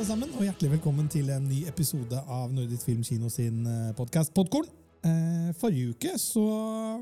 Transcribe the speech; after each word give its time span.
alle 0.00 0.08
sammen, 0.08 0.30
og 0.32 0.46
hjertelig 0.46 0.70
velkommen 0.78 1.08
til 1.12 1.26
en 1.28 1.42
ny 1.44 1.58
episode 1.68 2.16
av 2.32 2.48
Nordisk 2.56 2.86
Film 2.88 3.02
Kino 3.04 3.28
sin 3.28 3.66
podkast 3.98 4.30
Podkorn. 4.32 4.64
Eh, 5.04 5.50
forrige 5.60 5.90
uke 5.92 6.14
så 6.16 6.44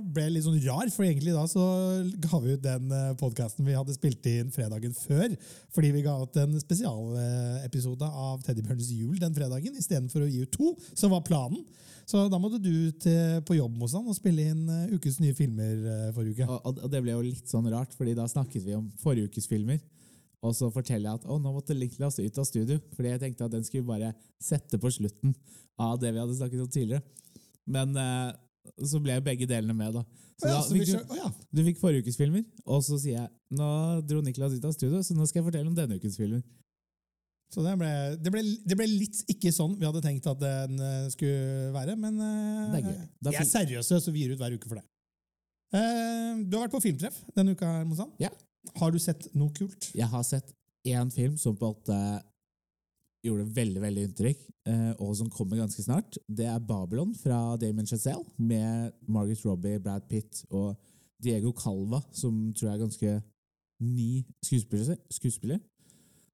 ble 0.02 0.24
jeg 0.24 0.32
litt 0.34 0.46
sånn 0.48 0.56
rar, 0.64 0.88
for 0.90 1.06
egentlig 1.06 1.30
da 1.36 1.44
så 1.46 1.62
ga 2.18 2.40
vi 2.42 2.56
ut 2.56 2.64
den 2.64 2.90
podkasten 3.20 3.68
vi 3.68 3.76
hadde 3.78 3.94
spilt 3.94 4.26
inn 4.26 4.50
fredagen 4.50 4.96
før. 4.98 5.36
Fordi 5.76 5.92
vi 5.94 6.02
ga 6.08 6.16
ut 6.24 6.40
en 6.42 6.56
spesialepisode 6.58 8.08
av 8.08 8.42
Teddybjørnens 8.48 8.90
jul 8.96 9.20
den 9.22 9.36
fredagen 9.36 9.78
istedenfor 9.78 10.24
å 10.26 10.30
gi 10.32 10.42
ut 10.42 10.58
to, 10.58 10.72
som 10.90 11.14
var 11.14 11.22
planen. 11.28 11.62
Så 12.08 12.24
da 12.32 12.40
måtte 12.42 12.58
du 12.58 12.90
til, 12.98 13.38
på 13.46 13.60
jobb 13.60 13.78
hos 13.84 13.94
han 13.94 14.10
og 14.10 14.18
spille 14.18 14.48
inn 14.56 14.66
ukens 14.90 15.20
nye 15.22 15.38
filmer 15.38 16.10
forrige 16.16 16.34
uke. 16.34 16.50
Og, 16.50 16.82
og, 16.82 16.90
det 16.90 17.04
ble 17.04 17.14
jo 17.14 17.22
litt 17.28 17.46
sånn 17.46 17.70
rart, 17.70 17.94
fordi 17.94 18.18
da 18.18 18.26
snakket 18.26 18.66
vi 18.66 18.74
om 18.74 18.90
forrige 19.04 19.30
ukes 19.30 19.46
filmer. 19.46 19.78
Og 20.46 20.54
så 20.54 20.68
forteller 20.70 21.08
jeg 21.08 21.20
at 21.20 21.26
å, 21.26 21.38
nå 21.42 21.52
måtte 21.54 21.74
Niklas 21.74 22.20
ut 22.20 22.38
av 22.38 22.46
studio, 22.46 22.78
fordi 22.94 23.10
jeg 23.10 23.22
tenkte 23.24 23.48
at 23.48 23.54
den 23.56 23.64
skulle 23.66 23.88
bare 23.88 24.12
sette 24.42 24.78
på 24.78 24.92
slutten 24.94 25.34
av 25.82 25.98
det 25.98 26.12
vi 26.14 26.20
hadde 26.22 26.36
snakket 26.38 26.62
om 26.62 26.70
tidligere. 26.70 27.02
Men 27.68 27.96
eh, 27.98 28.30
så 28.86 29.00
ble 29.02 29.18
begge 29.24 29.48
delene 29.50 29.74
med, 29.74 29.98
da. 29.98 30.04
Så 30.38 30.46
ja, 30.46 30.54
da 30.54 30.62
så 30.62 30.76
fikk 30.76 30.86
du, 30.92 31.16
ja. 31.18 31.32
du 31.50 31.64
fikk 31.66 31.80
forrige 31.80 32.06
ukes 32.06 32.18
filmer, 32.20 32.44
og 32.62 32.84
så 32.86 33.00
sier 33.00 33.24
jeg 33.24 33.58
nå 33.58 33.68
dro 34.06 34.22
Niklas 34.22 34.54
ut 34.54 34.68
av 34.68 34.76
studio, 34.76 35.02
så 35.02 35.16
nå 35.16 35.26
skal 35.26 35.42
jeg 35.42 35.48
fortelle 35.48 35.70
om 35.70 35.76
denne 35.76 35.98
ukens 35.98 36.18
filmer. 36.20 36.44
Så 37.48 37.64
det 37.64 37.72
ble, 37.80 37.90
det, 38.20 38.30
ble, 38.32 38.42
det 38.68 38.76
ble 38.76 38.86
litt 38.90 39.22
ikke 39.32 39.50
sånn 39.56 39.72
vi 39.80 39.86
hadde 39.88 40.02
tenkt 40.04 40.26
at 40.28 40.38
den 40.42 40.76
eh, 40.84 41.06
skulle 41.14 41.72
være, 41.74 41.96
men 41.96 42.20
uh, 42.20 42.68
Det 42.74 42.82
er 42.82 42.84
gøy. 42.90 42.98
Vi 43.30 43.38
er 43.40 43.48
seriøse, 43.48 44.00
så 44.04 44.12
vi 44.12 44.26
gir 44.26 44.36
ut 44.36 44.42
hver 44.42 44.54
uke 44.54 44.68
for 44.68 44.78
det. 44.78 44.84
Uh, 45.72 46.44
du 46.44 46.58
har 46.58 46.66
vært 46.66 46.76
på 46.76 46.82
filmtreff 46.84 47.16
denne 47.36 47.56
uka, 47.56 47.70
her, 47.78 47.88
Mozan. 47.88 48.12
Ja. 48.20 48.30
Har 48.78 48.92
du 48.92 48.98
sett 48.98 49.28
noe 49.34 49.52
kult? 49.56 49.90
Jeg 49.94 50.08
har 50.08 50.24
sett 50.26 50.52
én 50.88 51.10
film 51.12 51.36
som 51.40 51.56
på 51.56 51.68
en 51.68 51.76
måte 51.76 52.00
gjorde 53.26 53.48
veldig 53.56 53.80
veldig 53.82 54.04
inntrykk, 54.08 54.42
eh, 54.70 54.92
og 55.02 55.16
som 55.18 55.30
kommer 55.30 55.58
ganske 55.58 55.82
snart. 55.82 56.18
Det 56.28 56.46
er 56.46 56.62
Babylon 56.62 57.14
fra 57.18 57.56
Damon 57.60 57.86
Chazelle 57.86 58.24
med 58.38 58.92
Margaret 59.08 59.44
Robbie, 59.44 59.80
Brad 59.82 60.06
Pitt 60.08 60.44
og 60.50 60.76
Diego 61.22 61.52
Calva, 61.52 62.00
som 62.12 62.52
tror 62.54 62.68
jeg 62.68 62.76
er 62.76 62.84
ganske 62.84 63.22
ny 63.82 64.24
skuespiller. 64.44 64.96
skuespiller. 65.10 65.58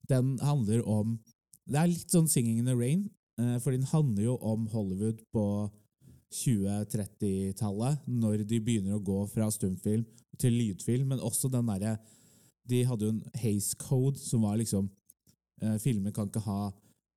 Den 0.09 0.39
handler 0.39 0.87
om 0.89 1.19
Det 1.67 1.79
er 1.81 1.87
litt 1.89 2.11
sånn 2.13 2.29
Singing 2.29 2.59
in 2.59 2.67
the 2.67 2.75
Rain, 2.77 3.09
eh, 3.39 3.59
for 3.59 3.71
den 3.71 3.87
handler 3.89 4.23
jo 4.23 4.37
om 4.37 4.67
Hollywood 4.67 5.23
på 5.33 5.71
20-30-tallet, 6.33 8.07
når 8.07 8.45
de 8.49 8.61
begynner 8.61 8.97
å 8.97 9.05
gå 9.05 9.21
fra 9.31 9.51
stumfilm 9.53 10.05
til 10.41 10.57
lydfilm, 10.57 11.13
men 11.13 11.23
også 11.23 11.51
den 11.53 11.69
derre 11.69 11.99
De 12.65 12.81
hadde 12.89 13.05
jo 13.05 13.13
en 13.13 13.25
Haze 13.37 13.77
Code, 13.77 14.19
som 14.19 14.43
var 14.43 14.57
liksom 14.57 14.89
eh, 15.63 15.77
Filmer 15.79 16.15
kan 16.17 16.31
ikke 16.31 16.41
ha 16.47 16.73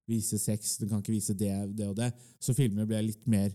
vise 0.08 0.40
sex, 0.40 0.78
den 0.78 0.90
kan 0.90 1.00
ikke 1.00 1.16
vise 1.16 1.36
det, 1.36 1.52
det 1.78 1.88
og 1.88 1.96
det. 1.98 2.12
Så 2.40 2.56
filmer 2.56 2.88
ble 2.88 3.02
litt 3.10 3.26
mer 3.28 3.52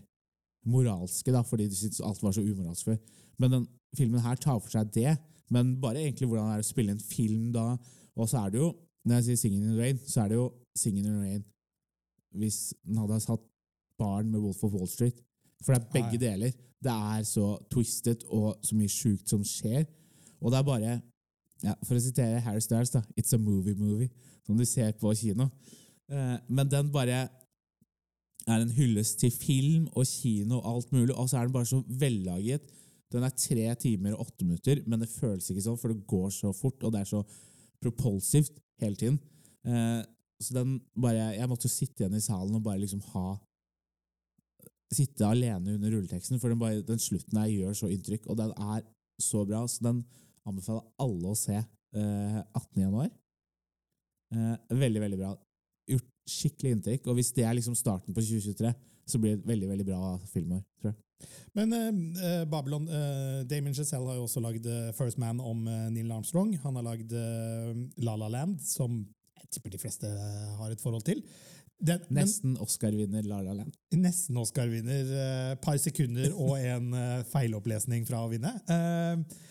moralske, 0.69 1.31
da, 1.33 1.41
fordi 1.45 1.67
de 1.69 1.77
syntes 1.77 2.01
alt 2.05 2.21
var 2.23 2.35
så 2.35 2.43
umoralsk 2.45 2.91
før. 2.91 2.99
Men 3.41 3.55
den 3.55 3.67
filmen 3.97 4.23
her 4.23 4.37
tar 4.39 4.59
for 4.61 4.73
seg 4.73 4.91
det, 4.93 5.15
men 5.53 5.75
bare 5.81 6.03
egentlig 6.03 6.29
hvordan 6.29 6.51
det 6.51 6.59
er 6.59 6.65
å 6.65 6.67
spille 6.67 6.95
en 6.95 7.03
film 7.03 7.49
da. 7.55 7.73
Og 8.15 8.29
så 8.29 8.43
er 8.43 8.53
det 8.53 8.61
jo, 8.61 8.69
når 9.03 9.19
jeg 9.19 9.25
sier 9.27 9.41
Singing 9.41 9.65
in 9.65 9.73
the 9.73 9.81
Rain, 9.81 9.99
så 10.05 10.23
er 10.23 10.31
det 10.31 10.39
jo 10.39 10.47
Singing 10.77 11.07
in 11.07 11.17
the 11.17 11.23
Rain 11.23 11.43
hvis 12.33 12.73
den 12.81 12.97
hadde 12.97 13.19
hatt 13.29 13.43
barn 14.01 14.31
med 14.31 14.41
Wolf 14.41 14.63
of 14.65 14.73
Wall 14.73 14.89
Street. 14.89 15.19
For 15.63 15.73
det 15.73 15.81
er 15.81 15.93
begge 15.95 16.19
deler. 16.21 16.53
Det 16.83 16.91
er 16.91 17.23
så 17.27 17.47
twisted 17.71 18.25
og 18.27 18.57
så 18.63 18.75
mye 18.75 18.91
sjukt 18.91 19.29
som 19.31 19.43
skjer. 19.47 19.85
Og 20.43 20.51
det 20.51 20.59
er 20.59 20.67
bare 20.67 20.93
ja, 21.63 21.77
For 21.87 21.95
å 21.95 22.03
sitere 22.03 22.41
Harry 22.43 22.59
Styles, 22.59 22.91
da. 22.91 22.99
It's 23.15 23.31
a 23.35 23.39
movie 23.39 23.75
movie. 23.79 24.09
Som 24.43 24.57
du 24.59 24.65
ser 24.67 24.91
på 24.99 25.13
kino. 25.15 25.47
Eh, 26.11 26.35
men 26.51 26.67
den 26.67 26.91
bare 26.91 27.21
er 28.43 28.59
en 28.59 28.73
hyllest 28.75 29.21
til 29.21 29.31
film 29.31 29.85
og 29.93 30.03
kino 30.09 30.59
og 30.59 30.69
alt 30.73 30.91
mulig, 30.91 31.15
og 31.15 31.29
så 31.29 31.39
er 31.39 31.47
den 31.47 31.55
bare 31.55 31.69
så 31.69 31.79
vellaget. 31.87 32.73
Den 33.13 33.23
er 33.23 33.35
tre 33.37 33.75
timer 33.79 34.17
og 34.17 34.25
åtte 34.25 34.43
minutter, 34.43 34.81
men 34.89 34.99
det 34.99 35.11
føles 35.13 35.47
ikke 35.49 35.63
sånn, 35.63 35.79
for 35.79 35.93
det 35.93 36.03
går 36.09 36.29
så 36.33 36.51
fort, 36.57 36.81
og 36.83 36.91
det 36.91 37.03
er 37.03 37.11
så 37.13 37.21
propulsivt 37.83 38.57
hele 38.81 38.99
tiden. 38.99 39.19
Eh, 39.63 40.01
så 40.43 40.57
den 40.57 40.81
bare 40.99 41.31
Jeg 41.37 41.47
måtte 41.47 41.71
sitte 41.71 42.03
igjen 42.03 42.17
i 42.17 42.23
salen 42.23 42.55
og 42.57 42.63
bare 42.65 42.81
liksom 42.81 42.99
ha 43.13 43.37
Sitte 44.93 45.27
alene 45.27 45.77
under 45.77 45.95
rulleteksten, 45.95 46.39
for 46.41 46.53
den, 46.53 46.59
bare, 46.61 46.83
den 46.85 47.01
slutten 47.01 47.39
her 47.39 47.49
gjør 47.51 47.77
så 47.77 47.89
inntrykk, 47.93 48.27
og 48.29 48.39
den 48.39 48.53
er 48.53 48.83
så 49.21 49.43
bra, 49.47 49.63
så 49.69 49.87
den 49.87 50.03
anbefaler 50.47 50.83
alle 51.01 51.31
å 51.31 51.37
se 51.37 51.55
eh, 51.57 52.39
18. 52.41 52.83
januar. 52.83 53.09
Eh, 54.33 54.55
veldig, 54.73 55.03
veldig 55.05 55.19
bra. 55.21 55.31
Gjort 55.93 56.09
skikkelig 56.29 56.75
inntrykk, 56.77 57.07
og 57.09 57.17
hvis 57.19 57.31
det 57.35 57.45
er 57.47 57.57
liksom 57.57 57.77
starten 57.77 58.15
på 58.15 58.23
2023, 58.23 58.73
så 59.07 59.19
blir 59.19 59.35
det 59.35 59.41
et 59.41 59.49
veldig, 59.49 59.71
veldig 59.73 59.87
bra 59.87 60.13
filmår, 60.31 60.63
tror 60.79 60.93
jeg. 60.93 60.99
Men 61.55 61.73
eh, 61.77 61.89
eh, 62.27 62.43
Babylon 62.49 62.87
eh, 62.89 63.41
Damien 63.47 63.75
Giselle 63.75 64.07
har 64.09 64.17
jo 64.19 64.27
også 64.27 64.43
lagd 64.43 64.67
eh, 64.67 64.91
First 64.97 65.19
Man 65.21 65.39
om 65.39 65.67
eh, 65.67 65.89
Neil 65.93 66.11
Armstrong. 66.11 66.53
Han 66.65 66.79
har 66.79 66.87
lagd 66.89 67.13
eh, 67.15 67.73
La 68.03 68.17
La 68.19 68.31
Land, 68.31 68.59
som 68.65 69.03
jeg 69.39 69.49
tipper 69.53 69.75
de 69.75 69.81
fleste 69.81 70.09
har 70.59 70.73
et 70.73 70.81
forhold 70.81 71.05
til. 71.07 71.23
Den, 71.83 72.03
Nesten 72.15 72.53
Oscar-vinner 72.63 73.25
La 73.27 73.41
La 73.43 73.53
Land. 73.57 73.73
nesten 73.99 74.37
Oscar-vinner. 74.39 75.09
Et 75.53 75.61
par 75.63 75.75
sekunder 75.81 76.31
og 76.31 76.53
en 76.73 76.93
eh, 76.95 77.23
feilopplesning 77.27 78.05
fra 78.07 78.21
å 78.23 78.29
vinne. 78.31 78.53
Eh, 78.71 79.41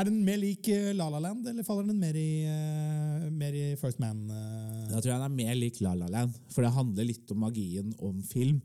er 0.00 0.06
den 0.08 0.20
mer 0.24 0.38
lik 0.40 0.68
eh, 0.72 0.92
La 0.96 1.10
La 1.12 1.20
Land, 1.20 1.44
eller 1.50 1.66
faller 1.66 1.90
den 1.90 2.00
mer 2.00 2.16
i, 2.16 2.30
eh, 2.48 3.26
mer 3.34 3.56
i 3.58 3.66
First 3.80 4.00
Man? 4.00 4.22
eh? 4.30 4.86
Da 4.88 5.02
tror 5.02 5.12
jeg 5.12 5.18
den 5.18 5.26
er 5.28 5.36
mer 5.36 5.58
lik 5.58 5.82
La 5.84 5.92
La 5.98 6.08
Land, 6.14 6.38
for 6.54 6.64
det 6.64 6.72
handler 6.78 7.08
litt 7.10 7.34
om 7.34 7.42
magien 7.44 7.92
om 7.98 8.22
film. 8.24 8.62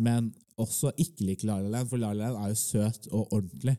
Men 0.00 0.32
også 0.60 0.94
ikke 1.00 1.28
lik 1.28 1.44
La 1.44 1.58
La 1.60 1.68
Land, 1.76 1.92
for 1.92 2.00
La 2.00 2.14
La 2.16 2.30
Land 2.30 2.46
er 2.46 2.54
jo 2.54 2.60
søt 2.62 3.10
og 3.12 3.28
ordentlig. 3.36 3.76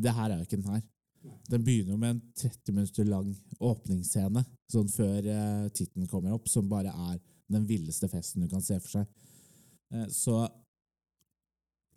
Det 0.00 0.16
her 0.16 0.30
er 0.32 0.40
jo 0.40 0.48
ikke 0.48 0.62
den 0.62 0.72
her. 0.72 0.82
Den 1.52 1.62
begynner 1.64 1.94
jo 1.94 2.00
med 2.00 2.16
en 2.16 2.24
30 2.36 2.72
minutter 2.76 3.06
lang 3.08 3.30
åpningsscene 3.64 4.42
sånn 4.72 4.90
før 4.92 5.28
tittelen 5.76 6.08
kommer 6.10 6.34
opp, 6.36 6.48
som 6.52 6.66
bare 6.68 6.92
er 6.92 7.20
den 7.54 7.66
villeste 7.68 8.08
festen 8.10 8.44
du 8.44 8.50
kan 8.50 8.62
se 8.64 8.78
for 8.82 8.98
seg. 8.98 9.32
Eh, 9.94 10.06
så 10.12 10.42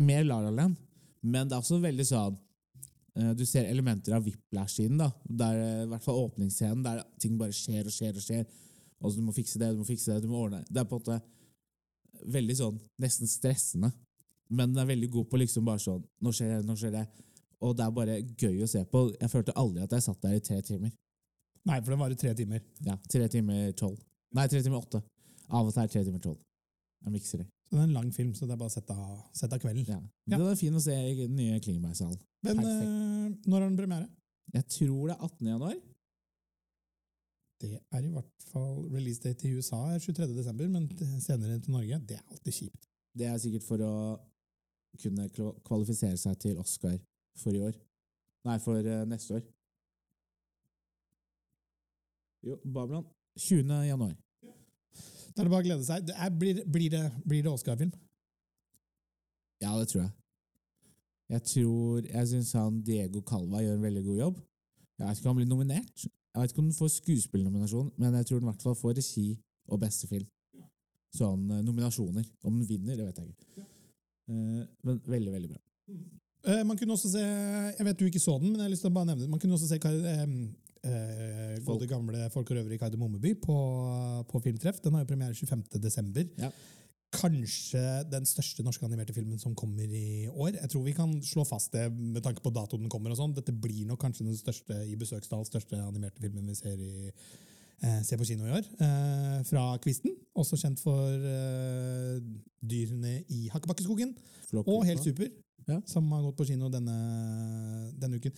mer 0.04 0.26
La 0.28 0.42
La 0.46 0.54
Land, 0.54 0.78
men 1.22 1.48
det 1.48 1.58
er 1.58 1.64
også 1.64 1.80
veldig 1.82 2.06
sånn 2.06 2.36
eh, 3.18 3.32
Du 3.38 3.42
ser 3.50 3.66
elementer 3.66 4.14
av 4.14 4.26
Whiplash-siden, 4.28 5.00
da. 5.02 5.10
Der, 5.26 5.62
eh, 5.64 5.84
I 5.86 5.92
hvert 5.92 6.06
fall 6.06 6.22
åpningsscenen, 6.26 6.84
der 6.86 7.02
ting 7.22 7.38
bare 7.40 7.56
skjer 7.56 7.90
og 7.90 7.96
skjer 7.96 8.20
og 8.20 8.26
skjer. 8.26 8.46
Og 9.02 9.12
så 9.12 9.20
du 9.20 9.26
må 9.26 9.34
fikse 9.36 9.62
det, 9.62 9.72
du 9.74 9.82
må 9.82 9.88
fikse 9.88 10.14
det, 10.14 10.24
du 10.26 10.32
må 10.32 10.44
ordne 10.46 10.62
det. 10.62 10.74
Det 10.74 10.84
er 10.84 10.90
på 10.90 10.98
en 10.98 11.04
måte 11.04 12.28
veldig 12.38 12.58
sånn 12.58 12.78
nesten 13.02 13.30
stressende. 13.30 13.92
Men 14.50 14.72
den 14.72 14.82
er 14.82 14.92
veldig 14.94 15.10
god 15.12 15.28
på 15.30 15.40
liksom 15.42 15.66
bare 15.68 15.82
sånn 15.84 16.06
Nå 16.24 16.32
skjer 16.32 16.54
det, 16.56 16.62
nå 16.66 16.76
skjer 16.80 16.94
det. 16.96 17.04
Og 17.66 17.74
det 17.76 17.84
er 17.84 17.94
bare 17.94 18.22
gøy 18.22 18.64
å 18.64 18.70
se 18.70 18.84
på. 18.90 19.04
Jeg 19.18 19.32
følte 19.34 19.56
aldri 19.58 19.84
at 19.84 19.94
jeg 19.98 20.06
satt 20.06 20.22
der 20.24 20.38
i 20.38 20.44
tre 20.46 20.62
timer. 20.66 20.94
Nei, 21.68 21.80
for 21.82 21.92
den 21.92 22.00
varer 22.00 22.20
tre 22.20 22.34
timer. 22.38 22.62
Ja, 22.86 22.96
tre 23.12 23.28
timer 23.32 23.72
tolv. 23.78 23.98
Nei, 24.38 24.46
tre 24.52 24.62
timer 24.64 24.84
åtte. 24.84 25.02
Av 25.48 25.68
og 25.68 25.74
til 25.74 25.84
er 25.84 25.92
tre 25.92 26.04
timer 26.04 26.24
tolv. 26.24 26.40
Jeg 27.06 27.14
mikser 27.14 27.42
det. 27.44 27.48
Så 27.68 27.76
det 27.76 27.82
er 27.82 27.90
en 27.90 27.98
lang 27.98 28.14
film, 28.16 28.34
så 28.36 28.48
det 28.48 28.56
er 28.56 28.60
bare 28.62 28.72
å 28.72 28.76
sette 28.78 28.96
av, 28.96 29.18
sette 29.36 29.58
av 29.58 29.62
kvelden. 29.64 29.84
Ja. 29.88 30.00
Ja. 30.32 30.40
Det 30.40 30.52
er 30.54 30.60
fint 30.60 30.80
å 30.80 30.84
se 30.84 30.96
i 30.96 31.16
den 31.20 31.36
nye 31.36 31.60
Klingebergsalen. 31.64 32.20
Men 32.48 32.62
eh, 32.64 33.26
når 33.44 33.58
har 33.58 33.66
den 33.68 33.80
premiere? 33.80 34.08
Jeg 34.56 34.68
tror 34.72 35.10
det 35.10 35.16
er 35.18 35.26
18. 35.28 35.50
januar. 35.52 35.76
Det 37.60 37.74
er 37.76 38.06
i 38.06 38.14
hvert 38.14 38.48
fall 38.52 38.86
release 38.94 39.24
date 39.24 39.48
i 39.48 39.58
USA 39.58 39.82
er 39.92 40.00
23. 40.00 40.30
desember, 40.38 40.70
men 40.72 40.88
senere 41.24 41.60
til 41.60 41.74
Norge. 41.76 42.00
Det 42.08 42.20
er 42.20 42.24
alltid 42.32 42.54
kjipt. 42.60 42.88
Det 43.18 43.28
er 43.28 43.42
sikkert 43.42 43.66
for 43.66 43.84
å 43.84 43.94
kunne 45.02 45.28
kvalifisere 45.68 46.18
seg 46.22 46.38
til 46.40 46.62
Oscar 46.62 46.96
for 47.38 47.58
i 47.58 47.64
år. 47.68 47.76
Nei, 48.48 48.58
for 48.64 48.80
eh, 48.80 49.04
neste 49.10 49.42
år. 49.42 49.44
Jo, 52.48 52.56
Babylon. 52.64 53.04
20. 53.38 53.74
januar. 53.90 54.16
Da 55.38 55.44
er 55.44 55.46
det 55.46 55.54
bare 55.54 55.62
å 55.62 55.68
glede 55.68 55.86
seg. 55.86 56.06
Det 56.10 56.16
er, 56.18 56.30
blir, 56.34 56.64
blir 56.66 56.90
det, 56.90 57.04
blir 57.22 57.44
det 57.46 57.52
Oscar-film? 57.52 57.92
Ja, 59.62 59.76
det 59.78 59.92
tror 59.92 60.02
jeg. 60.02 60.12
Jeg 61.28 61.44
tror 61.44 62.06
Jeg 62.08 62.28
syns 62.32 62.54
han 62.56 62.80
Diego 62.88 63.22
Calva 63.28 63.62
gjør 63.62 63.76
en 63.78 63.86
veldig 63.86 64.04
god 64.08 64.18
jobb. 64.24 64.40
Jeg 64.98 65.06
vet 65.06 65.20
ikke 65.20 65.28
om 65.28 65.36
han 65.36 65.40
blir 65.44 65.52
nominert. 65.52 66.08
Jeg 66.08 66.42
vet 66.42 66.54
ikke 66.54 66.64
om 66.64 66.72
han 66.72 66.80
får 66.80 66.92
skuespillernominasjon, 66.96 67.92
men 68.02 68.18
jeg 68.18 68.30
tror 68.30 68.40
han 68.40 68.48
i 68.48 68.50
hvert 68.50 68.66
fall 68.66 68.78
får 68.82 68.98
regi 68.98 69.28
og 69.68 69.82
beste 69.84 70.10
film. 70.10 70.26
Sånn 71.14 71.46
nominasjoner. 71.68 72.26
Om 72.42 72.58
den 72.58 72.70
vinner, 72.72 72.98
det 72.98 73.06
vet 73.06 73.22
jeg 73.22 73.36
ikke. 73.36 73.68
Eh, 74.34 74.64
men 74.90 75.02
veldig, 75.06 75.36
veldig 75.38 75.52
bra. 75.54 75.62
Eh, 76.48 76.64
man 76.66 76.80
kunne 76.80 76.98
også 76.98 77.14
se 77.14 77.22
Jeg 77.22 77.86
vet 77.86 78.00
du 78.00 78.08
ikke 78.08 78.24
så 78.26 78.40
den, 78.42 78.50
men 78.50 78.58
jeg 78.58 78.66
har 78.66 78.74
lyst 78.74 78.88
til 78.88 78.90
å 78.90 78.98
bare 78.98 79.12
nevne 79.12 79.28
det. 79.28 79.30
Man 79.36 79.44
kunne 79.44 79.54
også 79.60 79.70
se 79.70 79.78
eh, 80.88 81.60
gode 81.66 81.88
gamle 81.90 82.30
Folk 82.34 82.52
og 82.52 82.58
røvere 82.58 82.76
i 82.78 82.82
Kardemommeby 82.82 83.36
på, 83.44 83.58
på 84.32 84.42
Filmtreff. 84.44 84.80
Den 84.84 84.94
har 84.98 85.04
jo 85.06 85.12
premiere 85.12 85.36
25. 85.36 85.64
desember. 85.84 86.26
Ja. 86.40 86.52
Kanskje 87.14 87.82
den 88.12 88.26
største 88.28 88.64
norske 88.68 88.84
animerte 88.86 89.14
filmen 89.16 89.40
som 89.40 89.54
kommer 89.56 89.88
i 89.88 90.28
år. 90.28 90.58
Jeg 90.58 90.70
tror 90.74 90.84
vi 90.84 90.92
kan 90.98 91.14
slå 91.24 91.46
fast 91.48 91.72
det 91.74 91.86
med 91.96 92.20
tanke 92.26 92.44
på 92.44 92.52
datoen 92.52 92.84
den 92.84 92.92
kommer. 92.92 93.14
og 93.14 93.20
sånn. 93.22 93.36
Dette 93.38 93.54
blir 93.56 93.86
nok 93.88 94.02
kanskje 94.04 94.26
den 94.28 94.36
største 94.38 94.82
i 94.84 94.96
besøkstall, 95.00 95.46
største 95.48 95.80
animerte 95.80 96.20
filmen 96.22 96.46
vi 96.52 96.56
ser 96.60 96.76
i, 96.84 97.12
eh, 97.82 98.02
se 98.04 98.18
på 98.20 98.28
kino 98.28 98.46
i 98.46 98.52
år. 98.60 98.68
Eh, 98.84 99.40
fra 99.48 99.78
Kvisten, 99.80 100.18
også 100.36 100.60
kjent 100.60 100.84
for 100.84 101.08
eh, 101.32 102.20
Dyrene 102.62 103.22
i 103.30 103.48
Hakkebakkeskogen. 103.56 104.16
Og 104.66 104.86
Helt 104.86 105.04
super, 105.04 105.32
Ja. 105.68 105.82
som 105.86 106.12
har 106.12 106.22
gått 106.24 106.38
på 106.38 106.46
kino 106.48 106.70
denne, 106.70 106.98
denne 108.00 108.20
uken. 108.20 108.32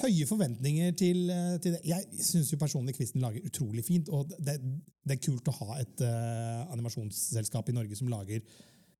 Høye 0.00 0.24
forventninger 0.24 0.94
til, 0.96 1.26
eh, 1.30 1.56
til 1.60 1.74
det. 1.74 1.82
Jeg 1.84 2.24
syns 2.24 2.54
personlig 2.56 2.94
Kvisten 2.96 3.20
lager 3.20 3.44
utrolig 3.44 3.84
fint, 3.84 4.08
og 4.08 4.30
det, 4.40 4.56
det 5.04 5.18
er 5.18 5.24
kult 5.26 5.50
å 5.52 5.56
ha 5.58 5.80
et 5.82 6.00
uh, 6.00 6.72
animasjonsselskap 6.72 7.68
i 7.68 7.74
Norge 7.76 7.98
som 7.98 8.08
lager 8.08 8.40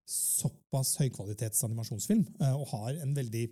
såpass 0.09 0.97
høykvalitets 1.01 1.65
animasjonsfilm, 1.67 2.25
eh, 2.41 2.57
og 2.57 2.69
har 2.75 3.01
en 3.05 3.15
veldig, 3.17 3.47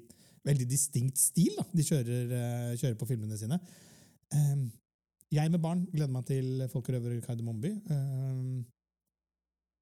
veldig 0.47 0.67
distinkt 0.69 1.21
stil 1.21 1.55
da, 1.59 1.65
de 1.73 1.87
kjører, 1.87 2.35
uh, 2.35 2.75
kjører 2.77 2.99
på 3.01 3.09
filmene 3.09 3.39
sine. 3.39 3.61
Eh, 4.35 4.67
jeg 5.31 5.53
med 5.53 5.63
barn 5.63 5.87
gleder 5.93 6.13
meg 6.13 6.27
til 6.27 6.67
Folk 6.73 6.89
røver 6.91 7.21
Kardemommeby. 7.23 7.71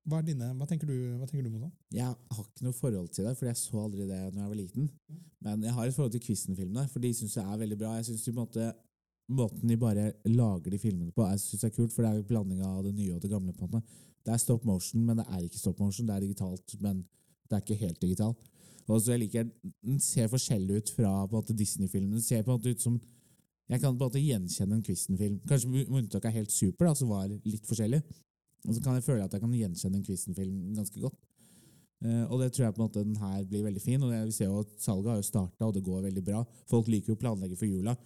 Hva, 0.08 0.22
er 0.22 0.28
dine, 0.30 0.46
hva, 0.56 0.66
tenker 0.68 0.88
du, 0.88 0.96
hva 1.20 1.26
tenker 1.28 1.44
du? 1.44 1.68
Jeg 1.92 2.08
har 2.08 2.44
ikke 2.44 2.64
noe 2.64 2.76
forhold 2.76 3.10
til 3.12 3.26
det, 3.28 3.34
for 3.36 3.48
jeg 3.50 3.60
så 3.60 3.80
aldri 3.82 4.06
det 4.08 4.20
når 4.32 4.40
jeg 4.40 4.50
var 4.52 4.58
liten. 4.58 4.90
Men 5.44 5.64
jeg 5.66 5.74
har 5.76 5.88
et 5.88 5.96
forhold 5.96 6.14
til 6.14 6.22
Quizen-filmene, 6.24 6.86
for 6.88 7.04
de 7.04 7.10
syns 7.14 7.36
jeg 7.36 7.44
er 7.44 7.60
veldig 7.60 7.78
bra. 7.80 7.94
Jeg 7.98 8.08
synes 8.10 8.24
de 8.24 8.36
måte, 8.36 8.68
Måten 9.28 9.68
de 9.68 9.76
bare 9.76 10.06
lager 10.24 10.72
de 10.72 10.78
filmene 10.80 11.12
på, 11.12 11.20
jeg 11.28 11.40
synes 11.42 11.60
det 11.60 11.68
er 11.68 11.74
kult, 11.76 11.92
for 11.92 12.00
det 12.00 12.10
er 12.10 12.20
en 12.22 12.28
blanding 12.30 12.62
av 12.64 12.78
det 12.86 12.94
nye 12.96 13.12
og 13.12 13.20
det 13.20 13.28
gamle. 13.28 13.52
på 13.52 13.66
en 13.66 13.74
måte. 13.74 13.98
Det 14.24 14.32
er 14.32 14.40
stop 14.40 14.64
motion, 14.64 15.04
men 15.04 15.18
det 15.18 15.26
er 15.28 15.42
ikke 15.44 15.58
stop 15.58 15.80
motion. 15.80 16.06
Det 16.08 16.14
er 16.14 16.20
digitalt, 16.20 16.76
men 16.80 17.02
det 17.44 17.56
er 17.56 17.60
ikke 17.60 17.82
helt 17.82 18.00
digitalt. 18.00 18.48
Og 18.88 19.02
så 19.02 19.12
jeg 19.12 19.20
liker, 19.20 19.44
Den 19.84 20.00
ser 20.00 20.28
forskjellig 20.28 20.76
ut 20.76 20.90
fra 20.96 21.42
Disney-filmene. 21.52 22.14
Den 22.14 22.22
ser 22.22 22.42
på 22.42 22.52
en 22.52 22.58
måte 22.58 22.70
ut 22.70 22.80
som 22.80 23.00
Jeg 23.68 23.80
kan 23.80 23.98
på 23.98 24.04
en 24.04 24.08
måte 24.08 24.20
gjenkjenne 24.20 24.74
en 24.74 24.82
Quizen-film. 24.82 25.40
Kanskje 25.46 25.68
med 25.68 25.88
unntak 25.88 26.24
av 26.24 26.32
Helt 26.32 26.50
Super, 26.50 26.86
da, 26.86 26.94
som 26.94 27.08
var 27.08 27.28
litt 27.28 27.66
forskjellig. 27.68 28.00
Og 28.66 28.74
så 28.74 28.82
kan 28.84 28.98
jeg 28.98 29.06
føle 29.06 29.24
at 29.24 29.34
jeg 29.34 29.42
kan 29.42 29.54
gjenkjenne 29.54 30.00
en 30.00 30.06
Quizen-film 30.06 30.60
ganske 30.76 31.02
godt. 31.02 31.18
Uh, 31.98 32.24
og 32.30 32.38
det 32.42 32.52
tror 32.54 32.68
jeg 32.68 32.76
på 32.76 32.78
en 32.78 32.86
måte 32.86 33.02
den 33.02 33.18
her 33.18 33.42
blir 33.50 33.64
veldig 33.66 33.82
fin. 33.82 34.02
og 34.02 34.12
vi 34.12 34.34
ser 34.34 34.50
jo 34.50 34.62
at 34.62 34.70
Salget 34.82 35.10
har 35.10 35.18
jo 35.18 35.26
starta, 35.26 35.66
og 35.66 35.74
det 35.74 35.84
går 35.86 36.06
veldig 36.06 36.24
bra. 36.24 36.44
Folk 36.70 36.90
liker 36.90 37.12
jo 37.12 37.18
å 37.18 37.22
planlegge 37.24 37.58
for 37.58 37.66
jula, 37.66 37.96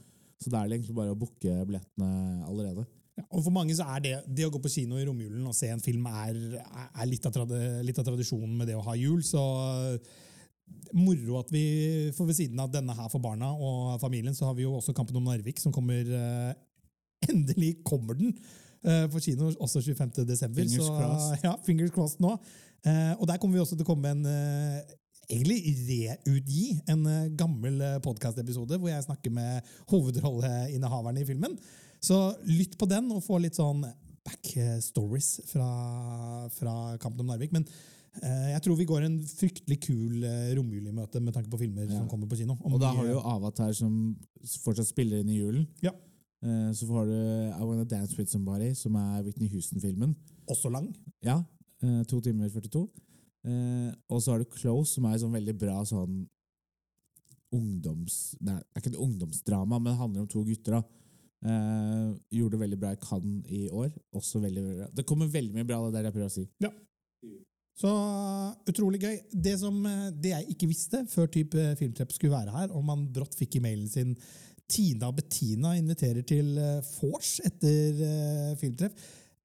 så 0.41 0.53
da 0.53 0.63
er 0.63 0.71
det 0.71 0.79
egentlig 0.79 0.97
bare 0.97 1.13
å 1.13 1.19
booke 1.19 1.57
billettene 1.69 2.11
allerede. 2.49 2.87
Ja, 3.13 3.27
og 3.29 3.43
For 3.45 3.53
mange 3.53 3.77
så 3.77 3.85
er 3.93 4.01
det, 4.01 4.15
det 4.33 4.47
å 4.47 4.53
gå 4.53 4.61
på 4.65 4.73
kino 4.73 4.97
i 4.97 5.05
romjulen 5.05 5.45
og 5.45 5.57
se 5.57 5.69
en 5.69 5.83
film 5.85 6.07
er, 6.09 6.39
er 6.63 7.09
litt, 7.09 7.27
av 7.29 7.35
tradi, 7.35 7.61
litt 7.85 7.99
av 8.01 8.07
tradisjonen 8.09 8.55
med 8.57 8.71
det 8.71 8.79
å 8.79 8.85
ha 8.87 8.97
jul. 8.97 9.21
Så 9.21 9.43
moro 10.97 11.39
at 11.41 11.53
vi 11.53 11.65
får 12.17 12.29
ved 12.31 12.39
siden 12.39 12.61
av 12.63 12.73
denne 12.73 12.97
her 12.97 13.11
for 13.13 13.21
barna 13.21 13.53
og 13.53 14.01
familien, 14.01 14.35
så 14.37 14.49
har 14.49 14.57
vi 14.57 14.65
jo 14.65 14.79
også 14.79 14.95
Kampen 14.97 15.21
om 15.21 15.29
Narvik, 15.29 15.61
som 15.61 15.75
kommer 15.75 16.01
eh, 16.01 16.53
Endelig 17.31 17.77
kommer 17.87 18.17
den 18.19 18.33
eh, 18.33 18.72
på 18.83 19.21
kino 19.23 19.51
også 19.63 19.83
25. 19.85 20.25
desember. 20.27 20.63
Fingers 20.65 20.87
så, 20.89 20.97
crossed. 20.99 21.39
Ja, 21.47 21.55
fingers 21.67 21.93
crossed 21.95 22.21
nå. 22.25 22.35
Eh, 22.87 23.13
og 23.19 23.29
der 23.31 23.39
kommer 23.39 23.57
vi 23.59 23.63
også 23.63 23.77
til 23.79 23.87
å 23.87 23.91
komme 23.93 24.11
en 24.11 24.25
eh, 24.27 24.81
egentlig 25.31 25.61
reutgi 26.27 26.65
en 26.91 27.05
eh, 27.07 27.29
gammel 27.39 27.79
podkastepisode 28.03 28.81
hvor 28.83 28.91
jeg 28.91 29.05
snakker 29.07 29.31
med 29.35 29.73
hovedrolleinnehaverne 29.93 31.23
i 31.23 31.29
filmen. 31.29 31.55
Så 32.03 32.19
lytt 32.49 32.75
på 32.81 32.89
den 32.91 33.11
og 33.15 33.23
få 33.23 33.39
litt 33.39 33.55
sånn 33.59 33.85
backstories 34.27 35.37
fra, 35.51 35.69
fra 36.55 36.75
Kampen 37.03 37.23
om 37.25 37.31
Narvik. 37.31 37.55
Men 37.55 37.67
eh, 38.23 38.53
jeg 38.53 38.65
tror 38.67 38.79
vi 38.79 38.87
går 38.91 39.07
en 39.07 39.19
fryktelig 39.31 39.79
kul 39.87 40.25
eh, 40.27 40.53
romjulimøte 40.59 41.23
med 41.23 41.35
tanke 41.37 41.51
på 41.53 41.61
filmer 41.63 41.87
Ja. 41.87 42.01
som 42.01 42.09
kommer 42.11 42.31
på 42.31 42.39
kino. 42.43 42.59
Og 42.67 42.81
da 42.83 42.93
har 42.95 43.07
du 43.07 43.15
jo 43.15 43.23
Avatar 43.23 43.73
som 43.79 44.17
fortsatt 44.65 44.91
spiller 44.91 45.23
inn 45.23 45.31
i 45.31 45.39
julen. 45.39 45.69
Ja. 45.85 45.95
Eh, 46.43 46.73
så 46.75 46.87
har 46.91 47.07
du 47.07 47.15
I 47.15 47.63
Wanna 47.63 47.85
Dance 47.85 48.17
With 48.19 48.31
Somebody, 48.31 48.73
som 48.75 48.97
er 48.99 49.23
Whitney 49.23 49.49
Houston-filmen. 49.53 50.17
også 50.51 50.69
lang. 50.71 50.95
Ja, 51.23 51.43
eh, 51.83 52.03
To 52.05 52.21
timer 52.21 52.49
42. 52.49 52.91
Eh, 53.45 53.95
og 54.09 54.23
så 54.23 54.33
har 54.33 54.39
du 54.39 54.45
Close, 54.45 54.95
som 54.95 55.05
er 55.05 55.19
sånn 55.19 55.33
veldig 55.33 55.59
bra 55.59 55.85
sånn 55.85 56.27
ungdoms... 57.53 58.35
Nei, 58.41 58.59
det 58.59 58.75
er 58.75 58.83
ikke 58.83 58.95
et 58.95 59.05
ungdomsdrama, 59.05 59.79
men 59.79 59.93
det 59.93 60.01
handler 60.01 60.21
om 60.23 60.29
to 60.29 60.43
gutter. 60.45 60.81
da. 60.81 60.83
Uh, 61.43 62.15
gjorde 62.31 62.55
det 62.55 62.61
veldig 62.61 62.77
bra 62.79 62.93
i 62.95 62.99
Cannes 63.03 63.49
i 63.51 63.65
år. 63.69 63.91
Også 64.15 64.39
veldig, 64.39 64.63
veldig 64.63 64.79
bra. 64.79 64.87
Det 64.95 65.05
kommer 65.05 65.27
veldig 65.27 65.57
mye 65.57 65.67
bra, 65.67 65.81
det 65.85 65.97
der 65.97 66.07
jeg 66.07 66.15
prøver 66.15 66.31
å 66.31 66.35
si. 66.37 66.45
Ja. 66.63 66.71
Så 67.83 67.91
utrolig 68.71 69.01
gøy. 69.03 69.17
Det, 69.33 69.57
som, 69.59 69.83
det 70.23 70.33
jeg 70.33 70.55
ikke 70.55 70.69
visste 70.71 71.03
før 71.11 71.27
type 71.35 71.67
Filmtrepp 71.81 72.15
skulle 72.15 72.37
være 72.37 72.55
her, 72.55 72.71
og 72.71 72.87
man 72.87 73.09
brått 73.13 73.35
fikk 73.35 73.59
i 73.59 73.65
mailen 73.65 73.91
sin 73.91 74.15
Tina 74.73 75.11
Bettina 75.13 75.75
inviterer 75.77 76.25
til 76.25 76.55
eh, 76.59 76.79
vors 76.97 77.35
etter 77.45 77.99
eh, 78.07 78.53
Filmtreff. 78.61 78.95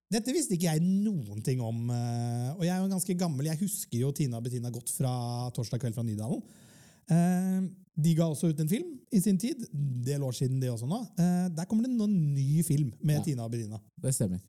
Dette 0.08 0.32
visste 0.32 0.56
ikke 0.56 0.70
jeg 0.72 0.84
noen 0.86 1.42
ting 1.44 1.60
om. 1.60 1.90
eh, 1.92 2.54
Og 2.56 2.64
jeg 2.64 2.72
er 2.72 2.80
jo 2.80 2.92
ganske 2.94 3.16
gammel. 3.20 3.50
Jeg 3.50 3.60
husker 3.60 4.00
jo 4.06 4.14
Tina 4.16 4.40
Bettina 4.44 4.72
godt 4.72 4.94
fra 4.96 5.12
Torsdag 5.56 5.82
kveld 5.84 5.98
fra 5.98 6.06
Nydalen. 6.08 6.44
De 7.98 8.12
ga 8.18 8.26
også 8.28 8.50
ut 8.52 8.60
en 8.60 8.68
film 8.70 8.90
i 9.16 9.20
sin 9.24 9.38
tid. 9.40 9.62
Del 10.06 10.24
år 10.28 10.36
siden, 10.36 10.60
det 10.60 10.68
også 10.74 10.88
nå. 10.90 10.98
Der 11.56 11.68
kommer 11.70 11.86
det 11.88 11.94
en 11.96 12.18
ny 12.36 12.64
film 12.68 12.90
med 13.00 13.16
Ja. 13.22 13.24
Tina 13.24 13.48
Bettina. 13.48 13.80
Det 14.04 14.12
stemmer. 14.16 14.42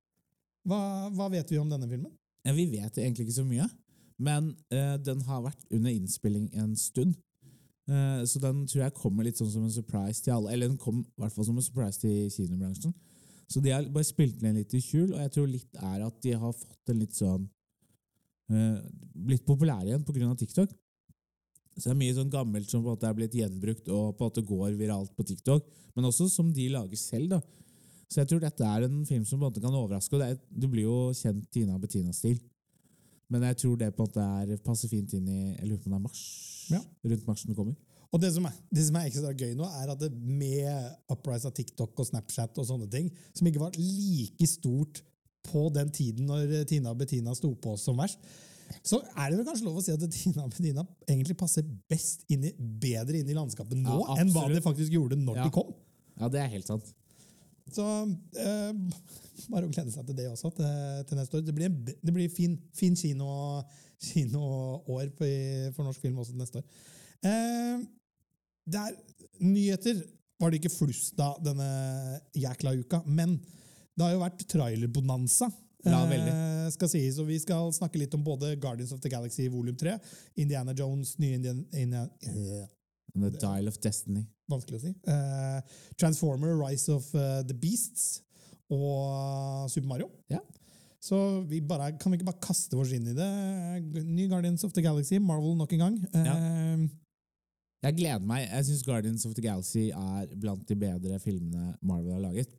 Hva, 0.67 0.81
hva 1.15 1.29
vet 1.33 1.51
vi 1.51 1.61
om 1.63 1.71
denne 1.71 1.87
filmen? 1.89 2.11
Ja, 2.45 2.53
vi 2.57 2.67
vet 2.71 2.99
egentlig 2.99 3.29
ikke 3.29 3.37
så 3.39 3.45
mye, 3.47 3.69
men 4.19 4.51
uh, 4.75 4.97
den 4.99 5.23
har 5.27 5.43
vært 5.47 5.63
under 5.71 5.91
innspilling 5.95 6.49
en 6.59 6.75
stund. 6.77 7.15
Eh, 7.89 8.25
så 8.29 8.41
den 8.43 8.65
tror 8.69 8.83
jeg 8.85 8.97
kommer 8.99 9.25
litt 9.25 9.39
sånn 9.41 9.51
som 9.53 9.65
en 9.65 9.73
surprise 9.73 10.21
til 10.25 10.35
alle. 10.35 10.53
Eller 10.53 10.71
den 10.71 10.81
kom 10.81 11.01
i 11.01 11.23
hvert 11.23 11.35
fall 11.35 11.49
som 11.49 11.57
en 11.59 11.65
surprise 11.65 12.01
til 12.03 12.29
kinobransjen. 12.35 12.95
Så 13.49 13.63
de 13.65 13.73
har 13.73 13.87
bare 13.93 14.05
spilt 14.05 14.41
den 14.43 14.59
litt 14.61 14.75
i 14.77 14.83
skjul, 14.85 15.15
og 15.15 15.23
jeg 15.23 15.33
tror 15.33 15.49
litt 15.49 15.79
er 15.81 16.05
at 16.05 16.19
de 16.25 16.35
har 16.37 16.53
fått 16.53 16.93
en 16.93 17.01
litt 17.01 17.17
sånn 17.17 17.47
eh, 18.53 18.77
Blitt 19.29 19.47
populære 19.49 19.89
igjen 19.89 20.05
pga. 20.07 20.35
TikTok. 20.39 20.75
Så 21.79 21.89
det 21.89 21.95
er 21.95 22.01
mye 22.01 22.15
sånn 22.17 22.31
gammelt 22.31 22.69
som 22.71 22.83
på 22.83 22.91
en 22.91 22.97
måte 22.97 23.07
er 23.09 23.17
blitt 23.17 23.37
gjenbrukt 23.39 23.89
og 23.89 24.19
på 24.19 24.25
en 24.25 24.31
måte 24.31 24.45
går 24.47 24.77
viralt 24.79 25.13
på 25.15 25.25
TikTok, 25.27 25.67
men 25.95 26.09
også 26.09 26.27
som 26.31 26.51
de 26.55 26.67
lager 26.75 26.99
selv. 26.99 27.37
da. 27.37 27.41
Så 28.09 28.23
jeg 28.23 28.31
tror 28.31 28.43
dette 28.43 28.67
er 28.67 28.87
en 28.87 29.03
film 29.07 29.25
som 29.29 29.39
på 29.39 29.47
en 29.47 29.53
måte 29.53 29.63
kan 29.63 29.75
overraske. 29.75 30.17
og 30.17 30.41
det 30.49 30.71
blir 30.71 30.89
jo 30.89 30.99
kjent 31.15 31.47
Tina 31.55 31.79
Bettina-stil. 31.79 32.41
Men 33.29 33.45
jeg 33.51 33.59
tror 33.61 33.77
det 33.81 33.91
på 33.95 34.05
en 34.05 34.09
måte 34.09 34.25
er, 34.25 34.57
passer 34.65 34.89
fint 34.89 35.13
inn 35.19 35.27
i 35.29 35.41
Jeg 35.59 35.69
lurer 35.69 35.83
på 35.83 35.91
om 35.91 35.95
det 35.95 35.99
er 35.99 36.07
mars? 36.07 36.23
Ja. 36.73 36.81
Rundt 37.05 37.27
mars 37.29 37.45
den 37.45 37.57
kommer. 37.59 37.77
Og 38.09 38.23
det 38.23 38.31
som, 38.33 38.47
er, 38.49 38.55
det 38.73 38.87
som 38.87 38.97
er 38.97 39.09
ekstra 39.11 39.35
gøy 39.37 39.51
nå, 39.59 39.67
er 39.83 39.91
at 39.93 40.01
det 40.01 40.09
med 40.17 40.69
uprise 41.13 41.45
av 41.49 41.53
TikTok 41.53 41.99
og 42.01 42.07
Snapchat 42.09 42.57
og 42.57 42.65
sånne 42.71 42.87
ting, 42.89 43.11
som 43.37 43.49
ikke 43.51 43.61
var 43.61 43.77
like 43.77 44.49
stort 44.49 45.03
på 45.49 45.67
den 45.77 45.91
tiden 45.93 46.29
når 46.29 46.65
Tina 46.69 46.95
og 46.95 47.03
Bettina 47.03 47.35
sto 47.37 47.51
på 47.61 47.75
som 47.81 48.01
verst, 48.01 48.21
så 48.85 48.99
er 49.17 49.31
det 49.31 49.39
vel 49.39 49.47
kanskje 49.49 49.65
lov 49.69 49.77
å 49.81 49.85
si 49.85 49.93
at 49.93 50.03
Tina 50.13 50.47
og 50.47 50.55
Bettina 50.55 50.87
egentlig 51.09 51.37
passer 51.41 51.69
best 51.89 52.25
inn 52.33 52.49
i, 52.49 52.55
bedre 52.57 53.21
inn 53.21 53.29
i 53.29 53.37
landskapet 53.37 53.77
nå 53.81 54.01
Ja, 54.01 54.17
enn 54.23 54.33
hva 54.33 54.47
de 54.53 54.61
faktisk 54.65 54.93
gjorde 54.93 55.17
når 55.21 55.43
Ja. 55.43 55.45
de 55.45 55.55
kom. 55.57 55.71
Ja, 56.19 56.29
det 56.33 56.41
er 56.43 56.51
helt 56.57 56.69
sant. 56.69 56.89
Så 57.75 57.85
eh, 58.41 58.73
bare 59.49 59.67
å 59.67 59.73
glede 59.73 59.93
seg 59.93 60.07
til 60.09 60.19
det 60.19 60.29
også 60.31 60.51
til, 60.57 60.73
til 61.09 61.21
neste 61.21 61.39
år. 61.39 61.45
Det 61.47 61.55
blir, 61.57 61.75
det 61.89 62.15
blir 62.15 62.33
fin, 62.33 62.57
fin 62.77 62.97
kino, 62.99 63.29
kinoår 64.11 65.13
for 65.17 65.87
norsk 65.87 66.05
film 66.05 66.21
også 66.23 66.35
til 66.35 66.43
neste 66.43 66.63
år. 66.63 66.67
Eh, 67.29 67.87
det 68.69 68.83
er, 68.83 68.99
nyheter 69.43 70.03
var 70.39 70.53
det 70.53 70.61
ikke 70.61 70.75
flust 70.75 71.19
av 71.23 71.41
denne 71.43 71.69
jækla 72.37 72.77
uka, 72.79 73.03
men 73.07 73.39
det 73.99 74.07
har 74.07 74.15
jo 74.15 74.23
vært 74.23 74.45
trailerbonanza. 74.51 75.49
Ja, 75.87 76.03
eh, 76.11 76.67
skal 76.75 76.91
sies, 76.91 77.19
og 77.23 77.29
Vi 77.31 77.39
skal 77.39 77.71
snakke 77.73 77.99
litt 78.01 78.15
om 78.15 78.25
både 78.25 78.57
Guardians 78.61 78.93
of 78.93 79.01
the 79.01 79.11
Galaxy 79.11 79.49
volum 79.49 79.77
3, 79.79 79.97
Indiana 80.37 80.75
Jones, 80.75 81.17
nye 81.19 81.39
Indian, 81.39 81.65
Indiana, 81.73 82.09
øh, 82.27 82.67
And 83.15 83.25
The 83.25 83.39
Dial 83.41 83.69
of 83.69 83.79
Destiny. 83.81 84.27
vanskelig 84.49 84.79
å 84.79 84.83
si. 84.87 84.93
Uh, 85.09 85.61
Transformer, 86.01 86.55
Rise 86.57 86.89
of 86.93 87.09
uh, 87.15 87.43
the 87.49 87.55
Beasts 87.55 88.23
og 88.73 89.69
Super 89.73 89.89
Mario. 89.89 90.09
Ja. 90.33 90.41
Så 91.01 91.17
vi 91.49 91.61
bare, 91.61 91.93
kan 92.01 92.13
vi 92.13 92.19
ikke 92.19 92.27
bare 92.31 92.43
kaste 92.43 92.77
oss 92.77 92.91
inn 92.93 93.07
i 93.09 93.15
det? 93.17 93.29
Ny 94.05 94.27
Guardians 94.29 94.65
of 94.67 94.73
the 94.77 94.83
Galaxy, 94.85 95.19
Marvel 95.23 95.55
nok 95.57 95.73
en 95.77 95.85
gang. 95.85 95.99
Eh, 96.13 96.89
Jeg 97.87 97.95
gleder 98.01 98.25
meg. 98.27 98.49
Jeg 98.51 98.67
syns 98.67 98.83
Guardians 98.87 99.27
of 99.29 99.35
the 99.39 99.45
Galaxy 99.45 99.85
er 99.95 100.33
blant 100.43 100.65
de 100.69 100.77
bedre 100.77 101.21
filmene 101.23 101.77
Marvel 101.81 102.17
har 102.17 102.25
laget. 102.25 102.57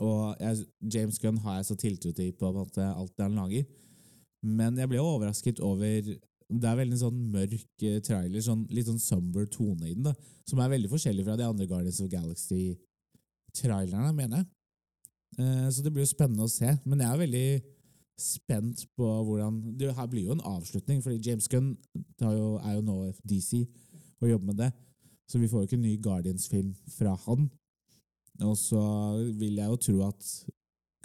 Og 0.00 0.36
jeg, 0.40 0.64
James 0.94 1.18
Gunn 1.20 1.38
har 1.44 1.58
jeg 1.60 1.68
så 1.68 1.76
tiltro 1.80 2.12
til 2.16 2.32
på 2.36 2.50
alt 2.54 2.74
det 2.76 3.26
han 3.26 3.36
lager. 3.36 3.66
Men 4.46 4.78
jeg 4.78 4.88
ble 4.88 5.02
overrasket 5.02 5.60
over 5.60 6.10
Det 6.46 6.68
er 6.70 6.78
veldig 6.78 6.98
sånn 7.00 7.22
mørk 7.32 7.82
eh, 7.82 7.98
trailer, 8.06 8.42
sånn, 8.44 8.66
litt 8.70 8.86
sånn 8.86 9.02
somber 9.02 9.48
tone 9.50 9.88
i 9.88 9.96
den, 9.96 10.06
da, 10.06 10.12
som 10.46 10.60
er 10.62 10.70
veldig 10.70 10.90
forskjellig 10.92 11.24
fra 11.26 11.34
de 11.38 11.46
andre 11.46 11.66
Guardians 11.66 11.98
of 12.04 12.10
Galaxy-trailerne, 12.12 14.12
mener 14.14 14.42
jeg. 14.42 14.46
Eh, 15.42 15.66
så 15.74 15.82
det 15.82 15.92
blir 15.92 16.06
jo 16.06 16.12
spennende 16.12 16.46
å 16.46 16.52
se. 16.52 16.70
Men 16.86 17.02
jeg 17.02 17.10
er 17.10 17.22
veldig 17.24 17.48
spent 18.16 18.86
på 18.96 19.08
hvordan 19.28 19.58
det 19.76 19.90
Her 19.92 20.06
blir 20.08 20.30
jo 20.30 20.36
en 20.36 20.46
avslutning, 20.48 21.02
fordi 21.04 21.18
James 21.20 21.50
Gunn 21.52 21.74
jo, 22.22 22.54
er 22.62 22.78
jo 22.78 22.84
nå 22.86 22.96
DC 23.28 23.66
og 24.22 24.30
jobber 24.30 24.52
med 24.52 24.62
det. 24.62 24.70
Så 25.28 25.42
vi 25.42 25.50
får 25.50 25.64
jo 25.64 25.68
ikke 25.68 25.80
en 25.80 25.88
ny 25.88 25.96
Guardians-film 26.00 26.70
fra 26.94 27.16
han. 27.26 27.50
Og 28.46 28.54
så 28.60 28.84
vil 29.36 29.58
jeg 29.58 29.66
jo 29.66 29.82
tro 29.88 29.98
at 30.06 30.30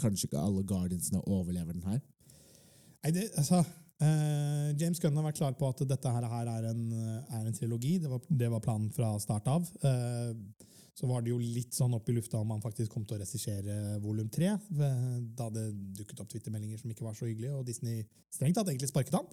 kanskje 0.02 0.28
ikke 0.28 0.42
alle 0.42 0.66
Guardiansene 0.68 1.22
overlever 1.28 1.74
den 1.74 1.84
her. 1.84 2.00
Nei, 3.02 3.12
det, 3.16 3.30
altså, 3.36 3.64
eh, 4.02 4.68
James 4.82 5.00
Gunn 5.00 5.16
har 5.18 5.28
vært 5.30 5.40
klar 5.40 5.56
på 5.58 5.70
at 5.70 5.86
dette 5.88 6.12
her, 6.16 6.28
er, 6.28 6.68
en, 6.72 6.84
er 7.22 7.46
en 7.46 7.56
trilogi. 7.56 7.98
Det 8.02 8.12
var, 8.12 8.22
det 8.28 8.50
var 8.52 8.64
planen 8.64 8.92
fra 8.96 9.14
start 9.22 9.48
av. 9.52 9.68
Uh, 9.84 10.34
så 10.98 11.08
var 11.08 11.24
det 11.24 11.32
jo 11.32 11.40
litt 11.40 11.74
sånn 11.74 11.94
opp 11.96 12.10
i 12.12 12.14
lufta 12.14 12.38
om 12.42 12.52
han 12.52 12.62
faktisk 12.62 12.92
kom 12.94 13.06
til 13.08 13.16
å 13.16 13.22
regissere 13.22 13.98
volum 14.04 14.28
tre. 14.30 14.52
eh, 14.54 15.18
Da 15.38 15.48
det 15.50 15.70
dukket 15.98 16.20
opp 16.20 16.30
twittermeldinger 16.30 16.82
som 16.82 16.92
ikke 16.92 17.06
var 17.08 17.16
så 17.18 17.26
hyggelige, 17.30 17.56
og 17.56 17.66
Disney 17.66 18.04
strengt 18.30 18.60
tatt 18.60 18.70
egentlig 18.70 18.92
sparket 18.92 19.16
han. 19.18 19.30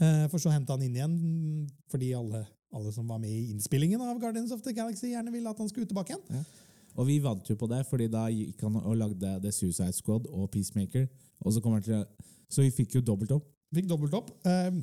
Uh, 0.00 0.26
For 0.30 0.38
så 0.38 0.52
hente 0.52 0.72
han 0.72 0.84
inn 0.84 0.96
igjen 0.96 1.16
fordi 1.90 2.12
alle, 2.14 2.44
alle 2.72 2.92
som 2.94 3.08
var 3.08 3.18
med 3.18 3.32
i 3.32 3.50
innspillingen 3.50 4.00
av 4.04 4.20
Guardians 4.20 4.52
of 4.54 4.62
the 4.62 4.74
Galaxy, 4.76 5.10
gjerne 5.14 5.32
ville 5.34 5.50
at 5.50 5.58
han 5.58 5.72
skulle 5.72 5.88
tilbake 5.88 6.14
igjen. 6.14 6.44
Og 6.98 7.06
vi 7.06 7.18
vant 7.22 7.46
jo 7.48 7.56
på 7.56 7.68
det, 7.70 7.84
fordi 7.88 8.08
da 8.10 8.26
gikk 8.32 8.62
han 8.66 8.76
og 8.80 8.96
lagde 8.98 9.36
The 9.42 9.52
Suicide 9.54 9.94
Squad 9.96 10.26
og 10.28 10.50
Peacemaker. 10.50 11.08
Og 11.40 11.54
så, 11.54 11.62
til, 11.84 12.04
så 12.50 12.64
vi 12.66 12.72
fikk 12.74 12.98
jo 12.98 13.04
dobbelt 13.06 13.32
opp. 13.36 13.46
Fikk 13.74 13.86
dobbelt 13.90 14.16
opp. 14.18 14.32
Eh, 14.46 14.80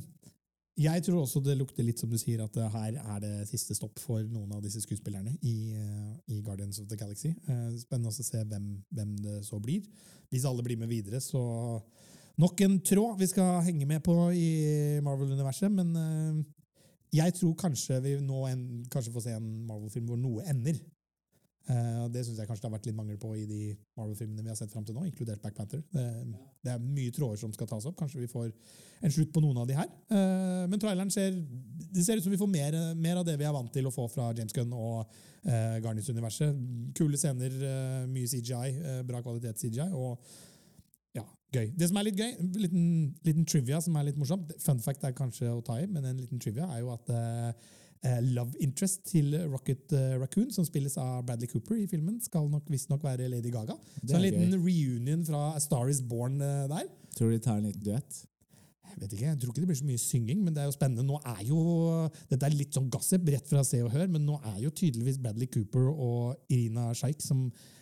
Jeg 0.77 1.01
tror 1.03 1.24
også 1.24 1.41
det 1.41 1.56
lukter 1.58 1.82
litt 1.82 1.98
som 1.98 2.10
du 2.10 2.20
sier, 2.22 2.44
at 2.44 2.53
her 2.53 3.00
er 3.01 3.22
det 3.24 3.48
siste 3.50 3.74
stopp 3.74 3.98
for 3.98 4.22
noen 4.22 4.51
av 4.53 4.62
disse 4.62 4.77
skuespillerne 4.84 5.32
i, 5.41 5.74
eh, 5.74 6.12
i 6.36 6.41
Guardians 6.46 6.77
of 6.79 6.88
the 6.88 6.96
Galaxy. 6.96 7.29
Eh, 7.50 7.72
Spennende 7.82 8.12
å 8.12 8.13
se 8.13 8.44
hvem, 8.44 8.84
hvem 8.94 9.15
det 9.24 9.39
så 9.44 9.58
blir. 9.60 9.82
Hvis 10.29 10.46
alle 10.46 10.62
blir 10.62 10.77
med 10.77 10.89
videre, 10.89 11.17
så 11.20 11.82
Nok 12.38 12.62
en 12.62 12.75
tråd 12.86 13.17
vi 13.17 13.25
skal 13.25 13.63
henge 13.65 13.86
med 13.89 14.03
på 14.06 14.13
i 14.29 15.00
Marvel-universet, 15.01 15.72
men 15.74 15.96
eh, 15.98 16.44
jeg 17.17 17.34
tror 17.34 17.56
kanskje 17.58 17.98
vi 18.03 18.12
nå 18.22 18.44
en, 18.46 18.86
kanskje 18.94 19.13
får 19.15 19.24
se 19.25 19.34
en 19.34 19.48
Marvel-film 19.65 20.06
hvor 20.06 20.20
noe 20.22 20.46
ender. 20.46 20.77
Eh, 21.67 22.00
og 22.03 22.12
det 22.13 22.24
syns 22.25 22.39
jeg 22.39 22.47
kanskje 22.47 22.63
det 22.63 22.69
har 22.69 22.75
vært 22.77 22.89
litt 22.89 22.97
mangel 22.97 23.17
på 23.21 23.33
i 23.36 23.45
de 23.50 23.62
Marvel-filmene 24.00 24.45
vi 24.45 24.51
har 24.51 24.59
sett 24.59 24.71
fram 24.71 24.86
til 24.88 24.95
nå, 24.95 25.05
inkludert 25.09 25.41
Black 25.43 25.57
Panther. 25.57 25.81
Det, 25.91 26.05
det 26.63 26.74
er 26.74 26.83
mye 26.83 27.13
tråder 27.15 27.41
som 27.41 27.53
skal 27.55 27.69
tas 27.69 27.88
opp. 27.89 27.97
Kanskje 28.00 28.24
vi 28.24 28.31
får 28.31 28.51
en 29.03 29.13
slutt 29.13 29.33
på 29.36 29.43
noen 29.43 29.59
av 29.62 29.67
de 29.69 29.75
her. 29.77 29.89
Uh, 30.09 30.63
men 30.71 30.79
traileren 30.81 31.12
ser 31.13 31.36
det 31.36 32.05
ser 32.05 32.19
ut 32.19 32.25
som 32.25 32.33
vi 32.33 32.39
får 32.39 32.50
mer, 32.51 32.77
mer 32.97 33.19
av 33.21 33.25
det 33.27 33.38
vi 33.39 33.45
er 33.47 33.55
vant 33.55 33.71
til 33.74 33.88
å 33.88 33.93
få 33.93 34.07
fra 34.12 34.31
James 34.38 34.55
Gunn 34.55 34.74
og 34.75 35.05
uh, 35.05 35.77
Garnis-universet. 35.83 36.57
Kule 36.97 37.19
scener, 37.19 37.53
uh, 37.62 38.03
mye 38.09 38.29
CGI, 38.31 38.67
eh, 38.77 39.01
bra 39.07 39.21
kvalitet 39.25 39.59
CGI. 39.62 39.89
og 39.91 40.21
ja, 41.17 41.24
gøy. 41.53 41.71
Det 41.77 41.89
som 41.89 41.97
er 42.00 42.07
litt 42.09 42.19
gøy, 42.19 42.29
en 42.41 42.51
liten, 42.62 42.86
liten 43.25 43.47
trivia 43.50 43.79
som 43.83 43.95
er 43.97 44.09
litt 44.09 44.19
morsomt 44.19 44.53
Fun 44.62 44.81
fact 44.83 45.05
er 45.07 45.15
kanskje 45.17 45.50
å 45.51 45.63
ta 45.65 45.79
i, 45.81 45.88
men 45.89 46.05
en 46.05 46.19
liten 46.19 46.41
trivia 46.41 46.67
er 46.75 46.83
jo 46.83 46.91
at 46.93 47.09
eh, 47.13 47.50
eh, 47.50 47.75
love 48.22 48.54
interest 48.63 49.06
til 49.10 49.34
Rocket 49.51 49.94
eh, 49.98 50.16
Raccoon, 50.22 50.51
som 50.54 50.66
spilles 50.68 50.98
av 51.01 51.25
Bradley 51.27 51.50
Cooper 51.51 51.80
i 51.82 51.88
filmen, 51.89 52.20
skal 52.24 52.50
nok 52.51 52.70
visstnok 52.72 53.04
være 53.04 53.30
Lady 53.32 53.51
Gaga. 53.54 53.77
Så 54.04 54.16
en 54.16 54.24
liten 54.24 54.48
liten 54.48 54.63
reunion 54.63 55.25
fra 55.27 55.54
A 55.56 55.62
Star 55.63 55.89
Is 55.89 56.01
Born 56.01 56.42
eh, 56.42 56.66
der. 56.72 56.89
Tror 57.18 57.32
du 57.32 57.38
de 57.38 57.44
tar 57.44 57.58
en 57.58 57.70
liten 57.70 57.84
duett? 57.84 58.20
Jeg 58.88 59.01
vet 59.01 59.13
ikke, 59.13 59.25
jeg 59.27 59.39
tror 59.42 59.51
ikke 59.51 59.62
det 59.62 59.70
blir 59.70 59.77
så 59.77 59.86
mye 59.86 60.01
synging, 60.01 60.39
men 60.42 60.54
det 60.56 60.62
er 60.62 60.70
jo 60.70 60.74
spennende. 60.74 61.04
Nå 61.06 61.20
er 61.22 61.42
jo, 61.46 61.60
Dette 62.32 62.48
er 62.48 62.56
litt 62.56 62.74
sånn 62.74 62.88
gossip, 62.89 63.27
rett 63.30 63.50
fra 63.50 63.62
Se 63.68 63.82
og 63.86 63.92
Hør, 63.94 64.08
men 64.10 64.25
nå 64.25 64.39
er 64.54 64.62
jo 64.63 64.72
tydeligvis 64.74 65.20
Bradley 65.22 65.50
Cooper 65.54 65.92
og 65.92 66.38
Irina 66.50 66.89
Shaik, 66.98 67.22
som 67.22 67.44
eh, 67.51 67.76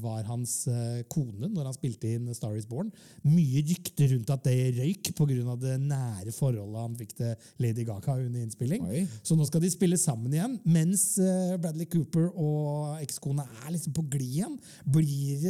var 0.00 0.24
hans 0.28 0.52
eh, 0.70 1.02
kone 1.12 1.50
når 1.52 1.68
han 1.68 1.76
spilte 1.76 2.10
inn 2.16 2.30
Star 2.36 2.56
Is 2.58 2.68
Born, 2.68 2.90
mye 3.26 3.62
rykter 3.68 4.10
rundt 4.14 4.32
at 4.34 4.46
det 4.46 4.56
røyk 4.78 5.10
pga. 5.16 5.56
det 5.60 5.76
nære 5.82 6.32
forholdet 6.34 6.80
han 6.80 6.96
fikk 6.98 7.14
til 7.18 7.48
Lady 7.62 7.84
Gaga 7.86 8.16
under 8.18 8.40
innspilling. 8.40 8.86
Oi. 8.88 9.04
Så 9.22 9.36
nå 9.36 9.46
skal 9.48 9.64
de 9.64 9.72
spille 9.72 9.98
sammen 10.00 10.32
igjen, 10.34 10.58
mens 10.64 11.06
eh, 11.22 11.56
Bradley 11.60 11.88
Cooper 11.90 12.30
og 12.32 13.02
ekskona 13.04 13.46
er 13.64 13.74
liksom 13.74 13.96
på 13.96 14.06
glid 14.12 14.40
igjen. 14.40 14.56
Blir, 14.84 15.44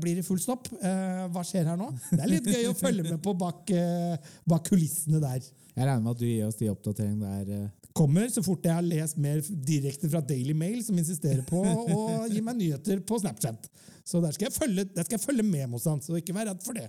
blir 0.00 0.18
det 0.18 0.26
full 0.26 0.40
stopp? 0.42 0.70
Eh, 0.78 1.24
hva 1.32 1.44
skjer 1.46 1.68
her 1.72 1.80
nå? 1.80 1.90
Det 2.12 2.22
er 2.22 2.30
litt 2.30 2.48
gøy 2.48 2.70
å 2.70 2.78
følge 2.78 3.06
med 3.10 3.20
på 3.22 3.34
bak, 3.38 3.70
eh, 3.74 4.32
bak 4.48 4.66
kulissene 4.70 5.22
der. 5.22 5.42
Jeg 5.72 5.86
regner 5.88 6.02
med 6.04 6.12
at 6.12 6.20
du 6.20 6.26
gir 6.28 6.48
oss 6.48 6.58
de 6.60 6.68
oppdateringene 6.72 7.38
der. 7.46 7.70
Kommer 7.94 8.28
så 8.32 8.40
fort 8.44 8.64
jeg 8.64 8.72
har 8.72 8.84
lest 8.86 9.18
mer 9.20 9.40
direkte 9.68 10.08
fra 10.08 10.20
Daily 10.24 10.54
Mail, 10.56 10.78
som 10.84 10.96
insisterer 10.96 11.42
på 11.44 11.60
å 11.60 12.26
gi 12.32 12.40
meg 12.44 12.56
nyheter 12.56 13.02
på 13.04 13.18
Snapchat. 13.20 13.66
Så 14.04 14.20
der 14.24 14.32
skal 14.32 14.48
jeg 14.48 14.56
følge, 14.56 14.86
skal 14.94 15.18
jeg 15.18 15.24
følge 15.26 15.44
med, 15.44 15.68
Mossan, 15.70 16.00
så 16.02 16.16
ikke 16.18 16.34
vær 16.36 16.48
redd 16.48 16.62
for 16.64 16.78
det. 16.78 16.86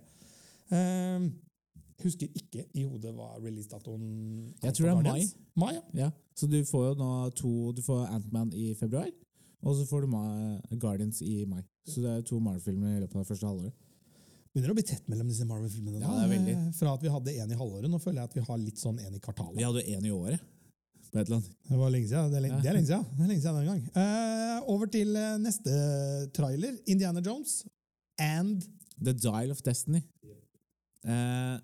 Eh, 0.73 1.25
husker 2.03 2.31
ikke 2.39 2.63
i 2.73 2.85
hodet 2.87 3.11
hva 3.15 3.33
releasedatoen 3.37 4.05
Jeg 4.63 4.73
tror 4.77 4.87
det 4.87 4.93
er 4.93 5.11
mai. 5.11 5.27
mai. 5.59 5.73
ja. 5.75 5.83
Ja. 6.05 6.09
Så 6.35 6.47
du 6.49 6.57
får 6.65 6.87
jo 6.87 6.93
nå 6.97 7.09
to 7.37 7.51
Du 7.77 7.81
får 7.85 8.07
Antman 8.09 8.49
i 8.57 8.71
februar, 8.73 9.11
og 9.61 9.75
så 9.77 9.85
får 9.85 10.01
du 10.01 10.07
Ma 10.15 10.23
Guardians 10.81 11.21
i 11.21 11.43
mai. 11.45 11.61
Så 11.85 12.01
det 12.01 12.09
er 12.15 12.21
to 12.25 12.39
Marvel-filmer 12.39 12.95
i 12.97 13.01
løpet 13.03 13.15
av 13.19 13.25
det 13.25 13.29
første 13.35 13.45
halvåret. 13.47 13.73
begynner 14.53 14.71
å 14.71 14.77
bli 14.79 14.83
tett 14.87 15.07
mellom 15.09 15.27
disse 15.29 15.45
Marvel-filmene. 15.45 15.99
Ja, 16.01 16.09
det 16.15 16.23
er 16.25 16.33
veldig. 16.33 16.55
Eh, 16.57 16.71
Fra 16.79 16.93
at 16.95 17.01
vi 17.03 17.09
hadde 17.13 17.31
én 17.43 17.51
i 17.51 17.59
halvåret, 17.59 17.89
nå 17.91 17.99
føler 18.01 18.21
jeg 18.23 18.31
at 18.31 18.35
vi 18.39 18.41
har 18.47 18.57
litt 18.57 18.77
sånn 18.81 18.99
én 19.03 19.15
i 19.15 19.19
kvartalet. 19.19 19.57
Vi 19.57 19.63
hadde 19.67 19.85
én 19.85 20.05
i 20.05 20.11
året. 20.15 20.39
På 21.13 21.19
et 21.21 21.27
eller 21.27 21.37
annet. 21.37 21.49
Det 21.69 21.77
var 21.77 21.91
lenge 21.93 22.07
siden. 22.09 22.31
Det 22.31 22.37
er 22.39 22.41
lenge, 22.41 22.55
Ja. 22.57 22.61
det 22.63 22.69
er 22.69 22.77
lenge 22.79 22.89
siden. 22.89 23.03
Det 23.17 23.23
er 23.23 23.27
lenge 23.29 23.41
siden 23.43 23.57
den 23.59 23.67
gang. 23.69 23.81
Uh, 23.93 24.69
over 24.73 24.85
til 24.89 25.15
eh, 25.15 25.35
neste 25.43 25.73
trailer. 26.33 26.79
Indiana 26.89 27.21
Jones 27.21 27.51
and 28.17 28.63
The 28.97 29.13
Dial 29.13 29.51
of 29.53 29.61
Destiny. 29.61 30.01
Uh, 31.05 31.59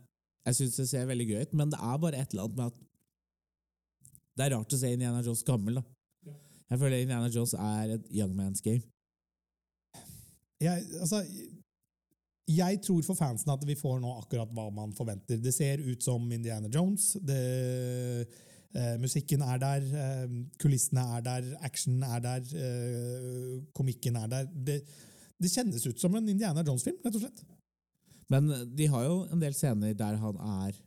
jeg 0.46 0.56
syns 0.60 0.76
det 0.78 0.86
ser 0.90 1.06
veldig 1.10 1.28
gøy 1.32 1.42
ut, 1.48 1.54
men 1.58 1.72
det 1.74 1.80
er 1.82 1.98
bare 2.04 2.20
et 2.22 2.34
eller 2.34 2.46
annet 2.46 2.58
med 2.60 2.66
at 2.70 2.78
Det 4.40 4.46
er 4.46 4.54
rart 4.56 4.74
å 4.74 4.78
se 4.80 4.92
Indiana 4.94 5.22
Jones 5.26 5.44
gammel, 5.44 5.82
da. 5.82 5.84
Jeg 6.70 6.80
føler 6.80 7.02
Indiana 7.02 7.28
Jones 7.34 7.54
er 7.58 7.96
et 7.98 8.06
young 8.14 8.36
man's 8.38 8.62
game. 8.62 8.84
jeg, 10.62 10.86
altså, 11.02 11.24
jeg 12.48 12.80
tror 12.86 13.02
for 13.04 13.18
fansen 13.18 13.52
at 13.52 13.66
vi 13.68 13.76
får 13.76 14.00
nå 14.00 14.14
akkurat 14.22 14.52
hva 14.54 14.70
man 14.74 14.94
forventer. 14.96 15.42
Det 15.42 15.54
ser 15.54 15.82
ut 15.84 16.04
som 16.04 16.32
Indiana 16.32 16.70
Jones. 16.74 17.18
Det, 17.22 18.28
musikken 19.02 19.42
er 19.42 19.58
der, 19.58 19.86
eh, 19.98 20.34
kulissene 20.62 21.02
er 21.18 21.22
der, 21.26 21.48
actionen 21.66 22.04
er 22.04 22.20
der, 22.20 22.42
eh, 22.54 23.62
komikken 23.74 24.16
er 24.16 24.28
der. 24.28 24.46
Det, 24.46 24.84
det 25.42 25.52
kjennes 25.52 25.88
ut 25.88 26.00
som 26.00 26.16
en 26.16 26.30
Indiana 26.30 26.62
Jones-film, 26.62 27.00
rett 27.06 27.16
og 27.16 27.22
slett. 27.24 27.44
Men 28.30 28.52
de 28.76 28.88
har 28.88 29.04
jo 29.08 29.24
en 29.34 29.42
del 29.42 29.54
scener 29.58 29.96
der 29.98 30.20
han 30.22 30.36
er 30.38 30.78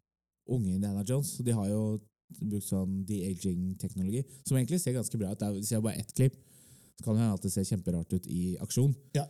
unge 0.48 0.74
Indiana 0.76 1.02
Jones, 1.08 1.34
så 1.36 1.42
de 1.42 1.54
har 1.56 1.68
jo 1.68 1.82
brukt 2.38 2.68
sånn 2.68 3.02
de-aging-teknologi, 3.08 4.22
som 4.46 4.56
egentlig 4.56 4.80
ser 4.80 4.94
ganske 4.96 5.18
bra 5.18 5.32
ut. 5.32 5.38
Det 5.38 5.72
er- 5.72 5.80
bare 5.80 5.98
ett 5.98 6.14
klipp, 6.14 6.36
så 6.98 7.04
kan 7.06 7.16
det 7.16 7.22
hende 7.22 7.36
at 7.38 7.44
det 7.46 7.50
ser 7.54 7.64
kjemperart 7.66 8.12
ut 8.12 8.26
i 8.30 8.42
aksjon. 8.62 8.92
Ja, 9.16 9.24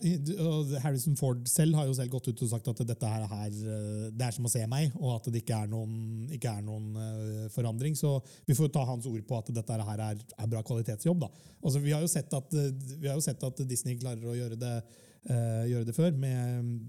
og 0.44 0.72
Harrison 0.82 1.14
Ford 1.18 1.44
selv 1.48 1.78
har 1.78 1.86
jo 1.86 1.94
selv 1.96 2.10
gått 2.12 2.26
ut 2.28 2.42
og 2.42 2.50
sagt 2.50 2.70
at 2.72 2.82
dette 2.88 3.12
her, 3.12 3.26
her 3.30 3.52
eh, 3.52 4.08
det 4.10 4.26
er 4.26 4.34
som 4.34 4.48
å 4.48 4.52
se 4.52 4.64
meg, 4.70 4.96
og 4.98 5.14
at 5.14 5.30
det 5.32 5.44
ikke 5.44 5.60
er 5.64 5.70
noen, 5.70 5.94
ikke 6.34 6.56
er 6.58 6.66
noen 6.66 6.98
eh, 6.98 7.46
forandring. 7.54 7.94
Så 7.98 8.16
vi 8.48 8.56
får 8.58 8.72
ta 8.74 8.82
hans 8.88 9.06
ord 9.08 9.22
på 9.28 9.38
at 9.38 9.52
dette 9.54 9.78
her 9.78 10.04
er, 10.08 10.18
er 10.18 10.50
bra 10.50 10.64
kvalitetsjobb. 10.66 11.22
Da. 11.22 11.30
Altså, 11.62 11.84
vi, 11.84 11.94
har 11.94 12.02
at, 12.02 12.58
eh, 12.58 12.98
vi 12.98 13.08
har 13.08 13.16
jo 13.16 13.24
sett 13.24 13.46
at 13.46 13.64
Disney 13.70 13.96
klarer 14.00 14.26
å 14.26 14.38
gjøre 14.38 14.60
det, 14.60 14.76
Uh, 15.22 15.62
gjøre 15.70 15.86
det 15.86 15.92
før, 15.94 16.08
med 16.18 16.80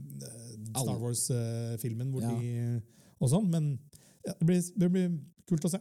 Star 0.72 0.96
Wars-filmen 0.98 2.08
hvor 2.10 2.24
Ja. 2.26 2.32
de 2.34 2.80
og 3.22 3.30
sånn, 3.30 3.46
men 3.54 3.68
ja, 4.26 4.34
det, 4.34 4.48
blir, 4.48 4.64
det 4.82 4.90
blir 4.90 5.12
kult 5.46 5.68
å 5.68 5.70
se. 5.70 5.78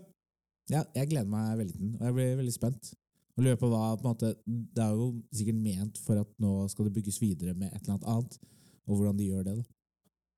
Ja, 0.68 0.82
jeg 0.92 1.08
gleder 1.14 1.30
meg 1.32 1.56
veldig 1.62 1.72
til 1.72 1.86
den, 1.86 1.94
og 1.96 2.04
jeg 2.10 2.16
blir 2.18 2.36
veldig 2.42 2.52
spent. 2.52 2.92
Og 3.32 3.46
på 3.58 3.68
hva, 3.70 3.94
på 3.96 4.04
en 4.04 4.10
måte, 4.10 4.34
Det 4.44 4.82
er 4.84 4.92
jo 4.92 5.06
sikkert 5.32 5.60
ment 5.64 5.98
for 6.04 6.20
at 6.20 6.32
nå 6.42 6.68
skal 6.68 6.88
det 6.88 6.94
bygges 6.98 7.20
videre 7.20 7.54
med 7.54 7.72
et 7.72 7.80
eller 7.80 7.94
annet 7.94 8.10
annet, 8.12 8.38
og 8.86 8.96
hvordan 8.96 9.16
de 9.18 9.28
gjør 9.30 9.46
det. 9.46 9.56
da. 9.56 9.64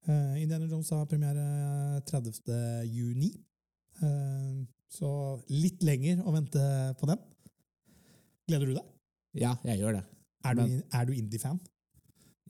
Uh, 0.05 0.43
Indiana 0.43 0.67
Jones 0.69 0.91
har 0.91 1.07
premiere 1.09 2.01
30. 2.07 2.87
juni. 2.87 3.33
Uh, 4.03 4.63
så 4.91 5.11
litt 5.49 5.83
lenger 5.83 6.23
å 6.23 6.35
vente 6.35 6.63
på 7.01 7.09
den. 7.11 7.23
Gleder 8.47 8.69
du 8.69 8.75
deg? 8.77 8.91
Ja, 9.41 9.57
jeg 9.65 9.81
gjør 9.81 9.99
det. 9.99 10.05
Er 10.45 10.59
du, 10.59 10.65
du 11.09 11.15
indie-fan? 11.17 11.59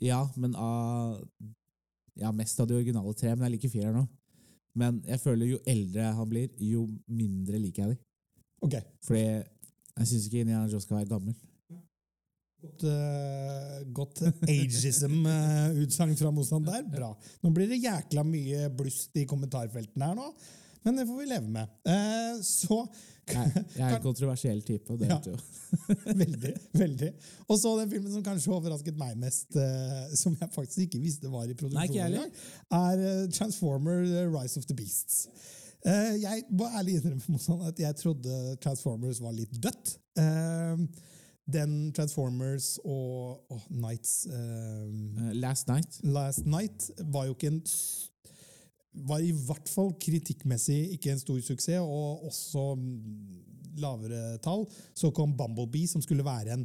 Ja, 0.03 0.25
men 0.37 0.57
av 0.59 1.23
Ja, 2.19 2.31
mest 2.35 2.59
av 2.61 2.69
de 2.69 2.77
originale 2.77 3.15
tre, 3.19 3.33
men 3.35 3.49
jeg 3.49 3.57
liker 3.57 3.73
fireren 3.73 3.97
nå. 4.03 4.05
Men 4.79 5.01
jeg 5.07 5.23
føler 5.23 5.55
jo 5.55 5.63
eldre 5.71 6.11
han 6.15 6.29
blir, 6.31 6.51
jo 6.63 6.85
mindre 7.07 7.59
liker 7.63 7.85
jeg 7.85 7.95
de. 7.95 7.99
Okay. 8.67 8.83
Fordi 9.07 9.25
jeg 9.99 10.11
syns 10.11 10.29
ikke 10.29 10.43
Indiana 10.43 10.67
Jones 10.71 10.87
skal 10.89 10.99
være 11.01 11.11
gammel. 11.13 11.35
Godt, 12.65 12.85
uh, 12.89 13.81
godt 13.93 14.21
ageism-utsagn 14.49 16.15
fra 16.17 16.31
motstand 16.33 16.67
der. 16.69 16.85
Bra. 16.89 17.11
Nå 17.45 17.51
blir 17.55 17.69
det 17.69 17.83
jækla 17.83 18.25
mye 18.27 18.69
blust 18.75 19.17
i 19.21 19.27
kommentarfeltene 19.29 20.09
her 20.09 20.17
nå, 20.17 20.31
men 20.85 20.97
det 20.99 21.05
får 21.09 21.19
vi 21.21 21.27
leve 21.29 21.51
med. 21.53 21.75
Uh, 21.89 22.41
så 22.45 22.81
Jeg, 23.25 23.53
jeg 23.73 23.81
er 23.81 23.95
en 23.97 24.03
kontroversiell 24.05 24.59
type, 24.69 24.97
det 25.01 25.07
Ja. 25.09 25.17
vet 25.17 25.31
du. 25.31 25.37
Veldig. 26.23 26.51
veldig. 26.77 27.09
Og 27.49 27.57
så 27.57 27.71
den 27.79 27.89
filmen 27.89 28.13
som 28.13 28.25
kanskje 28.27 28.53
overrasket 28.53 28.99
meg 29.01 29.15
mest, 29.17 29.57
uh, 29.57 30.11
som 30.13 30.37
jeg 30.41 30.51
faktisk 30.53 30.83
ikke 30.85 31.01
visste 31.01 31.31
var 31.33 31.47
i 31.49 31.55
Nei, 31.55 31.55
ikke 31.55 31.63
produksjon 31.63 32.29
er 32.81 33.31
Transformer 33.33 34.05
Rise 34.35 34.61
of 34.61 34.69
the 34.69 34.77
Beasts. 34.77 35.25
Eh, 35.85 36.15
jeg 36.23 36.45
må 36.51 36.69
ærlig 36.79 36.99
innrømme 36.99 37.67
at 37.69 37.81
jeg 37.81 37.97
trodde 38.01 38.57
Transformers 38.65 39.21
var 39.21 39.35
litt 39.37 39.53
dødt. 39.63 39.99
Eh, 40.19 40.87
den 41.45 41.93
Transformers 41.93 42.79
og 42.85 43.53
oh, 43.53 43.65
Nights 43.69 44.25
eh, 44.33 44.75
Eh, 45.15 45.33
Last 45.33 45.69
Night. 45.69 46.01
Last 46.03 46.47
Night 46.47 46.91
var 47.13 47.27
jo 47.27 47.37
ikke 47.37 47.53
en 47.53 47.63
Var 48.95 49.19
i 49.27 49.33
hvert 49.35 49.69
fall 49.69 49.91
kritikkmessig 49.99 50.93
ikke 50.95 51.11
en 51.11 51.19
stor 51.19 51.41
suksess, 51.43 51.83
og 51.83 52.29
også 52.29 52.77
lavere 53.83 54.39
tall. 54.39 54.69
Så 54.95 55.11
kom 55.11 55.33
Bumblebee, 55.37 55.89
som 55.91 56.03
skulle 56.03 56.25
være 56.25 56.55
en 56.55 56.63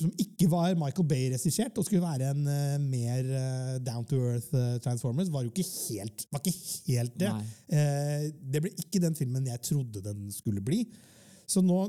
som 0.00 0.10
ikke 0.20 0.48
var 0.50 0.74
Michael 0.78 1.06
Bay-regissert, 1.08 1.78
og 1.78 1.86
skulle 1.86 2.02
være 2.02 2.32
en 2.34 2.46
uh, 2.48 2.76
mer 2.82 3.28
uh, 3.30 3.74
down 3.84 4.04
to 4.08 4.18
earth 4.30 4.50
uh, 4.56 4.76
Transformers, 4.84 5.30
var 5.32 5.46
jo 5.46 5.52
ikke 5.52 5.66
helt, 5.66 6.26
var 6.32 6.42
ikke 6.42 6.54
helt 6.88 7.18
det. 7.20 7.32
Det 8.54 8.62
ble 8.64 8.72
ikke 8.84 9.02
den 9.02 9.16
filmen 9.18 9.48
jeg 9.48 9.62
trodde 9.64 10.02
den 10.04 10.28
skulle 10.34 10.62
bli. 10.64 10.82
Så 11.50 11.62
nå, 11.64 11.80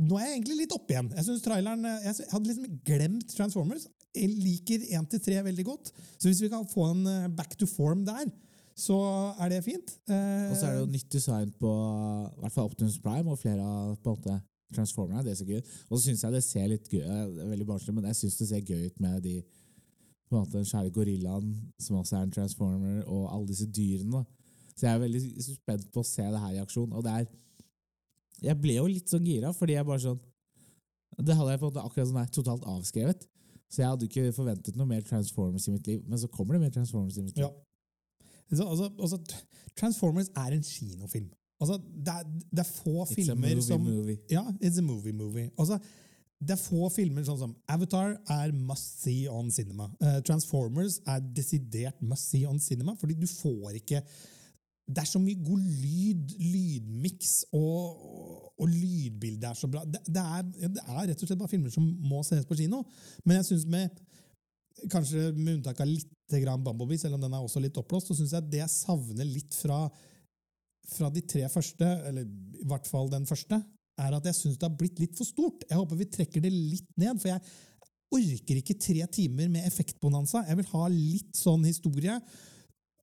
nå 0.00 0.18
er 0.18 0.26
jeg 0.26 0.36
egentlig 0.38 0.60
litt 0.62 0.76
oppe 0.76 0.94
igjen. 0.94 1.10
Jeg 1.16 1.26
synes 1.28 1.44
traileren, 1.44 1.88
jeg 2.04 2.30
hadde 2.30 2.48
liksom 2.48 2.78
glemt 2.86 3.34
Transformers. 3.36 3.88
Jeg 4.16 4.30
liker 4.32 4.86
1-3 5.00 5.42
veldig 5.48 5.66
godt. 5.66 5.92
Så 6.16 6.28
hvis 6.28 6.40
vi 6.44 6.50
kan 6.52 6.68
få 6.68 6.90
en 6.92 7.04
back 7.36 7.56
to 7.60 7.68
form 7.68 8.06
der, 8.08 8.30
så 8.78 8.96
er 9.40 9.52
det 9.52 9.64
fint. 9.66 9.92
Og 10.08 10.54
så 10.56 10.68
er 10.68 10.72
det 10.72 10.80
jo 10.80 10.92
nytt 10.94 11.12
design 11.12 11.52
på 11.60 11.72
i 12.30 12.40
hvert 12.40 12.54
fall 12.54 12.70
Optimus 12.70 12.96
Prime 13.04 13.34
og 13.34 13.40
flere 13.40 13.60
av 13.60 13.96
på 14.00 14.14
en 14.14 14.22
måte, 14.22 14.38
Transformerne. 14.76 15.24
Det 15.26 15.36
ser 15.38 15.48
gøy 15.48 15.60
ut. 15.62 15.72
Og 15.88 15.96
så 15.96 16.04
syns 16.06 16.24
jeg 16.24 16.34
det 16.36 16.44
ser 16.46 16.70
litt 16.70 16.88
gøy 16.90 17.02
det 17.02 17.44
er 17.44 17.50
veldig 17.52 17.68
barnslig, 17.68 17.94
men 17.96 18.08
jeg 18.10 18.20
synes 18.20 18.38
det 18.40 18.48
ser 18.50 18.72
gøy 18.72 18.86
ut 18.88 19.02
med 19.04 19.20
de 19.26 19.36
på 20.32 20.38
en 20.38 20.46
måte, 20.46 20.56
den 20.56 20.68
svære 20.68 20.90
gorillaen, 20.96 21.48
som 21.78 21.98
også 21.98 22.16
er 22.16 22.22
en 22.26 22.32
transformer, 22.32 23.02
og 23.04 23.26
alle 23.34 23.48
disse 23.50 23.66
dyrene. 23.68 24.22
Så 24.72 24.86
jeg 24.86 24.94
er 24.94 25.02
veldig 25.02 25.20
spent 25.44 25.90
på 25.92 26.00
å 26.00 26.08
se 26.08 26.24
det 26.24 26.40
her 26.40 26.54
i 26.56 26.62
aksjon. 26.62 26.92
Og 26.96 27.04
det 27.04 27.12
er 27.12 27.30
Jeg 28.42 28.58
ble 28.58 28.74
jo 28.74 28.86
litt 28.88 29.10
sånn 29.12 29.26
gira, 29.28 29.52
fordi 29.54 29.76
jeg 29.76 29.86
bare 29.86 30.02
sånn 30.02 30.18
Det 31.20 31.36
hadde 31.36 31.52
jeg 31.52 31.60
på 31.60 31.68
en 31.68 31.70
måte 31.70 31.84
akkurat 31.84 32.08
sånn 32.08 32.18
her 32.18 32.32
totalt 32.32 32.64
avskrevet. 32.64 33.26
Så 33.70 33.82
jeg 33.82 33.88
hadde 33.92 34.08
ikke 34.08 34.32
forventet 34.36 34.76
noe 34.76 34.88
mer 34.88 35.04
Transformers 35.06 35.68
i 35.68 35.74
mitt 35.76 35.86
liv. 35.86 36.00
Men 36.08 36.18
så 36.18 36.28
kommer 36.32 36.56
det 36.56 36.64
mer 36.64 36.72
Transformers 36.74 37.18
i 37.20 37.26
mitt 37.26 37.36
liv. 37.36 37.44
Ja. 37.44 37.52
Så, 38.52 38.64
altså, 38.66 38.88
altså, 38.98 39.18
Transformers 39.76 40.28
er 40.36 40.56
en 40.56 40.64
kinofilm. 40.64 41.30
Altså, 41.62 41.78
det, 41.78 42.12
er, 42.12 42.30
det 42.50 42.62
er 42.64 42.68
få 42.68 43.04
It's 43.04 43.14
filmer 43.14 43.48
movie 43.48 43.66
som 43.66 43.84
movie. 43.86 44.18
Ja, 44.30 44.42
it's 44.62 44.78
a 44.80 44.84
movie 44.84 45.14
movie. 45.14 45.50
Altså, 45.58 45.78
det 46.42 46.56
er 46.56 46.58
få 46.58 46.88
filmer 46.90 47.22
sånn 47.26 47.38
som 47.38 47.52
Avatar 47.70 48.16
er 48.34 48.52
must 48.66 49.02
see 49.04 49.28
on 49.30 49.50
cinema. 49.54 49.86
Uh, 50.02 50.18
Transformers 50.26 50.98
er 51.06 51.22
desidert 51.36 52.00
must 52.02 52.32
see 52.32 52.48
on 52.48 52.58
cinema, 52.62 52.96
fordi 52.98 53.14
du 53.20 53.28
får 53.30 53.78
ikke 53.78 54.02
Det 54.92 54.98
er 54.98 55.06
så 55.06 55.20
mye 55.22 55.38
god 55.38 55.60
lyd, 55.62 56.32
lydmiks, 56.42 57.44
og, 57.54 58.00
og, 58.02 58.48
og 58.58 58.66
lydbildet 58.68 59.46
er 59.48 59.54
så 59.56 59.70
bra. 59.70 59.84
Det, 59.86 60.00
det, 60.10 60.24
er, 60.24 60.42
det 60.74 60.82
er 60.82 61.04
rett 61.12 61.22
og 61.22 61.30
slett 61.30 61.38
bare 61.38 61.52
filmer 61.52 61.72
som 61.72 61.86
må 62.02 62.24
ses 62.26 62.48
på 62.48 62.58
kino. 62.58 62.82
Men 63.24 63.38
jeg 63.40 63.52
syns 63.52 63.68
med 63.70 64.02
Kanskje 64.90 65.28
med 65.36 65.58
unntak 65.58 65.78
av 65.84 65.86
litt 65.86 66.34
grann 66.42 66.62
Bumblebee, 66.64 66.98
selv 66.98 67.14
om 67.14 67.20
den 67.22 67.34
er 67.36 67.44
også 67.44 67.60
litt 67.60 67.76
oppblåst, 67.78 68.08
så 68.08 68.16
syns 68.16 68.32
jeg 68.34 68.48
det 68.50 68.62
jeg 68.62 68.72
savner 68.72 69.28
litt 69.28 69.54
fra, 69.54 69.84
fra 70.88 71.10
de 71.12 71.22
tre 71.26 71.44
første, 71.52 71.88
eller 72.08 72.26
i 72.26 72.66
hvert 72.68 72.88
fall 72.88 73.10
den 73.12 73.26
første, 73.28 73.58
er 74.02 74.16
at 74.16 74.26
jeg 74.26 74.38
syns 74.38 74.58
det 74.58 74.66
har 74.66 74.78
blitt 74.78 75.00
litt 75.02 75.14
for 75.18 75.28
stort. 75.28 75.66
Jeg 75.68 75.78
håper 75.78 76.00
vi 76.00 76.08
trekker 76.10 76.42
det 76.44 76.52
litt 76.52 76.88
ned, 77.00 77.20
for 77.20 77.32
jeg 77.32 77.42
orker 78.12 78.60
ikke 78.60 78.80
tre 78.80 79.04
timer 79.12 79.50
med 79.52 79.66
effektbonanza. 79.68 80.44
Jeg 80.48 80.58
vil 80.60 80.72
ha 80.72 80.88
litt 80.92 81.38
sånn 81.38 81.64
historie. 81.68 82.16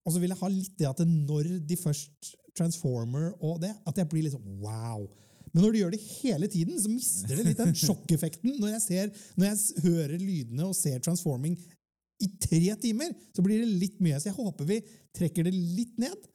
Og 0.06 0.14
så 0.14 0.22
vil 0.22 0.34
jeg 0.34 0.42
ha 0.42 0.52
litt 0.52 0.76
det 0.80 0.90
at 0.90 1.02
når 1.06 1.56
de 1.70 1.80
først 1.80 2.36
Transformer 2.58 3.30
og 3.46 3.60
det, 3.62 3.70
at 3.88 4.00
jeg 4.02 4.10
blir 4.10 4.26
litt 4.26 4.34
sånn 4.34 4.58
wow. 4.60 5.06
Men 5.54 5.64
når 5.64 5.72
du 5.72 5.78
gjør 5.80 5.94
det 5.94 6.02
hele 6.20 6.50
tiden, 6.52 6.78
så 6.82 6.92
mister 6.92 7.38
det 7.38 7.46
litt 7.48 7.62
den 7.62 7.78
sjokkeffekten. 7.86 8.58
Når 8.60 8.74
jeg, 8.76 8.82
ser, 8.86 9.14
når 9.38 9.52
jeg 9.52 9.86
hører 9.86 10.16
lydene 10.18 10.68
og 10.68 10.76
ser 10.78 11.00
transforming 11.06 11.56
i 12.20 12.28
tre 12.42 12.74
timer, 12.82 13.14
så 13.36 13.46
blir 13.46 13.64
det 13.64 13.80
litt 13.82 14.02
mye. 14.04 14.20
Så 14.20 14.32
jeg 14.32 14.38
håper 14.38 14.68
vi 14.70 14.82
trekker 15.16 15.48
det 15.48 15.56
litt 15.56 15.96
ned. 16.02 16.28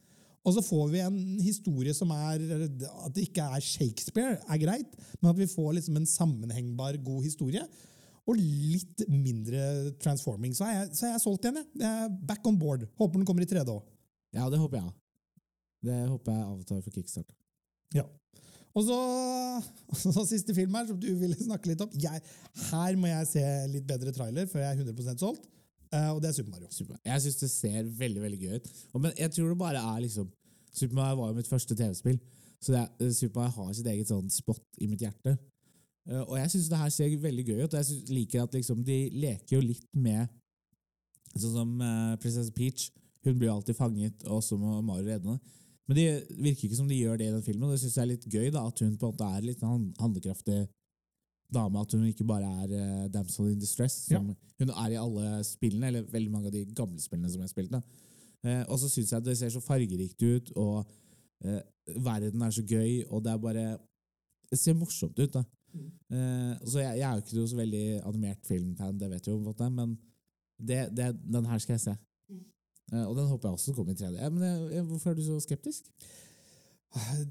Og 0.45 0.53
så 0.53 0.63
får 0.65 0.91
vi 0.93 1.01
en 1.01 1.19
historie 1.41 1.95
som 1.97 2.11
er 2.13 2.43
At 2.45 3.15
det 3.17 3.29
ikke 3.29 3.47
er 3.57 3.65
Shakespeare, 3.65 4.37
er 4.45 4.61
greit, 4.61 4.97
men 5.21 5.31
at 5.31 5.41
vi 5.41 5.49
får 5.49 5.73
liksom 5.79 5.97
en 6.01 6.09
sammenhengbar, 6.09 6.99
god 7.05 7.25
historie. 7.25 7.65
Og 8.25 8.41
litt 8.41 9.05
mindre 9.09 9.93
transforming. 10.01 10.55
Så 10.57 10.65
er 10.65 10.79
jeg, 10.79 10.91
så 10.97 11.07
er 11.07 11.15
jeg 11.15 11.25
solgt 11.25 11.45
igjen. 11.45 11.61
jeg. 11.61 11.83
Jeg 11.83 12.05
er 12.07 12.13
back 12.29 12.47
on 12.49 12.59
board. 12.61 12.87
Håper 13.01 13.21
den 13.21 13.27
kommer 13.29 13.45
i 13.45 13.49
3D 13.49 13.69
òg. 13.69 13.83
Ja, 14.35 14.49
det 14.51 14.61
håper 14.61 14.81
jeg. 14.81 14.93
Det 15.85 15.97
håper 16.09 16.33
jeg 16.33 16.47
avtar 16.49 16.85
for 16.87 16.95
kickstart. 16.95 17.35
Ja. 17.95 18.07
Og 18.75 18.87
så, 18.89 18.99
så 20.17 20.25
siste 20.29 20.57
film 20.57 20.75
her, 20.75 20.89
som 20.89 21.01
du 21.01 21.11
ville 21.21 21.37
snakke 21.37 21.71
litt 21.71 21.85
om. 21.85 21.93
Jeg, 22.01 22.23
her 22.71 22.97
må 23.01 23.13
jeg 23.13 23.29
se 23.31 23.45
litt 23.75 23.87
bedre 23.89 24.15
trailer 24.17 24.49
før 24.51 24.65
jeg 24.65 24.73
er 24.73 24.89
100% 24.89 25.25
solgt. 25.25 25.45
Eh, 25.95 26.11
og 26.11 26.21
det 26.23 26.31
er 26.31 26.37
Super 26.39 26.55
Mario. 26.55 26.71
Super. 26.75 26.99
Jeg 27.07 27.23
syns 27.23 27.41
det 27.41 27.51
ser 27.53 27.91
veldig 28.03 28.23
veldig 28.25 28.41
gøy 28.41 28.55
ut. 28.59 28.71
Men 28.99 29.13
jeg 29.19 29.31
tror 29.35 29.49
det 29.53 29.59
bare 29.61 29.83
er 29.95 30.05
liksom 30.05 30.31
Super 30.75 30.99
Mario 30.99 31.21
var 31.21 31.31
jo 31.31 31.39
mitt 31.39 31.49
første 31.49 31.77
TV-spill, 31.79 32.17
så 32.63 32.75
er, 32.81 33.11
Super 33.15 33.41
Mario 33.41 33.61
har 33.61 33.75
sitt 33.77 33.91
eget 33.93 34.11
sånn 34.11 34.31
spot 34.33 34.81
i 34.83 34.89
mitt 34.91 35.05
hjerte. 35.05 35.37
Eh, 36.09 36.25
og 36.25 36.35
jeg 36.41 36.51
syns 36.53 36.71
det 36.73 36.81
her 36.81 36.91
ser 36.93 37.13
veldig 37.23 37.45
gøy 37.47 37.61
ut, 37.63 37.69
og 37.71 37.79
jeg 37.79 37.91
synes, 37.91 38.11
liker 38.11 38.43
at 38.43 38.57
liksom 38.59 38.83
de 38.87 38.99
leker 39.15 39.59
jo 39.59 39.69
litt 39.69 39.87
med 39.95 40.27
Sånn 41.35 41.51
som 41.51 41.71
uh, 41.83 42.13
prinsesse 42.23 42.53
Peach. 42.55 42.93
Hun 43.27 43.41
blir 43.41 43.51
alltid 43.51 43.75
fanget, 43.75 44.21
og 44.31 44.39
så 44.47 44.55
må 44.55 44.77
Mario 44.87 45.09
redde 45.09 45.33
henne. 45.33 45.57
Men 45.89 45.97
det 45.99 46.05
virker 46.31 46.69
ikke 46.69 46.79
som 46.79 46.87
de 46.87 46.95
gjør 46.95 47.19
det 47.19 47.27
i 47.27 47.33
den 47.35 47.43
filmen, 47.43 47.65
og 47.67 47.75
det 47.75 47.81
syns 47.83 47.97
jeg 47.99 48.05
er 48.05 48.11
litt 48.13 48.27
gøy. 48.31 48.53
da, 48.55 48.63
At 48.69 48.79
hun 48.85 48.93
på 48.95 49.09
en 49.09 49.17
måte 49.17 49.31
er 49.35 49.43
litt 49.43 49.65
en 49.67 49.89
handlekraftig 49.99 50.61
dame. 51.53 51.81
At 51.81 51.93
hun 51.93 52.07
ikke 52.09 52.27
bare 52.29 52.51
er 52.65 52.75
uh, 52.75 53.07
damsel 53.13 53.53
in 53.53 53.61
distress, 53.61 54.05
som 54.09 54.31
hun 54.61 54.71
er 54.71 54.95
i 54.95 55.01
alle 55.01 55.43
spillene, 55.47 55.91
eller 55.91 56.09
veldig 56.13 56.33
mange 56.33 56.51
av 56.51 56.57
de 56.57 56.65
gamle 56.77 57.01
spillene 57.03 57.31
som 57.33 57.43
jeg 57.43 57.49
har 57.49 57.55
spilt. 57.55 57.75
Eh, 58.45 58.63
og 58.69 58.79
så 58.79 58.91
syns 58.93 59.13
jeg 59.13 59.25
det 59.25 59.39
ser 59.41 59.53
så 59.53 59.61
fargerikt 59.65 60.23
ut, 60.23 60.51
og 60.61 60.85
uh, 61.45 61.61
verden 62.05 62.43
er 62.45 62.55
så 62.55 62.63
gøy, 62.63 63.05
og 63.09 63.25
det 63.25 63.33
er 63.33 63.43
bare 63.43 63.67
Det 64.51 64.59
ser 64.61 64.75
morsomt 64.79 65.19
ut, 65.19 65.33
da. 65.35 65.43
Uh, 66.13 66.55
så 66.69 66.79
jeg, 66.79 66.99
jeg 67.01 67.07
er 67.09 67.15
jo 67.15 67.23
ikke 67.25 67.37
noe 67.39 67.51
så 67.51 67.57
veldig 67.57 67.87
animert 68.07 68.47
filmfan, 68.47 68.99
det 69.01 69.09
vet 69.11 69.25
du 69.25 69.31
jo, 69.33 69.71
men 69.71 69.97
det, 70.59 70.89
det, 70.95 71.09
den 71.25 71.47
her 71.47 71.59
skal 71.59 71.75
jeg 71.75 71.81
se. 71.81 71.95
Eh, 72.93 73.05
og 73.09 73.17
den 73.17 73.27
håper 73.27 73.49
jeg 73.49 73.53
også 73.59 73.73
kommer 73.73 73.93
i 73.93 73.97
3D. 73.97 74.19
Ja, 74.21 74.29
men 74.31 74.87
hvorfor 74.87 75.11
er 75.11 75.15
du 75.15 75.25
så 75.25 75.41
skeptisk? 75.41 75.89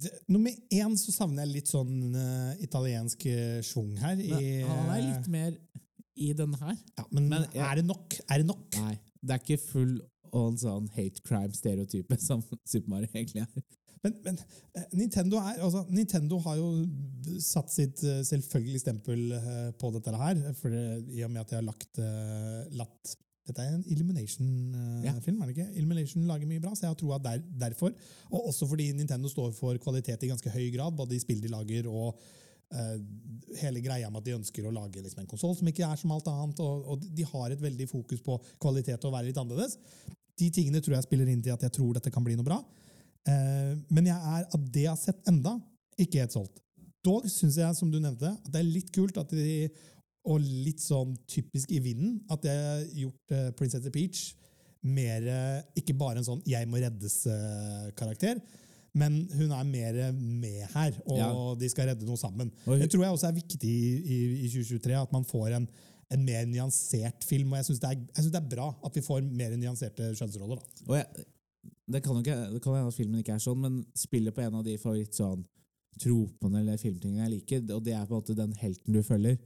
Det, 0.03 0.11
nummer 0.27 0.51
én 0.75 0.95
så 0.99 1.13
savner 1.15 1.45
jeg 1.45 1.53
litt 1.57 1.69
sånn 1.71 1.93
uh, 2.15 2.53
italiensk 2.63 3.23
uh, 3.31 3.59
schwung 3.63 3.93
her. 4.01 4.17
I, 4.19 4.31
Men 4.65 4.71
han 4.73 4.89
er 4.97 5.05
litt 5.07 5.29
mer 5.31 5.53
i 6.19 6.31
den 6.37 6.53
her. 6.59 6.75
ja, 6.99 7.05
Men, 7.11 7.29
men 7.31 7.45
jeg- 7.53 7.63
er 7.65 7.79
det 7.79 7.85
nok? 7.87 8.17
Er 8.29 8.43
det 8.43 8.47
nok? 8.49 8.65
Nei, 8.81 8.97
det 9.23 9.37
er 9.37 9.41
ikke 9.45 9.61
full 9.63 9.93
on 10.33 10.57
sånn 10.57 10.89
hate 10.95 11.21
crime-stereotype 11.25 12.17
som 12.27 12.43
Super 12.65 12.89
Mario 12.95 13.09
egentlig 13.13 13.45
er. 13.45 13.63
Men, 14.03 14.17
men 14.25 14.37
eh, 14.75 14.87
Nintendo, 14.99 15.37
er, 15.39 15.61
altså, 15.63 15.85
Nintendo 15.93 16.37
har 16.43 16.57
jo 16.59 16.69
satt 17.39 17.71
sitt 17.71 18.01
selvfølgelig 18.27 18.81
stempel 18.83 19.21
eh, 19.37 19.69
på 19.79 19.93
dette 19.95 20.11
her, 20.19 20.41
for 20.59 20.73
det, 20.75 20.81
i 21.15 21.23
og 21.23 21.31
med 21.31 21.45
at 21.45 21.53
de 21.53 21.59
har 21.61 21.63
lagt, 21.69 22.01
eh, 22.03 22.65
latt 22.81 23.13
Dette 23.43 23.59
er 23.59 23.73
en 23.75 23.83
Illumination-film, 23.91 25.03
Ja. 25.03 25.43
er 25.43 25.49
det 25.49 25.57
ikke? 25.57 25.73
Illumination 25.75 26.27
lager 26.29 26.47
mye 26.47 26.61
bra, 26.63 26.71
så 26.75 26.85
jeg 26.85 26.93
har 26.93 26.99
troa 27.01 27.17
der, 27.19 27.41
derfor. 27.59 27.91
Og 28.31 28.47
også 28.53 28.67
fordi 28.69 28.91
Nintendo 28.95 29.27
står 29.27 29.51
for 29.57 29.75
kvalitet 29.83 30.23
i 30.23 30.29
ganske 30.31 30.53
høy 30.53 30.69
grad, 30.75 30.95
både 30.95 31.17
i 31.17 31.19
spill 31.19 31.41
de 31.43 31.51
lager 31.51 31.89
og 31.91 32.15
uh, 32.73 32.97
hele 33.59 33.83
greia 33.83 34.09
med 34.09 34.21
at 34.21 34.29
de 34.29 34.37
ønsker 34.37 34.65
å 34.65 34.71
lage 34.73 35.03
liksom, 35.03 35.25
en 35.25 35.27
konsoll 35.27 35.57
som 35.59 35.67
ikke 35.67 35.83
er 35.83 35.99
som 35.99 36.15
alt 36.15 36.29
annet, 36.31 36.63
og, 36.63 36.87
og 36.87 37.03
de 37.03 37.27
har 37.33 37.51
et 37.51 37.61
veldig 37.61 37.89
fokus 37.91 38.23
på 38.23 38.39
kvalitet 38.63 39.03
og 39.03 39.11
å 39.11 39.15
være 39.17 39.27
litt 39.31 39.41
annerledes. 39.43 39.77
De 40.39 40.49
tingene 40.49 40.81
tror 40.81 40.95
jeg 40.97 41.09
spiller 41.09 41.29
inn 41.29 41.43
til 41.43 41.53
at 41.53 41.67
jeg 41.67 41.75
tror 41.75 41.99
dette 41.99 42.11
kan 42.15 42.23
bli 42.25 42.39
noe 42.39 42.47
bra. 42.47 42.61
Uh, 43.27 43.75
men 43.91 44.07
jeg 44.07 44.15
er 44.37 44.47
av 44.47 44.69
det 44.71 44.87
jeg 44.87 44.93
har 44.93 45.03
sett 45.03 45.27
enda, 45.27 45.57
ikke 45.99 46.23
helt 46.23 46.35
solgt. 46.39 46.63
Dog 47.03 47.27
syns 47.27 47.59
jeg, 47.59 47.75
som 47.75 47.91
du 47.91 47.99
nevnte, 47.99 48.31
at 48.31 48.47
det 48.47 48.61
er 48.61 48.71
litt 48.71 48.89
kult 48.95 49.17
at 49.19 49.35
de, 49.35 49.67
og 50.25 50.39
litt 50.43 50.79
sånn 50.79 51.17
typisk 51.27 51.71
i 51.75 51.81
vinden, 51.83 52.21
at 52.31 52.45
jeg 52.47 52.63
har 52.63 52.83
gjort 53.01 53.35
uh, 53.35 53.51
Princess 53.59 53.89
Peach 53.91 54.33
mer 54.83 55.23
eh, 55.31 55.61
ikke 55.79 55.95
bare 55.95 56.19
en 56.19 56.25
sånn 56.27 56.41
'jeg 56.43 56.67
må 56.67 56.79
reddes'-karakter, 56.83 58.41
men 58.93 59.27
hun 59.31 59.51
er 59.51 59.63
mer 59.63 60.11
med 60.11 60.67
her, 60.73 60.93
og 61.07 61.17
Ja. 61.17 61.55
de 61.55 61.69
skal 61.69 61.87
redde 61.87 62.05
noe 62.05 62.17
sammen. 62.17 62.51
Det 62.65 62.89
tror 62.91 63.03
jeg 63.03 63.11
også 63.13 63.27
er 63.27 63.39
viktig 63.39 63.69
i, 63.69 63.95
i, 64.03 64.45
i 64.45 64.49
2023, 64.49 65.01
at 65.01 65.11
man 65.11 65.23
får 65.25 65.55
en, 65.55 65.67
en 66.11 66.25
mer 66.25 66.45
nyansert 66.45 67.23
film. 67.23 67.53
Og 67.53 67.57
jeg 67.57 67.65
syns 67.65 67.79
det, 67.79 68.33
det 68.33 68.35
er 68.35 68.49
bra 68.49 68.75
at 68.85 68.93
vi 68.93 69.01
får 69.01 69.23
mer 69.23 69.55
nyanserte 69.57 70.13
skjønnsroller. 70.13 70.59
Og 70.87 70.95
jeg, 70.97 71.25
det 71.89 72.03
kan 72.03 72.13
jo 72.13 72.21
ikke, 72.21 72.53
det 72.53 72.61
kan 72.61 72.75
hende 72.75 72.87
at 72.87 72.93
filmen 72.99 73.19
ikke 73.23 73.33
er 73.33 73.39
sånn, 73.39 73.61
men 73.61 73.85
spiller 73.95 74.31
på 74.31 74.41
en 74.41 74.59
av 74.59 74.63
de 74.63 74.77
favoritt 74.77 75.15
sånn 75.15 75.45
tropene 75.99 76.59
eller 76.59 76.77
filmtingene 76.77 77.23
jeg 77.23 77.33
liker, 77.39 77.65
og 77.75 77.83
det 77.85 77.93
er 77.93 78.05
på 78.05 78.15
en 78.15 78.21
måte 78.21 78.35
den 78.37 78.53
helten 78.57 78.93
du 78.93 79.01
følger, 79.05 79.37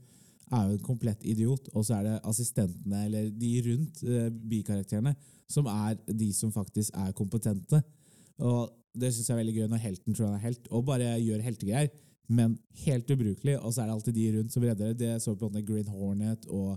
er 0.50 0.66
jo 0.66 0.76
en 0.76 0.84
komplett 0.84 1.24
idiot, 1.26 1.68
og 1.74 1.84
så 1.86 1.98
er 1.98 2.06
det 2.06 2.16
assistentene 2.28 3.04
eller 3.06 3.30
de 3.30 3.52
rundt 3.66 4.02
eh, 4.04 4.28
bikarakterene 4.50 5.14
som 5.48 5.68
er 5.72 5.96
de 6.08 6.28
som 6.36 6.52
faktisk 6.52 6.96
er 6.96 7.14
kompetente. 7.16 7.80
Og 8.44 8.68
det 8.98 9.12
syns 9.14 9.28
jeg 9.28 9.34
er 9.36 9.40
veldig 9.42 9.56
gøy 9.56 9.70
når 9.70 9.82
helten 9.82 10.16
tror 10.16 10.30
han 10.30 10.38
er 10.38 10.46
helt, 10.46 10.68
og 10.70 10.84
bare 10.88 11.16
gjør 11.22 11.44
heltegreier. 11.46 11.90
men 12.28 12.58
helt 12.84 13.10
ubrukelig. 13.10 13.54
Og 13.58 13.72
så 13.72 13.80
er 13.80 13.86
det 13.86 13.92
alltid 13.94 14.14
de 14.14 14.38
rundt 14.38 14.52
som 14.52 14.62
redder 14.62 14.92
det. 14.92 14.98
Det 14.98 15.22
så 15.22 15.32
vi 15.32 15.38
på 15.40 15.48
Green 15.72 15.88
Hornet 15.88 16.46
og 16.46 16.76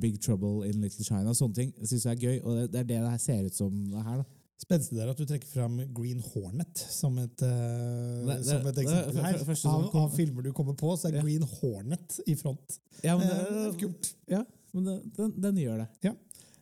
Big 0.00 0.20
Trouble 0.20 0.68
in 0.68 0.80
Little 0.80 1.04
China. 1.04 1.34
Sånne 1.34 1.54
ting 1.54 1.74
Det 1.76 1.88
synes 1.88 2.06
jeg 2.06 2.16
er 2.16 2.22
gøy, 2.22 2.38
og 2.42 2.56
det, 2.56 2.80
er 2.80 2.84
det 2.88 3.00
det 3.04 3.20
ser 3.20 3.44
ut 3.44 3.54
som 3.54 3.72
her. 3.92 4.16
da. 4.16 4.24
Spenstig 4.58 4.98
er 4.98 5.06
at 5.12 5.16
du 5.20 5.22
trekker 5.24 5.46
fram 5.46 5.76
Green 5.94 6.18
Hornet 6.32 6.80
som 6.90 7.14
et, 7.22 7.42
uh, 7.46 8.26
Det- 8.26 8.38
det- 8.40 8.46
som 8.48 8.66
et 8.66 8.80
eksempel 8.82 9.14
det- 9.14 9.22
her. 9.24 9.38
første 9.46 9.68
Av, 9.70 9.96
av 9.96 10.16
filmer 10.16 10.42
du 10.42 10.52
kommer 10.52 10.74
på, 10.74 10.96
så 10.98 11.08
er 11.08 11.14
Ja. 11.16 11.22
Green 11.22 11.42
Hornet 11.42 12.20
i 12.26 12.34
front. 12.34 12.78
Ja, 13.04 13.16
men 13.16 13.28
Eh, 13.28 13.34
det, 13.38 13.48
det 13.54 13.74
er 13.74 13.86
kult. 13.86 14.14
ja, 14.28 14.44
men 14.74 14.84
den, 15.16 15.40
den 15.40 15.56
gjør 15.56 15.78
det. 16.02 16.16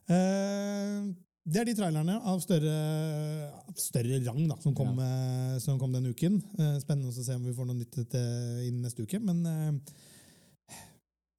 Eh, 0.09 1.15
det 1.49 1.57
er 1.61 1.65
de 1.65 1.75
trailerne 1.75 2.21
av 2.23 2.41
større, 2.43 2.75
av 3.67 3.75
større 3.81 4.21
rang 4.27 4.47
da, 4.49 4.57
som 4.61 4.75
kom, 4.75 4.99
eh, 4.99 5.59
som 5.63 5.79
kom 5.79 5.93
denne 5.93 6.13
uken. 6.13 6.43
Uh, 6.59 6.79
spennende 6.83 7.09
å 7.11 7.25
se 7.25 7.35
om 7.35 7.45
vi 7.45 7.53
får 7.55 7.67
noe 7.67 7.77
nytt 7.79 8.15
innen 8.67 8.83
neste 8.83 9.03
uke. 9.07 9.21
Men 9.23 9.47
eh, 9.47 9.73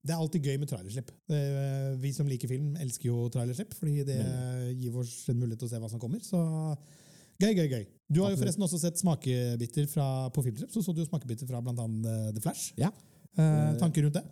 det 0.06 0.14
er 0.14 0.22
alltid 0.22 0.46
gøy 0.46 0.58
med 0.62 0.70
trailerslipp. 0.70 1.10
Eh, 1.34 1.90
vi 2.02 2.12
som 2.14 2.28
liker 2.30 2.50
film, 2.50 2.70
elsker 2.80 3.10
jo 3.10 3.26
trailerslipp, 3.34 3.74
fordi 3.76 4.04
det 4.06 4.18
gir 4.78 4.96
oss 4.96 5.14
en 5.32 5.40
mulighet 5.40 5.62
til 5.62 5.68
å 5.68 5.72
se 5.72 5.80
hva 5.82 5.90
som 5.90 6.02
kommer. 6.02 6.22
Så 6.24 6.38
gøy, 7.42 7.50
gøy, 7.52 7.66
gøy. 7.66 7.86
Du 8.08 8.22
har 8.22 8.32
jo 8.32 8.40
forresten 8.40 8.64
også 8.64 8.80
sett 8.82 9.00
smakebiter 9.00 9.88
fra, 9.90 10.06
på 10.34 10.44
Filmslipp. 10.46 10.70
Så 10.72 10.84
så 10.86 10.94
du 10.94 11.02
jo 11.02 11.08
smakebiter 11.08 11.50
fra 11.50 11.62
blant 11.64 11.82
annet 11.82 12.06
eh, 12.12 12.28
The 12.36 12.44
Flash. 12.44 12.70
Ja. 12.78 12.92
Eh, 13.34 13.74
tanker 13.82 14.06
rundt 14.06 14.20
det? 14.20 14.24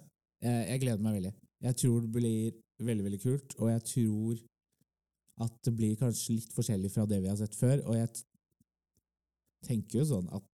Jeg 0.46 0.82
gleder 0.82 1.02
meg 1.02 1.16
veldig. 1.16 1.32
Jeg 1.66 1.78
tror 1.80 2.02
det 2.04 2.10
blir 2.12 2.86
veldig 2.86 3.04
veldig 3.06 3.20
kult, 3.22 3.54
og 3.56 3.70
jeg 3.72 3.82
tror 3.90 4.42
at 5.46 5.56
det 5.66 5.72
blir 5.76 5.96
kanskje 6.00 6.36
litt 6.38 6.52
forskjellig 6.54 6.90
fra 6.92 7.06
det 7.08 7.18
vi 7.24 7.30
har 7.30 7.38
sett 7.40 7.56
før. 7.56 7.80
Og 7.88 7.96
jeg 7.98 8.12
tenker 9.66 10.00
jo 10.00 10.06
sånn 10.12 10.28
at 10.36 10.44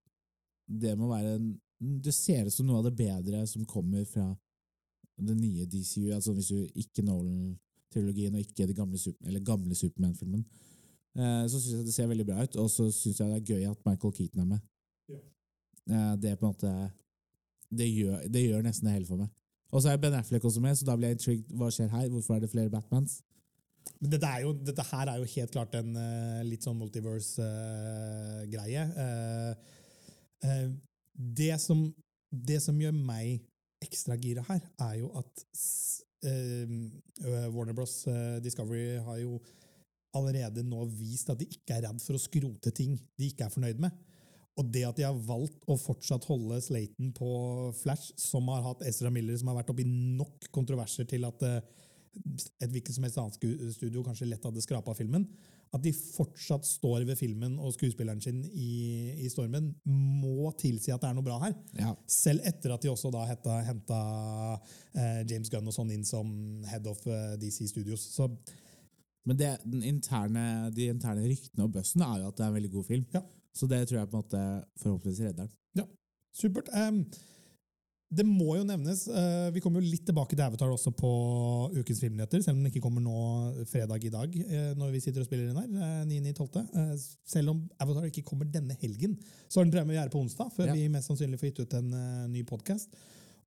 det 0.82 0.94
må 0.98 1.10
være 1.10 1.36
en, 1.36 1.52
Det 1.82 2.12
ser 2.14 2.46
ut 2.46 2.54
som 2.54 2.66
noe 2.68 2.78
av 2.78 2.86
det 2.86 2.94
bedre 2.94 3.42
som 3.50 3.66
kommer 3.66 4.04
fra 4.06 4.28
det 5.28 5.36
nye 5.38 5.66
DCU. 5.66 6.12
Altså 6.14 6.32
hvis 6.36 6.52
du 6.52 6.58
ikke 6.74 7.02
Nolan-trilogien 7.06 8.34
og 8.34 8.40
ikke 8.40 8.66
det 8.66 8.76
gamle, 8.76 8.98
Super- 8.98 9.44
gamle 9.44 9.74
Superman-filmen. 9.74 10.44
Eh, 11.12 11.44
så 11.48 11.60
syns 11.60 11.74
jeg 11.74 11.86
det 11.86 11.94
ser 11.94 12.06
veldig 12.08 12.26
bra 12.26 12.42
ut, 12.42 12.56
og 12.56 12.70
så 12.72 12.88
syns 12.88 13.20
jeg 13.20 13.28
det 13.28 13.36
er 13.36 13.54
gøy 13.54 13.62
at 13.70 13.86
Michael 13.86 14.12
Keaton 14.16 14.40
er 14.40 14.44
med. 14.54 14.60
Ja. 15.12 15.18
Eh, 15.92 16.14
det 16.22 16.28
er 16.30 16.36
på 16.40 16.46
en 16.46 16.52
måte 16.54 16.70
det 17.72 17.88
gjør, 17.88 18.16
det 18.32 18.46
gjør 18.46 18.62
nesten 18.64 18.86
det 18.88 18.94
hele 18.96 19.08
for 19.08 19.16
meg. 19.20 19.28
Og 19.72 19.82
så 19.82 19.88
er 19.88 20.00
Ben 20.00 20.16
Affleck 20.16 20.44
også 20.44 20.60
med, 20.60 20.74
så 20.76 20.84
da 20.84 20.96
blir 20.96 21.08
jeg 21.08 21.16
intrigued. 21.16 21.46
Hva 21.56 21.66
skjer 21.72 21.92
her? 21.92 22.08
Hvorfor 22.12 22.34
er 22.36 22.40
det 22.44 22.52
flere 22.52 22.72
Batmans? 22.72 23.12
Men 24.00 24.10
dette, 24.12 24.28
jo, 24.42 24.50
dette 24.52 24.82
her 24.90 25.06
er 25.08 25.16
jo 25.18 25.32
helt 25.34 25.52
klart 25.54 25.74
en 25.74 25.96
uh, 25.96 26.42
litt 26.44 26.62
sånn 26.62 26.78
multiverse-greie. 26.78 28.82
det, 31.40 31.60
som, 31.60 31.94
det 32.30 32.62
som 32.62 32.80
gjør 32.80 32.92
meg 32.92 33.40
ekstra 33.84 34.16
gira 34.20 34.44
her, 34.48 34.62
er 34.86 34.94
jo 35.00 35.10
at 35.20 35.44
eh, 36.28 36.72
Warner 37.52 37.76
Bros. 37.76 38.02
eh, 38.10 38.38
Discovery 38.44 39.00
har 39.02 39.20
jo 39.22 39.40
allerede 40.16 40.64
nå 40.66 40.84
vist 40.92 41.30
at 41.32 41.40
de 41.40 41.48
ikke 41.48 41.76
er 41.78 41.86
redd 41.86 42.00
for 42.04 42.16
å 42.16 42.20
skrote 42.20 42.72
ting 42.76 42.98
de 43.18 43.30
ikke 43.30 43.46
er 43.46 43.54
fornøyd 43.54 43.80
med. 43.82 43.94
Og 44.60 44.68
det 44.68 44.82
at 44.84 44.98
de 44.98 45.06
har 45.06 45.22
valgt 45.26 45.64
å 45.70 45.78
fortsatt 45.80 46.26
holde 46.28 46.58
slaten 46.60 47.14
på 47.16 47.30
Flash, 47.78 48.12
som 48.20 48.50
har 48.52 48.66
hatt 48.66 48.84
Ezra 48.84 49.08
Miller, 49.12 49.38
som 49.40 49.48
har 49.48 49.62
vært 49.62 49.72
oppi 49.72 49.86
nok 49.88 50.50
kontroverser 50.52 51.08
til 51.08 51.24
at 51.24 51.46
uh, 51.48 51.56
et 52.60 52.68
hvilket 52.68 52.92
som 52.92 53.06
helst 53.06 53.20
annet 53.22 53.72
studio 53.72 54.04
kanskje 54.04 54.28
lett 54.28 54.44
hadde 54.44 54.60
skrapa 54.60 54.92
filmen, 54.98 55.24
at 55.72 55.80
de 55.80 55.92
fortsatt 55.96 56.66
står 56.68 57.06
ved 57.08 57.16
filmen 57.16 57.54
og 57.56 57.72
skuespilleren 57.72 58.20
sin 58.20 58.42
i, 58.44 59.12
i 59.24 59.28
stormen, 59.32 59.70
må 59.88 60.50
tilsi 60.60 60.92
at 60.92 61.00
det 61.00 61.08
er 61.08 61.16
noe 61.16 61.24
bra 61.24 61.38
her. 61.46 61.54
Ja. 61.78 61.94
Selv 62.10 62.44
etter 62.48 62.74
at 62.74 62.84
de 62.84 62.90
også 62.92 63.12
da 63.14 63.24
henta 63.28 64.00
eh, 64.92 65.22
James 65.30 65.48
Gunn 65.52 65.70
og 65.70 65.76
sånn 65.76 65.94
inn 65.94 66.04
som 66.04 66.28
head 66.68 66.88
of 66.90 67.00
eh, 67.08 67.38
DC 67.40 67.70
Studios. 67.72 68.04
Så 68.12 68.28
Men 69.24 69.38
det, 69.38 69.52
den 69.64 69.84
interne, 69.86 70.70
de 70.74 70.90
interne 70.90 71.24
ryktene 71.24 71.64
og 71.64 71.72
bøssen 71.76 72.04
er 72.04 72.20
jo 72.20 72.28
at 72.32 72.36
det 72.36 72.44
er 72.44 72.52
en 72.52 72.58
veldig 72.58 72.72
god 72.76 72.88
film. 72.90 73.08
Ja. 73.14 73.22
Så 73.56 73.68
det 73.70 73.84
tror 73.86 74.02
jeg 74.02 74.10
på 74.10 74.18
en 74.18 74.24
måte 74.24 74.44
forhåpentligvis 74.82 75.24
redder 75.24 75.46
den. 75.46 75.52
Ja, 75.78 75.86
supert. 76.36 76.68
Em, 76.76 77.04
det 78.12 78.24
må 78.28 78.58
jo 78.58 78.64
nevnes, 78.68 79.06
eh, 79.08 79.46
vi 79.54 79.60
kommer 79.64 79.80
jo 79.80 79.88
litt 79.88 80.04
tilbake 80.04 80.36
til 80.36 80.44
Avatar 80.44 80.68
også 80.68 80.90
på 80.92 81.10
ukens 81.78 82.02
filmnyheter, 82.02 82.42
selv 82.44 82.58
om 82.58 82.62
den 82.62 82.68
ikke 82.72 82.82
kommer 82.84 83.00
nå 83.00 83.64
fredag 83.70 84.04
i 84.04 84.10
dag, 84.12 84.34
eh, 84.42 84.72
når 84.76 84.90
vi 84.92 85.00
sitter 85.00 85.24
og 85.24 85.28
spiller 85.30 85.48
inn 85.48 85.56
her, 85.56 86.02
eh, 86.02 86.02
9.12. 86.10 86.66
Eh, 86.76 86.90
selv 87.24 87.54
om 87.54 87.62
Avatar 87.80 88.10
ikke 88.10 88.24
kommer 88.28 88.44
denne 88.52 88.76
helgen, 88.82 89.16
så 89.48 89.60
har 89.60 89.64
den 89.64 89.72
premiere 89.72 90.12
på 90.12 90.20
onsdag, 90.20 90.52
før 90.52 90.66
Ja. 90.68 90.74
vi 90.76 90.88
mest 90.92 91.08
sannsynlig 91.08 91.40
får 91.40 91.48
gitt 91.52 91.60
ut 91.60 91.74
en 91.74 91.90
ny 92.32 92.42
podcast. 92.44 92.92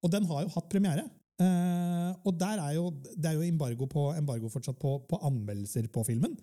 Og 0.04 0.10
den 0.12 0.26
har 0.26 0.44
jo 0.44 0.50
hatt 0.50 0.70
premiere. 0.70 1.10
Og 2.26 2.38
der 2.40 2.58
er 2.60 2.74
jo, 2.76 2.90
det 2.92 3.26
er 3.26 3.34
jo 3.34 3.42
embargo, 3.42 3.86
på, 3.86 4.16
embargo 4.18 4.48
fortsatt 4.50 4.80
på, 4.80 5.06
på 5.08 5.20
anmeldelser 5.22 5.88
på 5.92 6.06
filmen. 6.06 6.38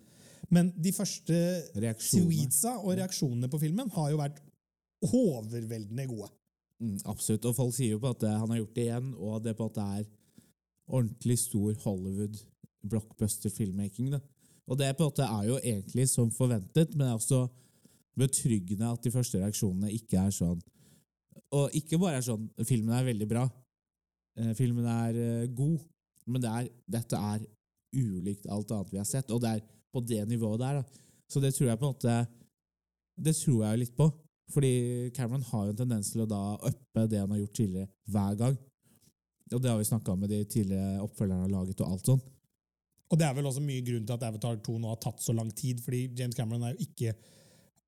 Men 0.49 0.71
de 0.77 0.91
første 0.91 1.33
tweetsa 1.73 2.77
og 2.83 2.95
reaksjonene 2.97 3.49
på 3.49 3.59
filmen 3.59 3.89
har 3.89 4.11
jo 4.11 4.17
vært 4.17 4.39
overveldende 5.03 6.07
gode. 6.07 6.29
Mm, 6.83 6.97
absolutt. 7.07 7.45
Og 7.47 7.55
folk 7.55 7.75
sier 7.75 7.95
jo 7.95 8.01
på 8.03 8.11
at 8.11 8.25
han 8.27 8.51
har 8.51 8.59
gjort 8.59 8.75
det 8.75 8.87
igjen, 8.89 9.13
og 9.15 9.43
det 9.45 9.55
på 9.55 9.69
at 9.69 9.77
det 9.77 9.87
er 10.01 10.11
ordentlig 10.91 11.37
stor 11.39 11.73
Hollywood 11.85 12.41
blockbuster 12.83 13.53
filmmaking. 13.53 14.11
Da. 14.11 14.19
Og 14.67 14.79
det 14.79 14.91
på 14.97 15.05
en 15.05 15.11
måte 15.11 15.27
er 15.27 15.47
jo 15.47 15.59
egentlig 15.61 16.07
som 16.11 16.31
forventet, 16.31 16.95
men 16.95 17.05
det 17.05 17.11
er 17.11 17.19
også 17.19 17.41
betryggende 18.19 18.91
at 18.91 19.03
de 19.03 19.11
første 19.13 19.39
reaksjonene 19.41 19.89
ikke 19.95 20.19
er 20.21 20.33
sånn 20.35 20.59
Og 21.57 21.73
ikke 21.77 21.97
bare 21.97 22.19
er 22.19 22.25
sånn 22.25 22.43
filmen 22.61 22.93
er 22.93 23.07
veldig 23.07 23.27
bra, 23.29 23.47
eh, 24.37 24.51
filmen 24.57 24.85
er 24.89 25.17
eh, 25.17 25.47
god, 25.53 25.79
men 26.25 26.41
det 26.41 26.49
er, 26.49 26.69
dette 26.97 27.17
er 27.17 27.43
ulikt 27.93 28.47
alt 28.49 28.71
annet 28.73 28.91
vi 28.93 28.99
har 29.01 29.07
sett, 29.09 29.29
og 29.33 29.41
det 29.41 29.51
er 29.55 29.65
på 29.93 30.01
det 30.01 30.23
nivået 30.29 30.61
der. 30.61 30.79
Da. 30.81 31.03
Så 31.29 31.41
det 31.41 31.53
tror 31.53 31.69
jeg 31.69 31.79
på 31.79 31.85
en 31.85 31.93
måte 31.93 32.15
Det 33.13 33.35
tror 33.37 33.59
jeg 33.63 33.75
jo 33.75 33.81
litt 33.83 33.95
på. 33.97 34.07
Fordi 34.51 35.09
Cameron 35.15 35.45
har 35.47 35.65
jo 35.65 35.73
en 35.73 35.79
tendens 35.79 36.11
til 36.11 36.25
å 36.25 36.29
da 36.29 36.41
uppe 36.67 37.07
det 37.09 37.21
han 37.21 37.31
har 37.31 37.39
gjort 37.39 37.57
tidligere, 37.57 37.89
hver 38.11 38.39
gang. 38.41 38.57
Og 39.53 39.61
det 39.61 39.71
har 39.71 39.79
vi 39.79 39.87
snakka 39.87 40.13
om 40.13 40.23
med 40.23 40.33
de 40.33 40.41
tidligere 40.49 41.03
oppfølgerne 41.03 41.45
har 41.45 41.53
laget, 41.53 41.79
og 41.81 41.93
alt 41.95 42.09
sånn. 42.11 42.23
Og 43.13 43.19
det 43.19 43.27
er 43.27 43.37
vel 43.37 43.47
også 43.47 43.61
mye 43.63 43.83
grunn 43.85 44.05
til 44.07 44.15
at 44.15 44.25
Avatar 44.25 44.59
2 44.65 44.75
nå 44.81 44.89
har 44.89 44.99
tatt 45.03 45.21
så 45.21 45.35
lang 45.37 45.51
tid, 45.53 45.81
fordi 45.83 46.07
James 46.17 46.35
Cameron 46.37 46.65
er 46.67 46.75
jo 46.75 46.87
ikke 46.87 47.13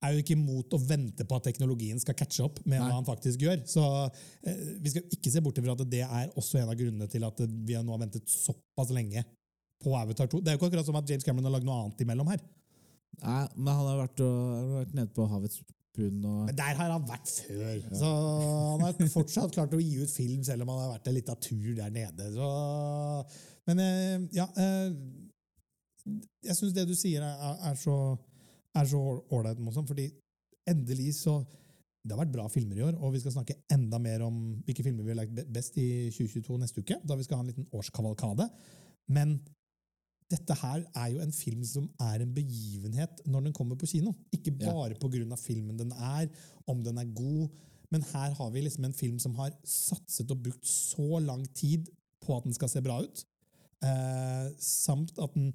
er 0.06 0.14
jo 0.14 0.22
ikke 0.22 0.36
imot 0.36 0.74
å 0.76 0.82
vente 0.82 1.26
på 1.26 1.38
at 1.38 1.48
teknologien 1.48 1.98
skal 2.02 2.18
catche 2.20 2.44
opp 2.46 2.60
med 2.66 2.78
Nei. 2.78 2.90
hva 2.90 3.00
han 3.00 3.08
faktisk 3.08 3.42
gjør. 3.46 3.64
Så 3.70 3.82
eh, 4.46 4.60
vi 4.84 4.92
skal 4.94 5.16
ikke 5.18 5.32
se 5.34 5.42
bort 5.42 5.58
ifra 5.62 5.74
at 5.74 5.86
det 5.90 6.04
er 6.06 6.36
også 6.38 6.60
en 6.60 6.70
av 6.70 6.78
grunnene 6.78 7.08
til 7.10 7.26
at 7.26 7.42
vi 7.42 7.78
har 7.78 7.86
nå 7.86 7.96
har 7.96 8.04
ventet 8.04 8.30
såpass 8.30 8.92
lenge 8.94 9.24
på 9.82 9.96
Avatar 9.98 10.30
2. 10.32 10.44
Det 10.44 10.52
er 10.52 10.58
jo 10.58 10.62
ikke 10.62 10.70
akkurat 10.72 10.90
som 10.90 11.00
at 11.00 11.10
James 11.10 11.26
Cameron 11.26 11.50
har 11.50 11.56
lagd 11.58 11.68
noe 11.68 11.80
annet 11.84 12.06
imellom 12.06 12.30
her. 12.32 12.44
Nei, 13.24 13.42
men 13.56 13.72
han 13.72 13.90
har 13.90 14.02
vært, 14.04 14.22
og, 14.26 14.72
vært 14.82 14.96
nede 14.98 15.14
på 15.16 15.28
havets 15.32 15.62
og 16.00 16.52
der 16.58 16.78
har 16.80 16.92
han 16.92 17.08
vært 17.08 17.32
før. 17.48 17.82
Så 17.96 18.12
han 18.12 18.86
har 18.86 19.12
fortsatt 19.14 19.56
klart 19.56 19.76
å 19.76 19.82
gi 19.82 20.02
ut 20.02 20.12
film 20.12 20.44
selv 20.48 20.66
om 20.66 20.74
han 20.74 20.84
har 20.84 20.94
vært 20.98 21.10
en 21.12 21.18
liten 21.18 21.42
tur 21.44 21.72
der 21.78 21.94
nede. 21.94 22.30
Så, 22.36 22.50
men 23.70 23.82
eh, 23.82 24.28
ja 24.36 24.46
eh, 24.62 24.94
Jeg 26.46 26.58
syns 26.58 26.76
det 26.76 26.86
du 26.86 26.94
sier, 26.98 27.24
er, 27.26 27.62
er 27.72 27.78
så 27.80 27.96
er 28.76 28.88
så 28.90 29.86
fordi 29.88 30.10
endelig 30.68 31.16
så 31.22 31.44
Det 32.06 32.14
har 32.14 32.22
vært 32.22 32.36
bra 32.36 32.44
filmer 32.54 32.78
i 32.78 32.84
år, 32.86 32.98
og 33.02 33.16
vi 33.16 33.20
skal 33.20 33.34
snakke 33.34 33.56
enda 33.74 33.98
mer 33.98 34.22
om 34.22 34.36
hvilke 34.68 34.84
filmer 34.86 35.04
vi 35.04 35.10
har 35.10 35.24
lagt 35.24 35.40
best 35.50 35.78
i 35.82 36.12
2022 36.14 36.58
neste 36.62 36.84
uke, 36.84 37.00
da 37.02 37.16
vi 37.18 37.24
skal 37.26 37.40
ha 37.40 37.42
en 37.42 37.50
liten 37.50 37.66
årskavalkade. 37.74 38.46
Men 39.10 39.40
dette 40.32 40.56
her 40.58 40.82
er 40.98 41.12
jo 41.14 41.22
en 41.22 41.34
film 41.36 41.62
som 41.68 41.86
er 42.02 42.24
en 42.24 42.34
begivenhet 42.34 43.22
når 43.30 43.48
den 43.48 43.54
kommer 43.54 43.78
på 43.78 43.90
kino. 43.90 44.16
Ikke 44.34 44.54
bare 44.58 44.98
på 44.98 45.10
grunn 45.14 45.34
av 45.36 45.42
filmen 45.42 45.78
den 45.78 45.94
er, 45.94 46.30
om 46.70 46.82
den 46.86 46.98
er 47.02 47.12
god, 47.18 47.54
men 47.94 48.06
her 48.10 48.34
har 48.34 48.50
vi 48.54 48.64
liksom 48.66 48.88
en 48.88 48.98
film 48.98 49.20
som 49.22 49.36
har 49.38 49.54
satset 49.70 50.32
og 50.34 50.42
brukt 50.48 50.66
så 50.68 51.22
lang 51.22 51.46
tid 51.54 51.92
på 52.26 52.38
at 52.38 52.48
den 52.48 52.58
skal 52.58 52.72
se 52.72 52.82
bra 52.82 52.98
ut, 53.06 53.22
eh, 53.86 54.50
samt 54.58 55.14
at 55.22 55.38
den 55.38 55.54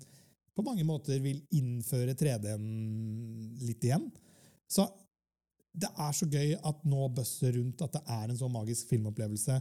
på 0.55 0.65
mange 0.67 0.85
måter 0.87 1.19
vil 1.23 1.41
innføre 1.57 2.15
3D-en 2.19 2.65
litt 3.65 3.85
igjen. 3.87 4.07
Så 4.71 4.87
det 5.71 5.91
er 5.91 6.15
så 6.15 6.27
gøy 6.31 6.55
at 6.57 6.87
nå 6.91 7.09
bøsset 7.15 7.55
rundt 7.57 7.83
at 7.87 7.99
det 7.99 8.03
er 8.07 8.25
en 8.29 8.39
så 8.39 8.49
magisk 8.51 8.91
filmopplevelse, 8.91 9.61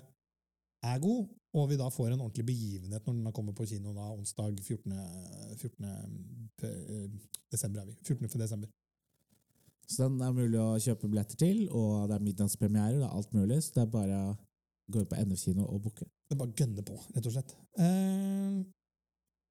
er 0.89 1.01
god, 1.03 1.25
og 1.57 1.69
vi 1.71 1.77
da 1.79 1.87
får 1.89 2.11
en 2.11 2.19
ordentlig 2.21 2.45
begivenhet 2.45 3.05
når 3.07 3.15
den 3.15 3.25
da 3.25 3.33
kommer 3.33 3.55
på 3.57 3.65
kino 3.69 3.93
da, 3.95 4.09
onsdag 4.13 4.59
14. 4.61 4.93
14. 5.57 5.87
desember. 7.49 7.81
Er 7.81 7.89
vi. 7.89 7.95
14. 8.05 8.29
desember. 8.37 8.69
Så 9.89 10.05
den 10.05 10.19
er 10.21 10.35
mulig 10.35 10.59
å 10.61 10.77
kjøpe 10.77 11.09
billetter 11.09 11.39
til, 11.41 11.63
og 11.73 12.09
det 12.09 12.19
er 12.19 12.25
midnattspremierer, 12.27 12.99
det 12.99 13.07
er 13.07 13.15
alt 13.17 13.31
mulig, 13.33 13.57
så 13.65 13.79
det 13.79 13.85
er 13.87 13.95
bare 13.95 14.19
å 14.27 14.35
gå 14.93 15.05
på 15.09 15.21
NF 15.25 15.45
kino 15.47 15.65
og 15.65 15.81
booke. 15.87 16.05
Det 16.05 16.35
er 16.35 16.41
bare 16.43 16.53
å 16.53 16.59
gønne 16.59 16.83
på, 16.85 16.97
rett 17.15 17.29
og 17.29 17.33
slett. 17.33 17.55
Eh, 17.81 18.59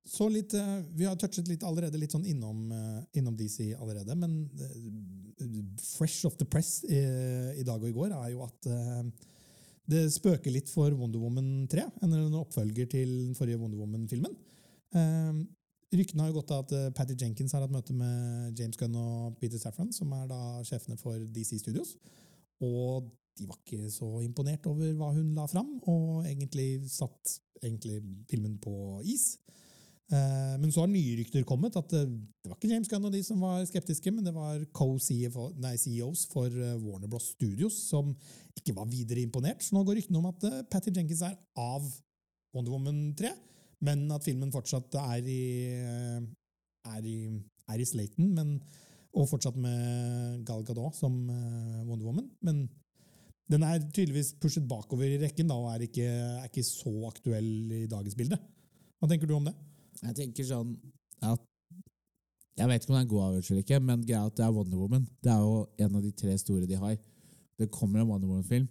så 0.08 0.28
litt, 0.30 0.54
eh, 0.54 0.76
Vi 0.94 1.04
har 1.04 1.16
touchet 1.18 1.48
litt 1.50 1.66
allerede 1.66 1.98
litt 1.98 2.14
sånn 2.14 2.26
innom, 2.26 2.70
eh, 2.72 3.02
innom 3.18 3.36
DC 3.36 3.74
allerede, 3.74 4.14
men 4.14 4.48
eh, 4.62 5.58
fresh 5.82 6.24
off 6.26 6.38
the 6.38 6.46
press 6.46 6.84
i, 6.84 7.02
i 7.58 7.66
dag 7.66 7.82
og 7.82 7.88
i 7.88 7.96
går 7.98 8.14
er 8.14 8.30
jo 8.30 8.44
at 8.46 8.70
eh, 8.70 9.02
det 9.88 10.04
spøker 10.12 10.52
litt 10.52 10.68
for 10.68 10.92
Wonder 10.96 11.20
Woman 11.22 11.66
3, 11.70 11.84
en 12.04 12.16
oppfølger 12.36 12.90
til 12.92 13.12
den 13.28 13.36
forrige 13.38 13.60
Wonder 13.60 13.80
Woman-filmen. 13.80 14.34
Eh, 14.96 15.38
ryktene 15.96 16.24
har 16.24 16.32
jo 16.32 16.40
gått 16.40 16.52
av 16.52 16.66
at 16.66 16.74
eh, 16.76 16.90
Patty 16.96 17.16
Jenkins 17.16 17.54
har 17.56 17.64
hatt 17.64 17.72
møte 17.72 17.96
med 17.96 18.58
James 18.58 18.76
Gunn 18.80 18.96
og 19.00 19.38
Peter 19.40 19.60
Safran, 19.60 19.92
som 19.96 20.12
er 20.12 20.26
da 20.28 20.40
sjefene 20.68 20.98
for 21.00 21.16
DC 21.32 21.62
Studios. 21.62 21.94
Og 22.60 23.08
de 23.38 23.46
var 23.48 23.58
ikke 23.62 23.88
så 23.92 24.08
imponert 24.24 24.66
over 24.68 24.92
hva 24.98 25.12
hun 25.14 25.32
la 25.36 25.46
fram, 25.48 25.76
og 25.88 26.26
egentlig 26.26 26.82
satt 26.92 27.38
egentlig 27.62 28.02
filmen 28.30 28.58
på 28.62 28.74
is. 29.08 29.36
Eh, 30.08 30.54
men 30.56 30.70
så 30.72 30.80
har 30.80 30.88
nye 30.88 31.18
rykter 31.18 31.44
kommet 31.44 31.74
at 31.76 31.92
eh, 31.92 32.06
det 32.08 32.48
var 32.48 32.56
ikke 32.56 32.70
James 32.70 32.88
Gunn 32.88 33.04
og 33.04 33.12
de 33.12 33.20
som 33.26 33.42
var 33.44 33.60
skeptiske, 33.68 34.08
men 34.14 34.24
det 34.24 34.32
var 34.32 34.62
co-CEOs 34.72 36.22
for 36.32 36.48
eh, 36.48 36.78
Warner 36.80 37.10
Bros. 37.12 37.34
Studios 37.34 37.76
som 37.90 38.14
ikke 38.56 38.72
var 38.78 38.88
videre 38.88 39.20
imponert. 39.20 39.60
Så 39.64 39.76
nå 39.76 39.84
går 39.84 40.00
ryktene 40.00 40.22
om 40.22 40.30
at 40.30 40.48
Patty 40.72 40.94
Jenkins 40.96 41.20
er 41.28 41.36
av 41.60 41.84
Wonder 42.56 42.72
Woman 42.72 43.12
3, 43.20 43.34
men 43.84 44.08
at 44.16 44.24
filmen 44.24 44.52
fortsatt 44.54 44.96
er 45.02 45.28
i, 45.28 45.42
er 45.76 47.04
i, 47.06 47.18
er 47.68 47.84
i 47.84 47.86
slaten, 47.86 48.32
men, 48.34 48.56
og 49.12 49.28
fortsatt 49.28 49.60
med 49.60 50.40
Gal 50.48 50.64
Gadot 50.66 50.96
som 50.96 51.20
Wonder 51.84 52.08
Woman. 52.08 52.32
Men 52.40 52.64
den 53.52 53.64
er 53.68 53.84
tydeligvis 53.84 54.34
pushet 54.40 54.66
bakover 54.68 55.06
i 55.06 55.20
rekken 55.20 55.52
da, 55.52 55.60
og 55.60 55.70
er 55.76 55.84
ikke, 55.86 56.08
er 56.08 56.48
ikke 56.48 56.66
så 56.66 56.96
aktuell 57.12 57.82
i 57.84 57.86
dagens 57.90 58.16
bilde. 58.18 58.40
Hva 58.98 59.12
tenker 59.12 59.28
du 59.28 59.36
om 59.36 59.46
det? 59.46 59.54
Jeg 60.02 60.16
tenker 60.16 60.46
sånn 60.46 60.74
at 61.26 61.44
Jeg 62.58 62.66
vet 62.66 62.82
ikke 62.82 62.90
om 62.90 62.96
det 62.96 62.98
er 62.98 63.04
en 63.04 63.10
god 63.12 63.24
avgjørelse 63.24 63.52
eller 63.52 63.62
ikke, 63.62 63.78
men 63.86 64.00
greia 64.02 64.26
at 64.26 64.34
det 64.34 64.42
er 64.42 64.54
Wonder 64.54 64.78
Woman. 64.80 65.04
Det 65.22 65.30
er 65.30 65.42
jo 65.44 65.58
en 65.84 65.94
av 65.94 66.02
de 66.02 66.10
tre 66.10 66.32
store 66.42 66.66
de 66.66 66.78
har. 66.80 66.96
Det 67.58 67.68
kommer 67.70 68.00
en 68.00 68.08
Wonder 68.08 68.26
Woman-film, 68.26 68.66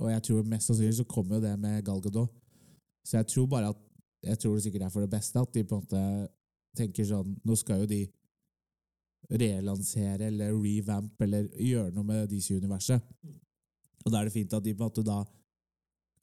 og 0.00 0.08
jeg 0.14 0.22
tror 0.24 0.46
mest 0.48 0.70
sannsynlig 0.70 0.96
så 0.96 1.04
kommer 1.04 1.36
jo 1.36 1.42
det 1.44 1.52
med 1.60 1.82
Gal 1.84 2.00
Gadot. 2.00 2.32
Så 3.04 3.18
jeg 3.18 3.28
tror 3.28 3.50
bare 3.52 3.68
at 3.74 3.82
jeg 4.24 4.40
tror 4.40 4.54
det 4.54 4.62
sikkert 4.64 4.86
er 4.86 4.94
for 4.94 5.04
det 5.04 5.12
beste 5.12 5.40
at 5.40 5.52
de 5.54 5.64
på 5.64 5.76
en 5.76 5.84
måte 5.84 6.00
tenker 6.78 7.06
sånn 7.06 7.36
Nå 7.44 7.56
skal 7.58 7.82
jo 7.82 7.90
de 7.90 8.00
relansere 9.28 10.30
eller 10.30 10.56
revamp 10.56 11.20
eller 11.22 11.50
gjøre 11.52 11.92
noe 11.92 12.06
med 12.06 12.30
DC-universet. 12.32 13.04
Og 14.06 14.12
da 14.12 14.20
er 14.20 14.28
det 14.28 14.34
fint 14.34 14.54
at 14.56 14.64
de 14.64 14.72
på 14.72 14.84
en 14.84 14.88
måte 14.88 15.04
da 15.04 15.20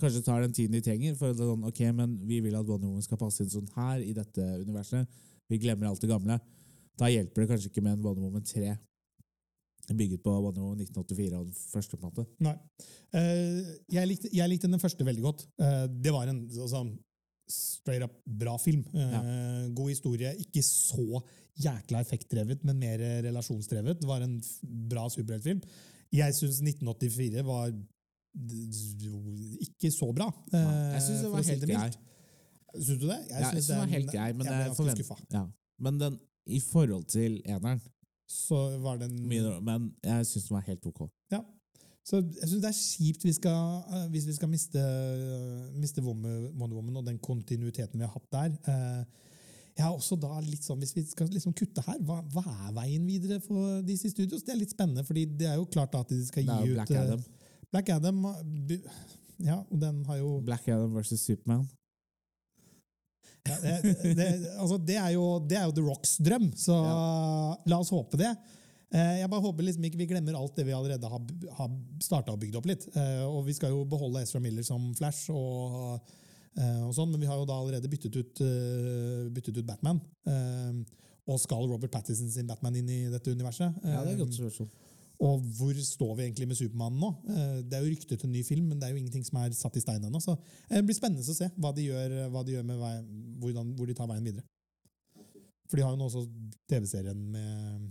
kanskje 0.02 0.24
tar 0.26 0.44
den 0.44 0.56
tiden 0.56 0.76
de 0.76 0.84
trenger. 0.86 1.16
For 1.20 1.36
sånn, 1.38 1.64
ok, 1.70 1.82
men 1.96 2.18
vi 2.28 2.42
vil 2.44 2.58
at 2.58 2.68
Wonder 2.68 2.90
Woman 2.90 3.06
skal 3.06 3.22
passe 3.22 3.44
inn 3.44 3.54
sånn 3.54 3.70
her 3.78 4.04
i 4.04 4.14
dette 4.18 4.50
universet. 4.62 5.24
Vi 5.52 5.62
glemmer 5.62 5.90
alt 5.90 6.04
det 6.04 6.12
gamle. 6.12 6.40
Da 7.00 7.12
hjelper 7.12 7.44
det 7.44 7.52
kanskje 7.54 7.72
ikke 7.72 7.84
med 7.86 7.98
en 7.98 8.06
Wonder 8.06 8.28
Woman 8.28 8.46
3 8.46 8.76
bygget 9.94 10.24
på 10.24 10.32
Wonder 10.34 10.64
Woman 10.64 10.82
1984 10.82 11.38
og 11.38 11.46
den 11.46 11.58
første. 11.70 11.98
på 11.98 12.10
en. 12.10 12.30
Nei. 12.48 12.56
Uh, 13.14 13.74
jeg, 13.92 14.08
likte, 14.10 14.30
jeg, 14.34 14.50
likte, 14.50 14.70
den 14.72 14.82
første 14.82 15.06
veldig 15.06 15.26
godt. 15.26 15.46
Uh, 15.62 15.86
det 15.90 16.14
var 16.14 16.32
en 16.32 16.42
altså, 16.50 16.82
straight 17.52 18.04
up 18.04 18.16
bra 18.26 18.56
film. 18.58 18.86
Uh, 18.96 19.02
ja. 19.02 19.22
God 19.78 19.92
historie. 19.94 20.34
Ikke 20.42 20.64
så 20.66 21.22
jækla 21.62 22.02
effektdrevet, 22.02 22.64
men 22.66 22.80
mer 22.82 23.04
relasjonsdrevet. 23.28 24.02
Det 24.02 24.10
var 24.10 24.26
en 24.26 24.40
bra 24.90 25.06
superheltfilm. 25.10 25.62
Jeg 26.16 26.34
syns 26.38 26.62
1984 26.64 27.46
var 27.46 27.70
ikke 29.66 29.92
så 29.92 30.12
bra. 30.16 30.30
jeg 30.52 31.02
syns 31.08 31.24
det 31.24 31.32
var 31.32 31.50
helt 31.50 31.68
grei. 31.72 31.90
Syns 32.76 33.00
du 33.00 33.08
det? 33.08 33.20
Jeg 33.30 33.42
ja, 33.42 33.52
syns 33.52 33.68
den 33.72 33.82
var 33.82 33.92
helt 33.92 34.12
grei, 34.12 34.30
men, 34.36 34.48
jeg 34.48 34.72
ble 34.76 34.86
ganske 34.92 35.20
ja. 35.34 35.44
men 35.80 36.00
den, 36.00 36.18
i 36.46 36.60
forhold 36.62 37.06
til 37.10 37.38
eneren 37.46 37.80
Så 38.30 38.58
var 38.84 38.98
den 39.02 39.16
Men 39.28 39.94
jeg 40.04 40.26
syns 40.28 40.50
den 40.50 40.56
var 40.58 40.66
helt 40.68 40.86
ok. 40.86 41.06
Ja. 41.32 41.42
Så 42.06 42.20
jeg 42.22 42.50
syns 42.50 42.62
det 42.62 42.70
er 42.70 42.80
kjipt 42.80 43.24
vi 43.26 43.34
skal, 43.34 43.62
eh, 43.90 44.08
hvis 44.14 44.28
vi 44.30 44.34
skal 44.38 44.50
miste, 44.50 44.82
miste 45.74 46.04
Wonder 46.06 46.76
Woman 46.76 47.00
og 47.02 47.08
den 47.08 47.18
kontinuiteten 47.18 48.00
vi 48.00 48.06
har 48.06 48.14
hatt 48.14 48.28
der. 48.36 48.58
Eh, 48.74 49.24
jeg 49.76 49.84
har 49.84 49.96
også 49.96 50.16
da 50.16 50.38
litt 50.40 50.64
sånn, 50.64 50.80
Hvis 50.80 50.94
vi 50.96 51.04
skal 51.04 51.28
liksom 51.34 51.54
kutte 51.58 51.84
her, 51.84 51.98
hva, 52.08 52.22
hva, 52.32 52.44
er 52.68 52.76
veien 52.78 53.08
videre 53.08 53.42
for 53.44 53.82
DC 53.84 54.14
Studios? 54.14 54.46
Det 54.46 54.54
er 54.54 54.62
litt 54.62 54.72
spennende, 54.72 55.04
fordi 55.04 55.26
det 55.26 55.50
er 55.50 55.58
jo 55.60 55.66
klart 55.66 55.98
at 55.98 56.14
de 56.14 56.22
skal 56.28 56.46
gi 56.46 56.70
ut 56.70 56.76
Black 56.78 56.94
Adam. 56.96 57.26
Black 57.72 57.90
Adam 57.90 58.22
Ja, 59.44 59.62
og 59.64 59.80
den 59.82 60.04
har 60.08 60.20
jo 60.22 60.40
Black 60.46 60.68
Adam 60.70 60.94
versus 60.96 61.24
Superman. 61.26 61.66
Ja, 63.46 63.56
det, 63.62 64.14
det, 64.18 64.28
altså 64.58 64.78
det, 64.82 64.96
er 64.98 65.12
jo, 65.14 65.26
det, 65.46 65.58
er 65.60 65.68
jo, 65.68 65.74
The 65.78 65.84
Rocks 65.86 66.16
drøm, 66.18 66.48
så 66.58 66.78
ja. 66.82 66.94
la 67.70 67.82
oss 67.84 67.92
håpe 67.94 68.18
det. 68.18 68.32
Eh, 68.96 69.18
jeg 69.22 69.30
bare 69.32 69.44
håper 69.44 69.66
liksom 69.66 69.86
ikke 69.88 70.00
vi 70.00 70.08
glemmer 70.10 70.38
alt 70.38 70.56
det 70.58 70.66
vi 70.68 70.76
allerede 70.76 71.10
har, 71.10 71.24
har 71.58 71.74
starta 72.04 72.36
og 72.36 72.42
bygd 72.42 72.60
opp 72.60 72.70
litt. 72.70 72.86
Eh, 72.94 73.24
og 73.26 73.44
vi 73.48 73.56
skal 73.58 73.74
jo 73.74 73.84
beholde 73.90 74.22
Ezra 74.24 74.42
Miller 74.44 74.66
som 74.66 74.88
Flash, 74.98 75.34
og, 75.34 76.00
eh, 76.56 76.82
og 76.86 76.94
sånn, 76.96 77.12
men 77.12 77.22
vi 77.22 77.30
har 77.30 77.42
jo 77.42 77.48
da 77.50 77.58
allerede 77.60 77.92
byttet 77.92 78.16
ut, 78.18 78.44
byttet 79.36 79.60
ut 79.60 79.68
Batman. 79.68 80.02
Og 81.26 81.40
skal 81.42 81.66
Robert 81.66 81.90
Pattison 81.94 82.30
sin 82.30 82.48
Batman 82.50 82.76
inn 82.78 82.90
i 82.94 83.00
dette 83.10 83.34
universet? 83.34 83.82
Ja, 83.82 84.04
det 84.06 84.14
er 84.14 84.22
godt 84.22 84.38
spørsmål. 84.38 84.70
Og 85.24 85.44
hvor 85.58 85.78
står 85.80 86.16
vi 86.18 86.26
egentlig 86.26 86.48
med 86.50 86.58
Supermann 86.60 86.98
nå? 87.00 87.12
Eh, 87.32 87.60
det 87.64 87.78
er 87.78 87.86
jo 87.86 87.92
rykte 87.94 88.18
til 88.18 88.28
en 88.28 88.36
ny 88.36 88.44
film, 88.44 88.66
men 88.70 88.80
det 88.80 88.88
er 88.88 88.96
jo 88.96 89.02
ingenting 89.02 89.24
som 89.28 89.40
er 89.42 89.56
satt 89.56 89.78
i 89.80 89.84
stein 89.84 90.04
ennå. 90.04 90.20
Så 90.24 90.36
eh, 90.36 90.78
det 90.78 90.86
blir 90.88 90.98
spennende 90.98 91.24
å 91.24 91.38
se 91.38 91.50
hva 91.56 91.72
de 91.76 91.88
gjør, 91.88 92.18
hva 92.34 92.44
de 92.46 92.58
gjør 92.58 92.68
med 92.68 92.82
vei, 92.82 92.96
hvordan, 93.44 93.72
hvor 93.78 93.90
de 93.90 93.98
tar 93.98 94.10
veien 94.12 94.28
videre. 94.28 94.46
For 95.70 95.80
de 95.80 95.86
har 95.86 95.96
jo 95.96 96.02
nå 96.02 96.10
også 96.10 96.26
TV-serien 96.70 97.22
med 97.34 97.88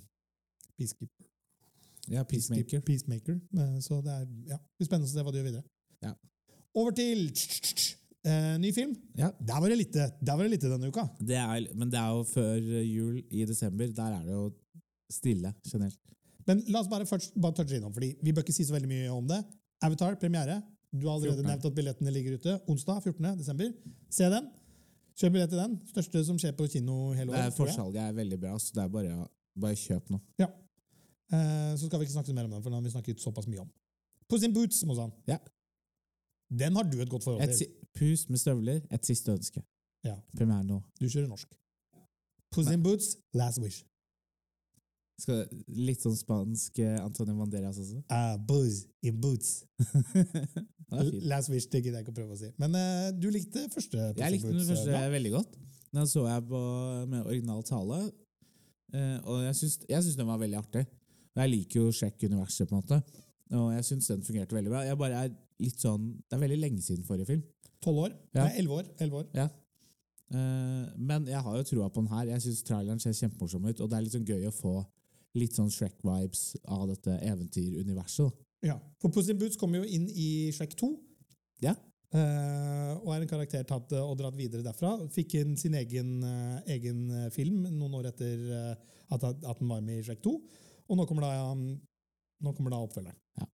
Peacekeeper. 0.78 1.30
Ja, 2.12 2.22
Peacemaker. 2.28 2.84
Peacemaker. 2.84 3.40
Eh, 3.56 3.76
så 3.80 4.00
det, 4.04 4.12
er, 4.12 4.30
ja, 4.52 4.60
det 4.60 4.82
blir 4.82 4.90
spennende 4.90 5.08
å 5.08 5.14
se 5.14 5.24
hva 5.24 5.32
de 5.32 5.40
gjør 5.40 5.50
videre. 5.50 5.66
Ja. 6.04 6.14
Over 6.76 6.96
til 6.96 7.28
Eh, 8.24 8.54
ny 8.56 8.70
film. 8.72 8.94
Ja. 9.20 9.26
Der 9.36 9.58
var 9.60 9.68
det 9.68 9.76
lite, 9.76 10.06
der 10.16 10.32
var 10.32 10.46
det 10.46 10.54
lite 10.54 10.70
denne 10.72 10.88
uka. 10.88 11.02
Det 11.20 11.36
er, 11.36 11.66
men 11.76 11.90
det 11.92 11.98
er 12.00 12.14
jo 12.16 12.22
før 12.24 12.54
jul 12.80 13.18
i 13.28 13.44
desember. 13.44 13.90
Der 13.92 14.14
er 14.16 14.22
det 14.24 14.32
jo 14.32 14.46
stille 15.12 15.50
generelt. 15.68 15.98
Men 16.48 16.60
la 16.68 16.82
oss 16.82 16.90
bare 16.92 17.06
først 17.08 17.36
bare 17.40 17.56
touche 17.56 17.78
innom, 17.78 17.92
fordi 17.94 18.12
vi 18.22 18.32
bør 18.34 18.44
ikke 18.44 18.54
si 18.56 18.66
så 18.68 18.74
veldig 18.76 18.90
mye 18.90 19.12
om 19.12 19.28
det. 19.28 19.40
Avatar, 19.84 20.16
premiere. 20.20 20.60
Du 20.94 21.08
har 21.08 21.16
allerede 21.16 21.42
14. 21.42 21.48
nevnt 21.50 21.64
at 21.70 21.74
billettene 21.74 22.12
ligger 22.14 22.36
ute. 22.38 22.58
Onsdag 22.70 23.00
14. 23.02 23.30
desember. 23.38 23.72
Se 24.12 24.28
den. 24.30 24.50
Kjøp 25.18 25.34
billett 25.36 25.50
til 25.50 25.60
den. 25.62 25.78
Største 25.90 26.22
som 26.26 26.38
skjer 26.42 26.54
på 26.58 26.66
kino 26.70 26.98
hele 27.14 27.34
året. 27.34 27.54
Forsalget 27.56 28.02
er 28.02 28.14
veldig 28.16 28.38
bra, 28.42 28.54
så 28.58 28.74
det 28.76 28.84
er 28.84 28.92
bare, 28.94 29.26
bare 29.64 29.78
kjøp 29.78 30.10
nå. 30.14 30.20
Ja. 30.42 30.48
Eh, 31.32 31.72
så 31.78 31.86
skal 31.86 32.00
vi 32.00 32.08
ikke 32.08 32.16
snakke 32.16 32.34
mer 32.36 32.48
om 32.48 32.54
den, 32.54 32.62
for 32.62 32.70
den 32.70 32.78
har 32.78 32.86
vi 32.86 32.94
snakket 32.94 33.22
såpass 33.22 33.46
mye 33.50 33.62
om. 33.62 33.70
Puss 34.30 34.46
in 34.46 34.54
Boots, 34.54 34.82
Mozan. 34.88 35.12
Ja. 35.30 35.38
Den 36.50 36.76
har 36.76 36.86
du 36.86 36.98
et 37.02 37.10
godt 37.10 37.24
forhold 37.24 37.42
til. 37.54 37.66
Et 37.66 37.90
pus 37.94 38.28
med 38.28 38.42
støvler, 38.42 38.80
et 38.90 39.06
siste 39.06 39.32
ønske. 39.32 39.62
Ja. 40.04 40.16
Premiere 40.36 40.66
nå. 40.66 40.80
Du 41.00 41.06
kjører 41.06 41.30
norsk. 41.30 41.50
Puss 42.54 42.70
in 42.70 42.82
Boots, 42.82 43.16
Last 43.34 43.62
Wish. 43.62 43.84
Skal, 45.14 45.44
litt 45.70 46.02
sånn 46.02 46.16
spansk 46.18 46.80
eh, 46.82 46.96
Antonio 46.98 47.36
Manderas 47.38 47.78
også? 47.78 48.00
Ah, 48.10 48.34
booze 48.34 48.88
in 49.06 49.20
boots. 49.22 49.62
Last 51.30 51.52
wish, 51.52 51.68
det 51.70 51.84
gidder 51.84 52.00
jeg 52.00 52.06
ikke 52.06 52.14
å 52.14 52.18
prøve 52.18 52.34
å 52.34 52.40
si. 52.40 52.50
Men 52.60 52.74
uh, 52.74 53.12
du 53.14 53.28
likte 53.32 53.62
første? 53.72 54.10
Jeg 54.18 54.34
likte 54.34 54.50
den 54.50 54.66
første 54.66 54.90
uh, 54.90 55.06
veldig 55.12 55.32
godt. 55.36 55.54
Den 55.94 56.10
så 56.10 56.24
jeg 56.26 56.44
på, 56.50 56.60
med 57.10 57.22
original 57.22 57.62
tale, 57.66 58.00
uh, 58.94 59.18
og 59.22 59.44
jeg 59.46 59.58
syns 59.62 60.18
den 60.18 60.30
var 60.30 60.40
veldig 60.42 60.58
artig. 60.60 60.82
Og 61.34 61.42
Jeg 61.42 61.50
liker 61.50 61.80
jo 61.80 61.94
Shrek-universet, 61.94 62.68
på 62.70 62.74
en 62.74 62.82
måte, 62.82 63.22
og 63.54 63.68
jeg 63.74 63.86
syns 63.86 64.10
den 64.10 64.26
fungerte 64.26 64.54
veldig 64.54 64.72
bra. 64.72 64.82
Jeg 64.86 64.98
bare 64.98 65.22
er 65.26 65.32
litt 65.62 65.82
sånn, 65.82 66.10
Det 66.26 66.36
er 66.36 66.42
veldig 66.42 66.58
lenge 66.58 66.82
siden 66.82 67.06
forrige 67.06 67.30
film. 67.30 67.46
Tolv 67.82 68.08
år? 68.08 68.18
Ja. 68.34 68.48
Nei, 68.48 68.58
elleve 68.62 68.82
år. 68.82 68.90
11 68.98 69.20
år. 69.20 69.30
Ja. 69.36 69.50
men 70.96 71.26
jeg 71.28 71.38
har 71.46 71.56
jo 71.58 71.66
troa 71.68 71.88
på 71.92 72.02
den 72.02 72.10
her. 72.10 72.30
Jeg 72.32 72.42
syns 72.42 72.62
traileren 72.66 73.02
ser 73.02 73.14
kjempemorsom 73.14 73.66
ut, 73.68 73.82
og 73.82 73.90
det 73.90 73.98
er 73.98 74.06
litt 74.06 74.14
sånn 74.14 74.26
gøy 74.26 74.46
å 74.48 74.54
få 74.54 74.76
litt 75.38 75.56
sånn 75.56 75.72
Shrek-vibes 75.72 76.54
av 76.70 76.86
dette 76.92 77.16
eventyruniverset. 77.26 78.44
Ja, 78.64 78.78
for 79.02 79.12
Puss 79.12 79.28
in 79.28 79.40
Boots 79.40 79.58
kommer 79.60 79.82
jo 79.82 79.88
inn 79.96 80.06
i 80.08 80.52
Shrek 80.54 80.76
2. 80.80 80.88
Ja. 81.64 81.74
Uh, 82.14 82.94
og 83.02 83.08
er 83.10 83.24
en 83.24 83.30
karakter 83.30 83.64
tatt 83.66 83.90
uh, 83.96 84.04
og 84.06 84.14
dratt 84.20 84.36
videre 84.38 84.62
derfra. 84.62 84.94
Fikk 85.12 85.34
inn 85.40 85.56
sin 85.58 85.74
egen, 85.80 86.20
uh, 86.22 86.60
egen 86.70 87.08
film 87.34 87.64
noen 87.66 87.96
år 87.98 88.12
etter 88.12 88.44
at, 88.54 89.24
at, 89.24 89.58
den 89.58 89.70
var 89.72 89.82
med 89.82 89.98
i 89.98 90.04
Shrek 90.06 90.22
2. 90.22 90.34
Og 90.84 91.00
nå 91.00 91.08
kommer 91.10 91.26
da, 91.26 91.48
um, 91.50 91.72
nå 92.44 92.52
kommer 92.54 92.70
da 92.70 92.78
oppfølgeren. 92.84 93.18
Ja. 93.40 93.48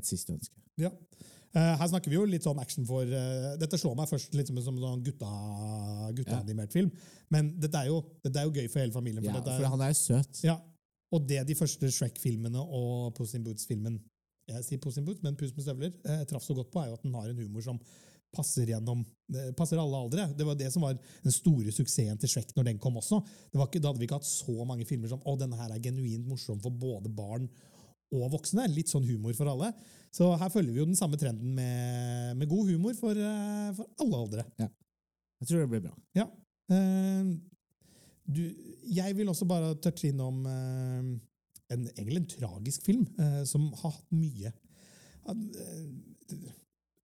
Et 0.00 0.08
siste 0.08 0.34
ønske. 0.34 0.58
Ja. 0.80 0.90
her 1.52 1.88
snakker 1.90 2.08
vi 2.08 2.16
jo 2.16 2.24
litt 2.30 2.46
sånn 2.46 2.60
action 2.62 2.86
for 2.88 3.04
Dette 3.60 3.76
slår 3.76 3.96
meg 3.98 4.08
først 4.08 4.36
litt 4.38 4.48
som 4.48 4.56
en 4.56 4.78
sånn 4.80 5.02
gutta 5.04 5.28
ja. 6.14 6.66
film, 6.72 6.92
men 7.28 7.50
dette 7.60 7.82
er, 7.82 7.90
jo, 7.90 7.98
dette 8.22 8.38
er, 8.38 8.46
jo, 8.46 8.54
gøy 8.54 8.70
for 8.70 8.80
hele 8.80 8.94
familien. 8.94 9.26
For, 9.26 9.42
ja, 9.42 9.56
for 9.58 9.74
han 9.74 9.82
er 9.84 9.96
søt. 9.98 10.40
Ja, 10.46 10.56
og 11.10 11.26
det 11.28 11.42
de 11.48 11.56
første 11.58 11.90
Shrek-filmene 11.90 12.62
og 12.62 13.14
Puss 13.16 13.34
in 13.38 13.44
Boots-filmen 13.46 13.98
jeg 14.50 14.66
sier 14.66 14.80
Puss 14.82 14.98
in 14.98 15.06
Boots, 15.06 15.22
men 15.22 15.36
Puss 15.38 15.52
med 15.54 15.64
støvler 15.64 15.92
eh, 16.08 16.22
traff 16.28 16.42
så 16.42 16.56
godt 16.56 16.72
på, 16.72 16.80
er 16.82 16.90
jo 16.90 16.96
at 16.98 17.04
den 17.04 17.14
har 17.14 17.28
en 17.30 17.38
humor 17.38 17.62
som 17.64 17.78
passer 18.34 18.68
gjennom, 18.70 19.02
passer 19.58 19.80
alle 19.80 19.98
aldre. 19.98 20.28
Det 20.38 20.46
var 20.46 20.58
det 20.58 20.68
som 20.70 20.84
var 20.86 20.94
den 20.94 21.34
store 21.34 21.72
suksessen 21.74 22.18
til 22.20 22.30
Shrek 22.30 22.52
når 22.54 22.68
den 22.68 22.80
kom 22.82 22.98
også. 23.00 23.18
Det 23.50 23.58
var 23.58 23.66
ikke, 23.66 23.82
da 23.82 23.90
hadde 23.90 24.02
vi 24.02 24.06
ikke 24.06 24.20
hatt 24.20 24.28
så 24.28 24.66
mange 24.66 24.86
filmer 24.86 25.10
som 25.10 25.22
å, 25.26 25.34
denne 25.38 25.58
her 25.58 25.72
er 25.74 25.82
genuint 25.82 26.28
morsom 26.30 26.60
for 26.62 26.74
både 26.74 27.10
barn 27.10 27.48
og 28.14 28.28
voksne. 28.36 28.68
Litt 28.70 28.90
sånn 28.92 29.06
humor 29.08 29.34
for 29.38 29.50
alle. 29.50 29.72
Så 30.14 30.30
her 30.38 30.52
følger 30.52 30.74
vi 30.74 30.82
jo 30.82 30.88
den 30.88 30.98
samme 30.98 31.18
trenden 31.18 31.56
med, 31.58 32.38
med 32.38 32.50
god 32.50 32.70
humor 32.70 32.94
for, 32.98 33.18
eh, 33.18 33.70
for 33.78 33.90
alle 34.04 34.22
aldre. 34.24 34.46
Ja. 34.62 34.70
Jeg 35.40 35.50
tror 35.50 35.64
det 35.64 35.70
blir 35.72 35.84
bra. 35.88 35.94
Ja. 36.18 36.28
Eh, 36.70 37.34
du, 38.30 38.44
jeg 38.94 39.16
vil 39.18 39.28
også 39.32 39.48
bare 39.48 39.74
touche 39.82 40.10
innom 40.10 40.44
eh, 40.46 41.10
en, 41.74 41.84
egentlig 41.96 42.22
en 42.22 42.30
tragisk 42.36 42.86
film 42.86 43.04
eh, 43.18 43.42
som 43.48 43.68
har 43.82 43.94
hatt 43.96 44.16
mye. 44.16 44.52
Eh, 45.30 45.84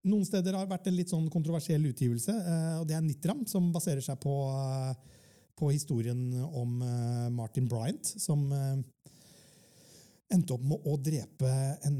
Noen 0.07 0.23
steder 0.27 0.55
har 0.55 0.63
det 0.65 0.71
vært 0.71 0.87
en 0.87 0.95
litt 0.95 1.11
sånn 1.11 1.27
kontroversiell 1.31 1.83
utgivelse, 1.89 2.31
eh, 2.31 2.75
og 2.79 2.87
det 2.87 2.95
er 2.97 3.03
Nitram, 3.03 3.43
som 3.49 3.71
baserer 3.73 4.03
seg 4.03 4.19
på, 4.23 4.35
eh, 4.53 5.17
på 5.57 5.71
historien 5.73 6.21
om 6.47 6.77
eh, 6.85 7.27
Martin 7.33 7.67
Bryant, 7.67 8.13
som 8.21 8.45
endte 10.27 10.55
opp 10.55 10.63
med 10.67 10.87
å 10.87 10.95
drepe 10.99 11.51
en 11.87 11.99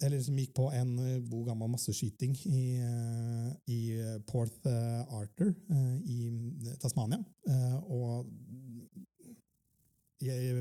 eller 0.00 0.20
som 0.22 0.38
gikk 0.38 0.52
på 0.56 0.68
en 0.76 0.92
eh, 1.02 1.22
god 1.30 1.50
gammel 1.50 1.70
masseskyting 1.72 2.36
i, 2.46 2.64
eh, 2.84 3.50
i 3.74 3.80
Porth 4.28 4.68
eh, 4.68 5.16
Arthur 5.18 5.50
eh, 5.50 5.96
i 6.06 6.76
Tasmania. 6.80 7.20
Og 7.90 8.26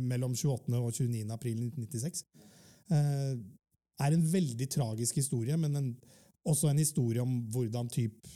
mellom 0.01 0.35
28. 0.35 0.75
og 0.77 0.93
29. 0.93 1.25
april 1.35 1.57
1996. 1.67 2.23
Eh, 2.91 3.33
er 3.99 4.15
en 4.15 4.27
veldig 4.33 4.69
tragisk 4.71 5.19
historie, 5.19 5.57
men 5.59 5.75
en, 5.75 5.89
også 6.47 6.69
en 6.69 6.79
historie 6.79 7.21
om 7.21 7.41
hvordan 7.51 7.89
typ 7.91 8.27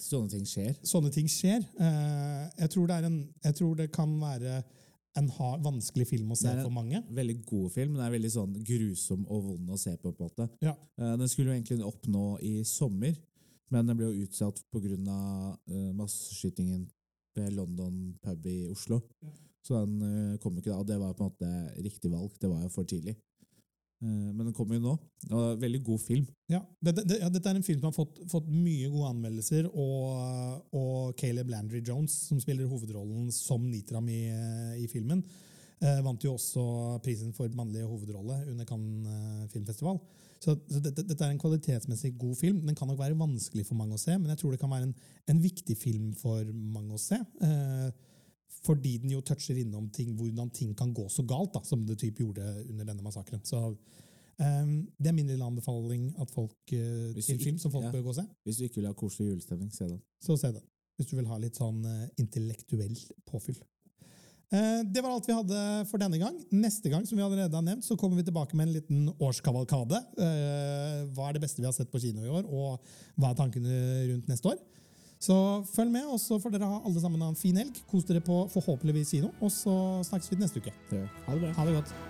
Sånne 0.00 0.30
ting 0.32 0.46
skjer. 0.48 0.78
sånne 0.80 1.10
ting 1.12 1.26
skjer. 1.28 1.60
Jeg, 1.76 2.68
tror 2.72 2.86
det 2.88 2.94
er 2.96 3.04
en, 3.04 3.18
jeg 3.44 3.56
tror 3.58 3.74
det 3.76 3.90
kan 3.92 4.14
være 4.16 4.62
en 5.20 5.30
hard, 5.36 5.64
vanskelig 5.64 6.06
film 6.08 6.32
å 6.32 6.38
se 6.38 6.52
for 6.62 6.72
mange. 6.74 7.02
Veldig 7.16 7.36
god 7.48 7.72
film, 7.74 7.94
men 7.94 8.02
det 8.02 8.06
er 8.08 8.14
veldig 8.16 8.32
sånn 8.34 8.54
grusom 8.66 9.26
og 9.28 9.50
vond 9.50 9.74
å 9.74 9.80
se 9.80 9.94
på. 9.96 10.12
på 10.12 10.24
en 10.24 10.30
måte. 10.30 10.48
Ja. 10.64 10.74
Eh, 11.00 11.16
Den 11.20 11.28
skulle 11.28 11.52
jo 11.52 11.58
egentlig 11.58 11.86
opp 11.86 12.08
nå 12.10 12.24
i 12.46 12.54
sommer, 12.64 13.14
men 13.70 13.86
den 13.86 13.98
ble 13.98 14.10
jo 14.10 14.26
utsatt 14.26 14.58
pga. 14.72 15.20
Uh, 15.70 15.92
masseskytingen 15.94 16.88
ved 17.36 17.52
London 17.54 18.16
pub 18.22 18.46
i 18.50 18.66
Oslo. 18.70 19.00
Så 19.62 19.76
den 19.84 20.00
eh, 20.02 20.38
kom 20.40 20.56
jo 20.56 20.62
ikke 20.62 20.72
da, 20.72 20.80
og 20.80 20.88
det 20.88 20.98
var 20.98 21.14
på 21.14 21.26
en 21.26 21.30
måte 21.30 21.82
riktig 21.84 22.10
valg. 22.10 22.32
Det 22.40 22.48
var 22.50 22.64
jo 22.64 22.72
for 22.72 22.88
tidlig. 22.88 23.14
Eh, 24.00 24.30
men 24.32 24.46
den 24.46 24.54
kommer 24.56 24.78
jo 24.78 24.84
nå. 24.84 24.94
Og 25.30 25.60
veldig 25.60 25.82
god 25.84 26.00
film. 26.02 26.26
Ja, 26.50 26.62
dette, 26.80 27.04
det, 27.08 27.20
ja, 27.20 27.28
dette 27.32 27.52
er 27.52 27.58
en 27.58 27.66
film 27.66 27.82
som 27.82 27.90
har 27.90 27.96
fått, 27.96 28.22
fått 28.30 28.48
mye 28.48 28.88
gode 28.92 29.12
anmeldelser, 29.12 29.68
og, 29.70 30.64
og 30.76 31.12
Caleb 31.20 31.52
Landry 31.52 31.82
Jones, 31.86 32.16
som 32.30 32.40
spiller 32.42 32.70
hovedrollen 32.70 33.28
som 33.34 33.66
Nitram 33.68 34.08
i, 34.12 34.22
i 34.80 34.88
filmen, 34.90 35.22
eh, 35.84 36.00
vant 36.06 36.24
jo 36.24 36.34
også 36.38 36.64
prisen 37.04 37.36
for 37.36 37.52
mannlig 37.56 37.84
hovedrolle 37.84 38.42
under 38.50 38.68
Cannes 38.68 39.12
eh, 39.12 39.46
filmfestival. 39.52 40.00
Så, 40.40 40.54
så 40.56 40.80
dette, 40.80 41.04
dette 41.04 41.24
er 41.26 41.34
en 41.34 41.40
kvalitetsmessig 41.40 42.14
god 42.18 42.38
film. 42.38 42.62
Den 42.64 42.76
kan 42.78 42.88
nok 42.88 43.02
være 43.02 43.18
vanskelig 43.20 43.66
for 43.68 43.76
mange 43.76 43.98
å 43.98 44.00
se, 44.00 44.14
men 44.16 44.32
jeg 44.32 44.40
tror 44.40 44.54
det 44.54 44.62
kan 44.62 44.72
være 44.72 44.88
en, 44.88 44.94
en 45.28 45.42
viktig 45.42 45.76
film 45.76 46.14
for 46.16 46.48
mange 46.56 46.96
å 46.96 47.02
se. 47.02 47.20
Eh, 47.44 47.90
fordi 48.64 48.98
den 49.00 49.14
jo 49.14 49.22
toucher 49.24 49.58
innom 49.60 49.88
ting, 49.94 50.12
hvordan 50.18 50.50
ting 50.54 50.74
kan 50.76 50.92
gå 50.94 51.06
så 51.08 51.24
galt, 51.28 51.54
da, 51.54 51.62
som 51.64 51.86
det 51.86 51.98
typ 52.02 52.20
gjorde 52.20 52.44
under 52.68 52.84
denne 52.84 53.04
massakren. 53.04 53.44
Så 53.46 53.68
Um, 54.40 54.86
det 54.96 55.10
er 55.10 55.12
min 55.12 55.28
lille 55.28 55.44
anbefaling 55.44 56.06
at 56.22 56.30
folk, 56.32 56.54
uh, 56.72 57.10
til 57.12 57.40
film 57.42 57.58
som 57.60 57.72
folk 57.72 57.84
ja. 57.84 57.90
bør 57.92 58.06
gå 58.06 58.12
og 58.14 58.20
se. 58.22 58.24
Hvis 58.44 58.56
du 58.56 58.64
ikke 58.64 58.80
vil 58.80 58.88
ha 58.88 58.94
koselig 58.96 59.34
julestemning, 59.34 59.68
se 59.74 59.84
den. 59.84 59.98
Så 60.24 60.36
se 60.40 60.48
den. 60.54 60.64
Hvis 60.96 61.10
du 61.10 61.18
vil 61.18 61.28
ha 61.28 61.36
litt 61.42 61.60
sånn 61.60 61.82
uh, 61.84 62.06
intellektuell 62.20 62.96
påfyll. 63.28 63.60
Eh, 64.50 64.80
det 64.82 65.02
var 65.04 65.12
alt 65.12 65.28
vi 65.28 65.36
hadde 65.36 65.58
for 65.86 66.02
denne 66.02 66.18
gang. 66.18 66.38
Neste 66.50 66.90
gang 66.90 67.04
som 67.06 67.20
vi 67.20 67.22
allerede 67.22 67.54
har 67.54 67.62
nevnt, 67.62 67.84
så 67.86 67.94
kommer 68.00 68.18
vi 68.18 68.24
tilbake 68.26 68.56
med 68.58 68.66
en 68.66 68.72
liten 68.78 69.12
årskavalkade. 69.12 70.00
Hva 70.16 71.28
er 71.28 71.36
det 71.36 71.42
beste 71.44 71.62
vi 71.62 71.68
har 71.68 71.76
sett 71.76 71.92
på 71.92 72.00
kino 72.02 72.24
i 72.24 72.32
år, 72.32 72.48
og 72.48 72.80
hva 73.14 73.30
er 73.30 73.38
tankene 73.38 73.76
rundt 74.08 74.32
neste 74.32 74.50
år? 74.50 74.58
Så 75.20 75.34
følg 75.74 75.90
med, 75.92 76.06
og 76.08 76.20
så 76.20 76.38
får 76.40 76.54
dere 76.54 76.68
ha 76.68 76.78
alle 76.80 77.00
sammen 77.00 77.20
ha 77.20 77.28
en 77.28 77.36
fin 77.36 77.56
helg. 77.60 77.76
Kos 77.90 78.06
dere 78.08 78.22
på 78.24 78.46
forhåpentligvis 78.54 79.12
kino, 79.16 79.34
og 79.40 79.52
så 79.52 79.74
snakkes 80.08 80.32
vi 80.32 80.40
neste 80.40 80.62
uke. 80.64 80.72
Ha 81.26 81.34
det 81.36 81.42
bra. 81.42 81.52
Ha 81.58 81.68
det 81.68 81.76
godt. 81.76 82.09